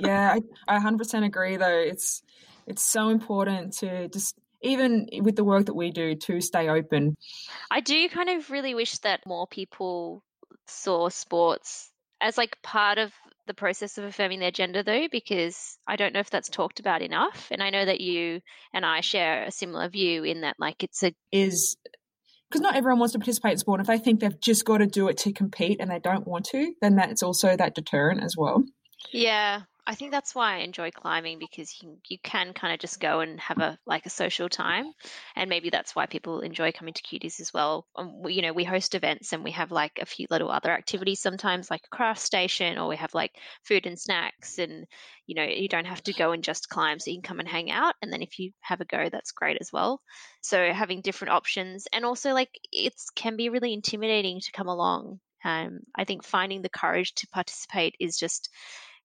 yeah, 0.00 0.36
I, 0.36 0.40
I 0.68 0.78
100% 0.78 1.24
agree. 1.24 1.56
Though 1.56 1.78
it's 1.78 2.22
it's 2.66 2.82
so 2.82 3.08
important 3.08 3.72
to 3.78 4.08
just 4.08 4.38
even 4.62 5.08
with 5.22 5.36
the 5.36 5.44
work 5.44 5.66
that 5.66 5.74
we 5.74 5.90
do 5.90 6.14
to 6.14 6.40
stay 6.40 6.68
open. 6.68 7.16
I 7.70 7.80
do 7.80 8.08
kind 8.10 8.28
of 8.28 8.50
really 8.50 8.74
wish 8.74 8.98
that 8.98 9.26
more 9.26 9.46
people 9.46 10.22
saw 10.66 11.08
sports 11.08 11.90
as 12.20 12.36
like 12.36 12.60
part 12.62 12.98
of 12.98 13.12
the 13.50 13.54
process 13.54 13.98
of 13.98 14.04
affirming 14.04 14.38
their 14.38 14.52
gender 14.52 14.84
though 14.84 15.08
because 15.10 15.76
I 15.84 15.96
don't 15.96 16.14
know 16.14 16.20
if 16.20 16.30
that's 16.30 16.48
talked 16.48 16.78
about 16.78 17.02
enough 17.02 17.48
and 17.50 17.60
I 17.60 17.70
know 17.70 17.84
that 17.84 18.00
you 18.00 18.40
and 18.72 18.86
I 18.86 19.00
share 19.00 19.42
a 19.42 19.50
similar 19.50 19.88
view 19.88 20.22
in 20.22 20.42
that 20.42 20.54
like 20.60 20.84
it's 20.84 21.02
a 21.02 21.12
Is 21.32 21.76
because 22.48 22.60
not 22.60 22.76
everyone 22.76 23.00
wants 23.00 23.12
to 23.14 23.18
participate 23.18 23.52
in 23.52 23.58
sport. 23.58 23.80
If 23.80 23.88
they 23.88 23.98
think 23.98 24.20
they've 24.20 24.40
just 24.40 24.64
got 24.64 24.78
to 24.78 24.86
do 24.86 25.08
it 25.08 25.18
to 25.18 25.32
compete 25.32 25.78
and 25.80 25.90
they 25.90 25.98
don't 25.98 26.28
want 26.28 26.44
to, 26.46 26.72
then 26.80 26.94
that's 26.94 27.24
also 27.24 27.56
that 27.56 27.74
deterrent 27.74 28.22
as 28.22 28.36
well. 28.38 28.62
Yeah, 29.12 29.62
I 29.90 29.96
think 29.96 30.12
that's 30.12 30.36
why 30.36 30.54
I 30.54 30.58
enjoy 30.58 30.92
climbing 30.92 31.40
because 31.40 31.82
you 31.82 31.98
you 32.08 32.16
can 32.22 32.52
kind 32.52 32.72
of 32.72 32.78
just 32.78 33.00
go 33.00 33.18
and 33.18 33.40
have 33.40 33.58
a 33.58 33.76
like 33.86 34.06
a 34.06 34.10
social 34.10 34.48
time, 34.48 34.92
and 35.34 35.50
maybe 35.50 35.68
that's 35.68 35.96
why 35.96 36.06
people 36.06 36.42
enjoy 36.42 36.70
coming 36.70 36.94
to 36.94 37.02
QTs 37.02 37.40
as 37.40 37.52
well. 37.52 37.88
Um, 37.96 38.22
we, 38.22 38.34
you 38.34 38.42
know, 38.42 38.52
we 38.52 38.62
host 38.62 38.94
events 38.94 39.32
and 39.32 39.42
we 39.42 39.50
have 39.50 39.72
like 39.72 39.98
a 40.00 40.06
few 40.06 40.28
little 40.30 40.48
other 40.48 40.70
activities 40.70 41.18
sometimes, 41.20 41.72
like 41.72 41.80
a 41.84 41.96
craft 41.96 42.20
station, 42.20 42.78
or 42.78 42.86
we 42.86 42.94
have 42.98 43.14
like 43.14 43.32
food 43.64 43.84
and 43.84 43.98
snacks, 43.98 44.60
and 44.60 44.86
you 45.26 45.34
know, 45.34 45.42
you 45.42 45.66
don't 45.68 45.86
have 45.86 46.04
to 46.04 46.12
go 46.12 46.30
and 46.30 46.44
just 46.44 46.68
climb, 46.68 47.00
so 47.00 47.10
you 47.10 47.16
can 47.16 47.22
come 47.22 47.40
and 47.40 47.48
hang 47.48 47.68
out, 47.72 47.96
and 48.00 48.12
then 48.12 48.22
if 48.22 48.38
you 48.38 48.52
have 48.60 48.80
a 48.80 48.84
go, 48.84 49.08
that's 49.10 49.32
great 49.32 49.58
as 49.60 49.72
well. 49.72 50.00
So 50.40 50.72
having 50.72 51.00
different 51.00 51.32
options, 51.32 51.88
and 51.92 52.04
also 52.04 52.32
like 52.32 52.50
it's 52.70 53.10
can 53.10 53.36
be 53.36 53.48
really 53.48 53.74
intimidating 53.74 54.38
to 54.40 54.52
come 54.52 54.68
along. 54.68 55.18
Um, 55.44 55.80
I 55.96 56.04
think 56.04 56.22
finding 56.22 56.62
the 56.62 56.68
courage 56.68 57.12
to 57.14 57.26
participate 57.26 57.96
is 57.98 58.16
just 58.16 58.50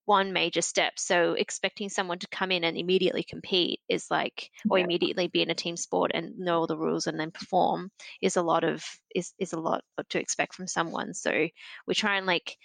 one 0.05 0.33
major 0.33 0.61
step. 0.61 0.99
So 0.99 1.33
expecting 1.33 1.89
someone 1.89 2.19
to 2.19 2.27
come 2.27 2.51
in 2.51 2.63
and 2.63 2.77
immediately 2.77 3.23
compete 3.23 3.81
is 3.89 4.09
like, 4.11 4.51
or 4.69 4.77
Yeah. 4.77 4.79
immediately 4.79 5.27
be 5.27 5.41
in 5.41 5.49
a 5.49 5.55
team 5.55 5.77
sport 5.77 6.11
and 6.13 6.37
know 6.37 6.59
all 6.59 6.67
the 6.67 6.77
rules 6.77 7.07
and 7.07 7.19
then 7.19 7.31
perform 7.31 7.91
is 8.21 8.37
a 8.37 8.41
lot 8.43 8.63
of 8.63 8.85
is 9.13 9.33
is 9.39 9.53
a 9.53 9.59
lot 9.59 9.83
to 10.09 10.19
expect 10.19 10.55
from 10.55 10.67
someone. 10.67 11.13
So 11.13 11.47
we 11.87 11.95
try 11.95 12.17
and 12.17 12.25
like 12.25 12.57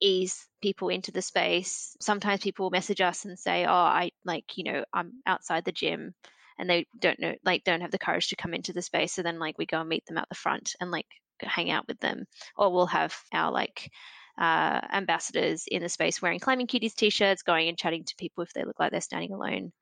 ease 0.00 0.48
people 0.60 0.88
into 0.88 1.12
the 1.12 1.22
space. 1.22 1.96
Sometimes 2.00 2.40
people 2.42 2.64
will 2.66 2.70
message 2.70 3.00
us 3.00 3.24
and 3.24 3.38
say, 3.38 3.64
"Oh, 3.66 3.72
I 3.72 4.12
like 4.24 4.56
you 4.56 4.64
know 4.64 4.84
I'm 4.92 5.22
outside 5.26 5.64
the 5.64 5.72
gym." 5.72 6.14
And 6.58 6.68
they 6.68 6.86
don't 6.98 7.18
know, 7.18 7.34
like, 7.44 7.64
don't 7.64 7.80
have 7.80 7.90
the 7.90 7.98
courage 7.98 8.28
to 8.28 8.36
come 8.36 8.52
into 8.54 8.74
the 8.74 8.82
space. 8.82 9.14
So 9.14 9.22
then, 9.22 9.38
like, 9.38 9.56
we 9.58 9.64
go 9.66 9.80
and 9.80 9.88
meet 9.88 10.04
them 10.06 10.18
at 10.18 10.28
the 10.28 10.34
front 10.34 10.76
and 10.80 10.90
like 10.90 11.06
hang 11.40 11.70
out 11.70 11.88
with 11.88 11.98
them, 12.00 12.26
or 12.56 12.70
we'll 12.72 12.86
have 12.86 13.16
our 13.32 13.50
like 13.50 13.90
uh, 14.38 14.80
ambassadors 14.92 15.64
in 15.68 15.82
the 15.82 15.88
space 15.88 16.22
wearing 16.22 16.40
Climbing 16.40 16.66
QTs 16.66 16.94
t-shirts, 16.94 17.42
going 17.42 17.68
and 17.68 17.78
chatting 17.78 18.04
to 18.04 18.14
people 18.16 18.44
if 18.44 18.52
they 18.52 18.64
look 18.64 18.80
like 18.80 18.90
they're 18.90 19.00
standing 19.00 19.32
alone. 19.32 19.72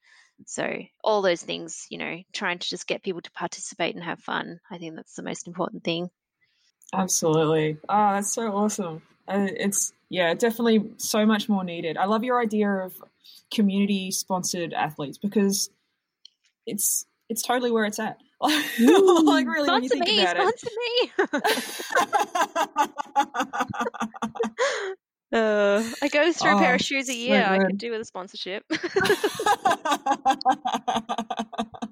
So 0.46 0.78
all 1.04 1.22
those 1.22 1.42
things, 1.42 1.86
you 1.90 1.98
know, 1.98 2.16
trying 2.32 2.58
to 2.58 2.68
just 2.68 2.86
get 2.86 3.02
people 3.02 3.20
to 3.20 3.30
participate 3.32 3.94
and 3.94 4.04
have 4.04 4.20
fun. 4.20 4.58
I 4.70 4.78
think 4.78 4.96
that's 4.96 5.14
the 5.14 5.22
most 5.22 5.46
important 5.46 5.84
thing. 5.84 6.08
Absolutely. 6.92 7.78
Oh, 7.88 8.14
that's 8.14 8.32
so 8.32 8.52
awesome. 8.56 9.02
Uh, 9.28 9.46
it's 9.56 9.92
yeah, 10.08 10.34
definitely 10.34 10.90
so 10.96 11.24
much 11.24 11.48
more 11.48 11.62
needed. 11.62 11.96
I 11.96 12.06
love 12.06 12.24
your 12.24 12.40
idea 12.40 12.68
of 12.68 13.00
community 13.52 14.10
sponsored 14.10 14.72
athletes 14.72 15.18
because 15.18 15.70
it's 16.66 17.06
it's 17.28 17.42
totally 17.42 17.70
where 17.70 17.84
it's 17.84 18.00
at. 18.00 18.18
like 18.40 19.46
really, 19.46 19.70
when 19.70 19.82
you 19.82 19.88
Sponsor 19.88 19.90
think 19.90 20.06
me, 20.06 20.18
about 20.18 20.36
sponsor 20.36 20.68
me. 20.76 21.12
uh, 25.32 25.82
I 26.02 26.08
go 26.08 26.32
through 26.32 26.56
a 26.56 26.58
pair 26.58 26.72
Oh, 26.72 26.74
of 26.74 26.80
shoes 26.80 27.08
a 27.08 27.14
year. 27.14 27.44
I 27.44 27.58
could 27.58 27.78
do 27.78 27.90
with 27.90 28.00
a 28.00 28.04
sponsorship. 28.04 28.64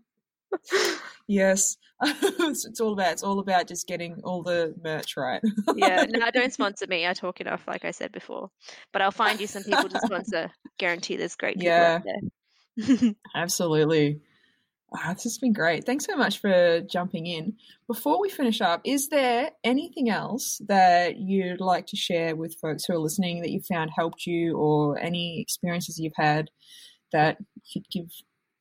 yes, 1.27 1.77
it's, 2.03 2.81
all 2.81 2.92
about 2.92 3.12
it's 3.12 3.22
all 3.22 3.38
about 3.38 3.68
just 3.68 3.87
getting 3.87 4.20
all 4.24 4.42
the 4.42 4.74
merch 4.83 5.16
right. 5.16 5.40
yeah, 5.77 6.05
no, 6.09 6.31
don't 6.33 6.53
sponsor 6.53 6.87
me. 6.87 7.07
I 7.07 7.12
talk 7.12 7.40
enough, 7.40 7.66
like 7.66 7.85
I 7.85 7.90
said 7.90 8.12
before. 8.12 8.51
But 8.92 9.03
I'll 9.03 9.11
find 9.11 9.40
you 9.40 9.46
some 9.46 9.62
people 9.62 9.88
to 9.88 10.01
sponsor. 10.01 10.51
Guarantee 10.79 11.16
there's 11.16 11.37
great 11.37 11.59
people 11.59 11.72
out 11.72 12.03
there. 12.05 13.12
Absolutely. 13.34 14.20
Ah, 14.95 15.12
this 15.12 15.24
has 15.24 15.39
been 15.39 15.53
great. 15.53 15.84
Thanks 15.84 16.07
so 16.07 16.16
much 16.16 16.39
for 16.39 16.80
jumping 16.80 17.26
in. 17.26 17.57
Before 17.86 18.18
we 18.18 18.30
finish 18.30 18.62
up, 18.62 18.80
is 18.84 19.09
there 19.09 19.51
anything 19.62 20.09
else 20.09 20.62
that 20.66 21.18
you'd 21.18 21.61
like 21.61 21.86
to 21.89 21.97
share 21.97 22.34
with 22.34 22.57
folks 22.61 22.86
who 22.86 22.95
are 22.95 22.99
listening 22.99 23.43
that 23.43 23.51
you 23.51 23.61
found 23.61 23.91
helped 23.95 24.24
you, 24.24 24.57
or 24.57 24.99
any 24.99 25.41
experiences 25.41 25.99
you've 25.99 26.16
had 26.16 26.51
that 27.12 27.36
you 27.55 27.82
could 27.82 27.91
give 27.91 28.11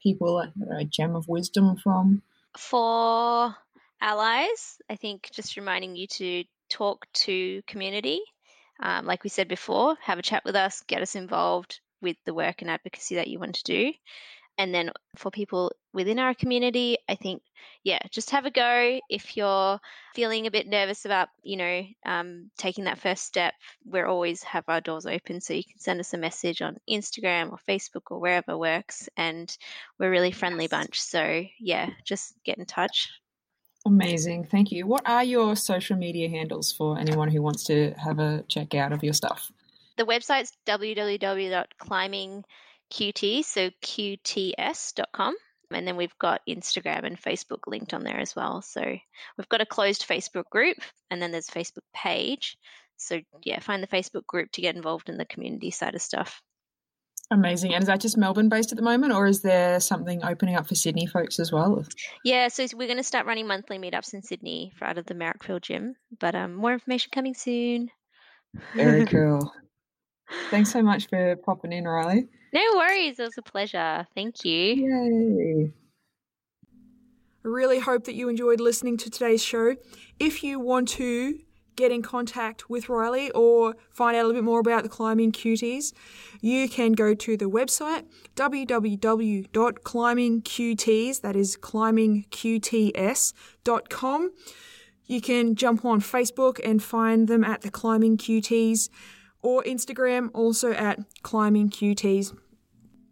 people 0.03 0.39
a, 0.39 0.51
a 0.79 0.83
gem 0.83 1.15
of 1.15 1.29
wisdom 1.29 1.77
from? 1.77 2.21
For 2.57 3.55
allies, 4.01 4.77
I 4.89 4.95
think 4.97 5.29
just 5.31 5.55
reminding 5.55 5.95
you 5.95 6.07
to 6.07 6.43
talk 6.69 7.05
to 7.13 7.61
community. 7.67 8.19
um, 8.79 9.05
like 9.05 9.23
we 9.23 9.29
said 9.29 9.47
before, 9.47 9.95
have 10.01 10.19
a 10.19 10.23
chat 10.23 10.43
with 10.45 10.55
us, 10.55 10.83
get 10.87 11.01
us 11.01 11.15
involved 11.15 11.79
with 12.01 12.17
the 12.25 12.33
work 12.33 12.61
and 12.61 12.69
advocacy 12.69 13.15
that 13.15 13.27
you 13.27 13.39
want 13.39 13.55
to 13.55 13.63
do. 13.63 13.93
And 14.57 14.73
then 14.73 14.91
for 15.15 15.29
people 15.29 15.71
within 15.93 16.19
our 16.19 16.33
community, 16.33 16.97
I 17.07 17.15
think, 17.15 17.41
yeah, 17.83 17.99
just 18.11 18.31
have 18.31 18.45
a 18.45 18.51
go. 18.51 18.99
If 19.09 19.37
you're 19.37 19.79
feeling 20.15 20.47
a 20.47 20.51
bit 20.51 20.67
nervous 20.67 21.05
about, 21.05 21.29
you 21.43 21.57
know, 21.57 21.83
um, 22.05 22.49
taking 22.57 22.85
that 22.85 22.99
first 22.99 23.25
step, 23.25 23.53
we're 23.85 24.07
always 24.07 24.43
have 24.43 24.63
our 24.67 24.81
doors 24.81 25.05
open. 25.05 25.41
So 25.41 25.53
you 25.53 25.63
can 25.63 25.79
send 25.79 25.99
us 25.99 26.13
a 26.13 26.17
message 26.17 26.61
on 26.61 26.77
Instagram 26.89 27.51
or 27.51 27.59
Facebook 27.67 28.11
or 28.11 28.19
wherever 28.19 28.57
works. 28.57 29.09
And 29.15 29.55
we're 29.99 30.07
a 30.07 30.11
really 30.11 30.31
friendly 30.31 30.63
Yes. 30.63 30.71
bunch. 30.71 30.99
So 31.01 31.43
yeah, 31.59 31.89
just 32.03 32.33
get 32.43 32.57
in 32.57 32.65
touch. 32.65 33.09
Amazing. 33.85 34.45
Thank 34.45 34.71
you. 34.71 34.85
What 34.87 35.07
are 35.07 35.23
your 35.23 35.55
social 35.55 35.97
media 35.97 36.29
handles 36.29 36.71
for 36.73 36.97
anyone 36.97 37.29
who 37.29 37.41
wants 37.41 37.63
to 37.65 37.91
have 37.91 38.19
a 38.19 38.43
check 38.47 38.75
out 38.75 38.91
of 38.91 39.03
your 39.03 39.13
stuff? 39.13 39.51
The 39.97 40.05
website's 40.05 40.51
www.climbingqt, 42.91 43.45
so 43.45 43.69
qts.com. 43.83 45.35
And 45.71 45.85
then 45.85 45.97
we've 45.97 46.17
got 46.17 46.41
Instagram 46.47 47.03
and 47.03 47.21
Facebook 47.21 47.67
linked 47.67 47.93
on 47.93 48.03
there 48.03 48.19
as 48.19 48.35
well. 48.35 48.61
So 48.61 48.81
we've 48.81 49.49
got 49.49 49.61
a 49.61 49.65
closed 49.65 50.07
Facebook 50.07 50.49
group 50.49 50.77
and 51.11 51.21
then 51.21 51.31
there's 51.31 51.49
a 51.49 51.51
Facebook 51.51 51.83
page. 51.93 52.57
So 52.95 53.19
yeah, 53.43 53.59
find 53.59 53.83
the 53.83 53.87
Facebook 53.87 54.25
group 54.25 54.51
to 54.53 54.61
get 54.61 54.75
involved 54.75 55.09
in 55.09 55.17
the 55.17 55.25
community 55.25 55.71
side 55.71 55.93
of 55.93 56.01
stuff. 56.01 56.41
Amazing. 57.29 57.73
And 57.73 57.83
is 57.83 57.87
that 57.87 57.99
just 57.99 58.17
Melbourne 58.17 58.47
based 58.47 58.71
at 58.71 58.77
the 58.77 58.83
moment, 58.83 59.11
or 59.11 59.27
is 59.27 59.41
there 59.41 59.81
something 59.81 60.23
opening 60.23 60.55
up 60.55 60.65
for 60.65 60.75
Sydney 60.75 61.05
folks 61.05 61.39
as 61.39 61.51
well? 61.51 61.83
Yeah, 62.23 62.47
so 62.47 62.65
we're 62.73 62.87
going 62.87 62.97
to 62.97 63.03
start 63.03 63.25
running 63.25 63.47
monthly 63.47 63.77
meetups 63.77 64.13
in 64.13 64.23
Sydney 64.23 64.71
for 64.77 64.85
out 64.85 64.97
of 64.97 65.05
the 65.05 65.13
Merrickville 65.13 65.61
gym. 65.61 65.95
But 66.17 66.35
um, 66.35 66.55
more 66.55 66.71
information 66.71 67.09
coming 67.13 67.33
soon. 67.33 67.91
Very 68.75 69.05
cool. 69.07 69.51
Thanks 70.49 70.71
so 70.71 70.81
much 70.81 71.07
for 71.07 71.35
popping 71.37 71.73
in, 71.73 71.87
Riley. 71.87 72.27
No 72.53 72.61
worries. 72.75 73.19
It 73.19 73.23
was 73.23 73.37
a 73.37 73.41
pleasure. 73.41 74.07
Thank 74.15 74.45
you. 74.45 74.53
Yay. 74.53 75.73
I 77.45 77.47
really 77.47 77.79
hope 77.79 78.05
that 78.05 78.15
you 78.15 78.29
enjoyed 78.29 78.59
listening 78.59 78.97
to 78.97 79.09
today's 79.09 79.43
show. 79.43 79.75
If 80.19 80.43
you 80.43 80.59
want 80.59 80.89
to 80.89 81.39
get 81.77 81.91
in 81.91 82.01
contact 82.01 82.69
with 82.69 82.89
Riley 82.89 83.31
or 83.31 83.77
find 83.91 84.17
out 84.17 84.25
a 84.25 84.27
little 84.27 84.41
bit 84.41 84.43
more 84.43 84.59
about 84.59 84.83
the 84.83 84.89
Climbing 84.89 85.31
QTs, 85.31 85.93
you 86.41 86.67
can 86.67 86.91
go 86.91 87.13
to 87.13 87.37
the 87.37 87.45
website 87.45 88.03
www.climbingqts, 88.35 91.21
that 91.21 91.35
is 91.35 91.57
climbingqts.com. 91.57 94.31
You 95.05 95.21
can 95.21 95.55
jump 95.55 95.85
on 95.85 96.01
Facebook 96.01 96.59
and 96.65 96.83
find 96.83 97.29
them 97.29 97.45
at 97.45 97.61
the 97.61 97.71
Climbing 97.71 98.17
QTs 98.17 98.89
or 99.41 99.63
Instagram 99.63 100.29
also 100.33 100.71
at 100.71 100.99
Climbing 101.23 101.69
QTs. 101.69 102.35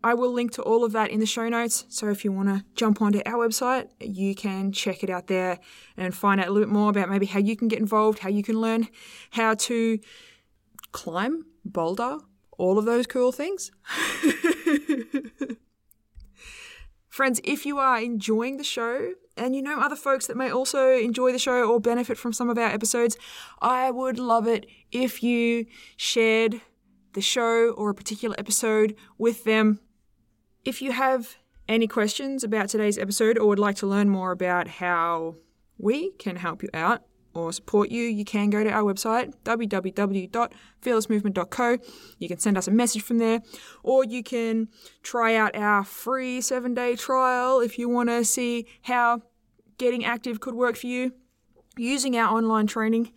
I 0.03 0.13
will 0.13 0.31
link 0.31 0.51
to 0.51 0.61
all 0.61 0.83
of 0.83 0.91
that 0.91 1.09
in 1.09 1.19
the 1.19 1.25
show 1.25 1.49
notes. 1.49 1.85
So 1.89 2.09
if 2.09 2.23
you 2.23 2.31
want 2.31 2.49
to 2.49 2.63
jump 2.75 3.01
onto 3.01 3.21
our 3.25 3.47
website, 3.47 3.87
you 3.99 4.35
can 4.35 4.71
check 4.71 5.03
it 5.03 5.09
out 5.09 5.25
there 5.25 5.57
and 5.97 6.13
find 6.13 6.39
out 6.39 6.47
a 6.47 6.51
little 6.51 6.67
bit 6.67 6.73
more 6.73 6.91
about 6.91 7.09
maybe 7.09 7.25
how 7.25 7.39
you 7.39 7.55
can 7.55 7.67
get 7.67 7.79
involved, 7.79 8.19
how 8.19 8.29
you 8.29 8.43
can 8.43 8.61
learn 8.61 8.87
how 9.31 9.55
to 9.55 9.97
climb, 10.91 11.47
boulder, 11.65 12.19
all 12.57 12.77
of 12.77 12.85
those 12.85 13.07
cool 13.07 13.31
things. 13.31 13.71
Friends, 17.07 17.41
if 17.43 17.65
you 17.65 17.79
are 17.79 17.99
enjoying 17.99 18.57
the 18.57 18.63
show 18.63 19.13
and 19.37 19.55
you 19.55 19.61
know 19.61 19.79
other 19.79 19.95
folks 19.95 20.27
that 20.27 20.37
may 20.37 20.49
also 20.49 20.91
enjoy 20.91 21.31
the 21.31 21.39
show 21.39 21.69
or 21.69 21.79
benefit 21.79 22.17
from 22.17 22.33
some 22.33 22.49
of 22.49 22.57
our 22.57 22.69
episodes, 22.69 23.17
I 23.61 23.91
would 23.91 24.19
love 24.19 24.47
it 24.47 24.65
if 24.91 25.21
you 25.21 25.65
shared 25.97 26.61
the 27.13 27.21
show 27.21 27.71
or 27.71 27.89
a 27.89 27.95
particular 27.95 28.35
episode 28.37 28.95
with 29.17 29.43
them. 29.43 29.79
If 30.63 30.81
you 30.81 30.91
have 30.91 31.35
any 31.67 31.87
questions 31.87 32.43
about 32.43 32.69
today's 32.69 32.97
episode 32.97 33.37
or 33.37 33.47
would 33.47 33.59
like 33.59 33.75
to 33.77 33.87
learn 33.87 34.09
more 34.09 34.31
about 34.31 34.67
how 34.67 35.35
we 35.77 36.11
can 36.11 36.35
help 36.35 36.63
you 36.63 36.69
out 36.73 37.03
or 37.35 37.51
support 37.51 37.91
you, 37.91 38.03
you 38.03 38.23
can 38.25 38.49
go 38.49 38.63
to 38.63 38.71
our 38.71 38.81
website, 38.81 39.33
www.fearlessmovement.co. 39.43 41.77
You 42.17 42.27
can 42.27 42.39
send 42.39 42.57
us 42.57 42.67
a 42.67 42.71
message 42.71 43.03
from 43.03 43.17
there, 43.17 43.41
or 43.83 44.05
you 44.05 44.23
can 44.23 44.69
try 45.03 45.35
out 45.35 45.55
our 45.55 45.83
free 45.83 46.41
seven 46.41 46.73
day 46.73 46.95
trial 46.95 47.59
if 47.59 47.77
you 47.77 47.89
want 47.89 48.09
to 48.09 48.23
see 48.23 48.65
how 48.83 49.21
getting 49.77 50.05
active 50.05 50.39
could 50.39 50.55
work 50.55 50.77
for 50.77 50.87
you 50.87 51.11
using 51.77 52.17
our 52.17 52.35
online 52.35 52.65
training. 52.67 53.11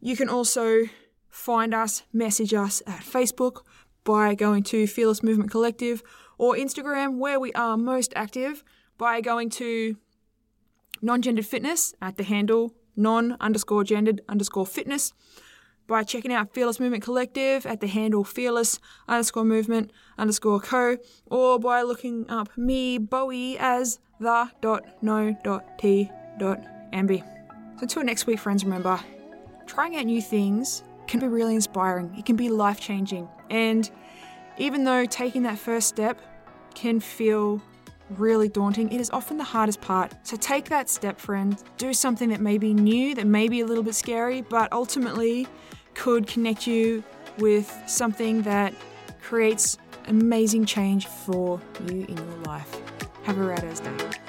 You 0.00 0.16
can 0.16 0.28
also 0.28 0.82
find 1.30 1.74
us, 1.74 2.02
message 2.12 2.52
us 2.52 2.82
at 2.86 3.00
Facebook 3.00 3.62
by 4.04 4.34
going 4.34 4.62
to 4.64 4.86
Fearless 4.86 5.22
Movement 5.22 5.50
Collective 5.50 6.02
or 6.36 6.56
Instagram, 6.56 7.16
where 7.16 7.40
we 7.40 7.54
are 7.54 7.78
most 7.78 8.12
active, 8.14 8.62
by 8.98 9.20
going 9.20 9.50
to 9.50 9.96
non 11.00 11.22
gendered 11.22 11.46
fitness 11.46 11.94
at 12.02 12.16
the 12.16 12.22
handle 12.22 12.74
non 12.96 13.36
underscore 13.40 13.84
gendered 13.84 14.20
underscore 14.28 14.66
fitness, 14.66 15.12
by 15.86 16.02
checking 16.02 16.32
out 16.32 16.54
Fearless 16.54 16.80
Movement 16.80 17.02
Collective 17.02 17.66
at 17.66 17.80
the 17.80 17.86
handle 17.86 18.24
fearless 18.24 18.78
underscore 19.06 19.44
movement 19.44 19.92
underscore 20.16 20.60
co, 20.60 20.96
or 21.26 21.58
by 21.58 21.82
looking 21.82 22.28
up 22.30 22.56
me, 22.56 22.96
Bowie, 22.98 23.58
as 23.58 23.98
the 24.18 24.50
dot 24.62 24.84
no 25.02 25.36
dot 25.44 25.78
t 25.78 26.10
dot 26.38 26.60
ambi. 26.92 27.20
So 27.76 27.82
until 27.82 28.04
next 28.04 28.26
week, 28.26 28.38
friends, 28.38 28.64
remember, 28.64 28.98
trying 29.66 29.96
out 29.96 30.06
new 30.06 30.22
things 30.22 30.82
can 31.06 31.20
be 31.20 31.26
really 31.26 31.54
inspiring. 31.54 32.14
It 32.16 32.24
can 32.24 32.36
be 32.36 32.48
life 32.48 32.80
changing. 32.80 33.28
And 33.50 33.90
even 34.56 34.84
though 34.84 35.04
taking 35.04 35.42
that 35.42 35.58
first 35.58 35.88
step 35.88 36.18
can 36.74 36.98
feel 37.00 37.60
really 38.10 38.48
daunting, 38.48 38.92
it 38.92 39.00
is 39.00 39.10
often 39.10 39.36
the 39.36 39.44
hardest 39.44 39.80
part. 39.80 40.14
So 40.22 40.36
take 40.36 40.66
that 40.66 40.88
step, 40.88 41.18
friend. 41.18 41.60
Do 41.78 41.92
something 41.92 42.28
that 42.30 42.40
may 42.40 42.58
be 42.58 42.74
new, 42.74 43.14
that 43.14 43.26
may 43.26 43.48
be 43.48 43.60
a 43.60 43.66
little 43.66 43.84
bit 43.84 43.94
scary, 43.94 44.42
but 44.42 44.72
ultimately 44.72 45.46
could 45.94 46.26
connect 46.26 46.66
you 46.66 47.02
with 47.38 47.72
something 47.86 48.42
that 48.42 48.74
creates 49.22 49.78
amazing 50.08 50.66
change 50.66 51.06
for 51.06 51.60
you 51.88 52.04
in 52.08 52.16
your 52.16 52.42
life. 52.44 52.80
Have 53.24 53.38
a 53.38 53.42
rad 53.42 53.62
day. 53.62 54.23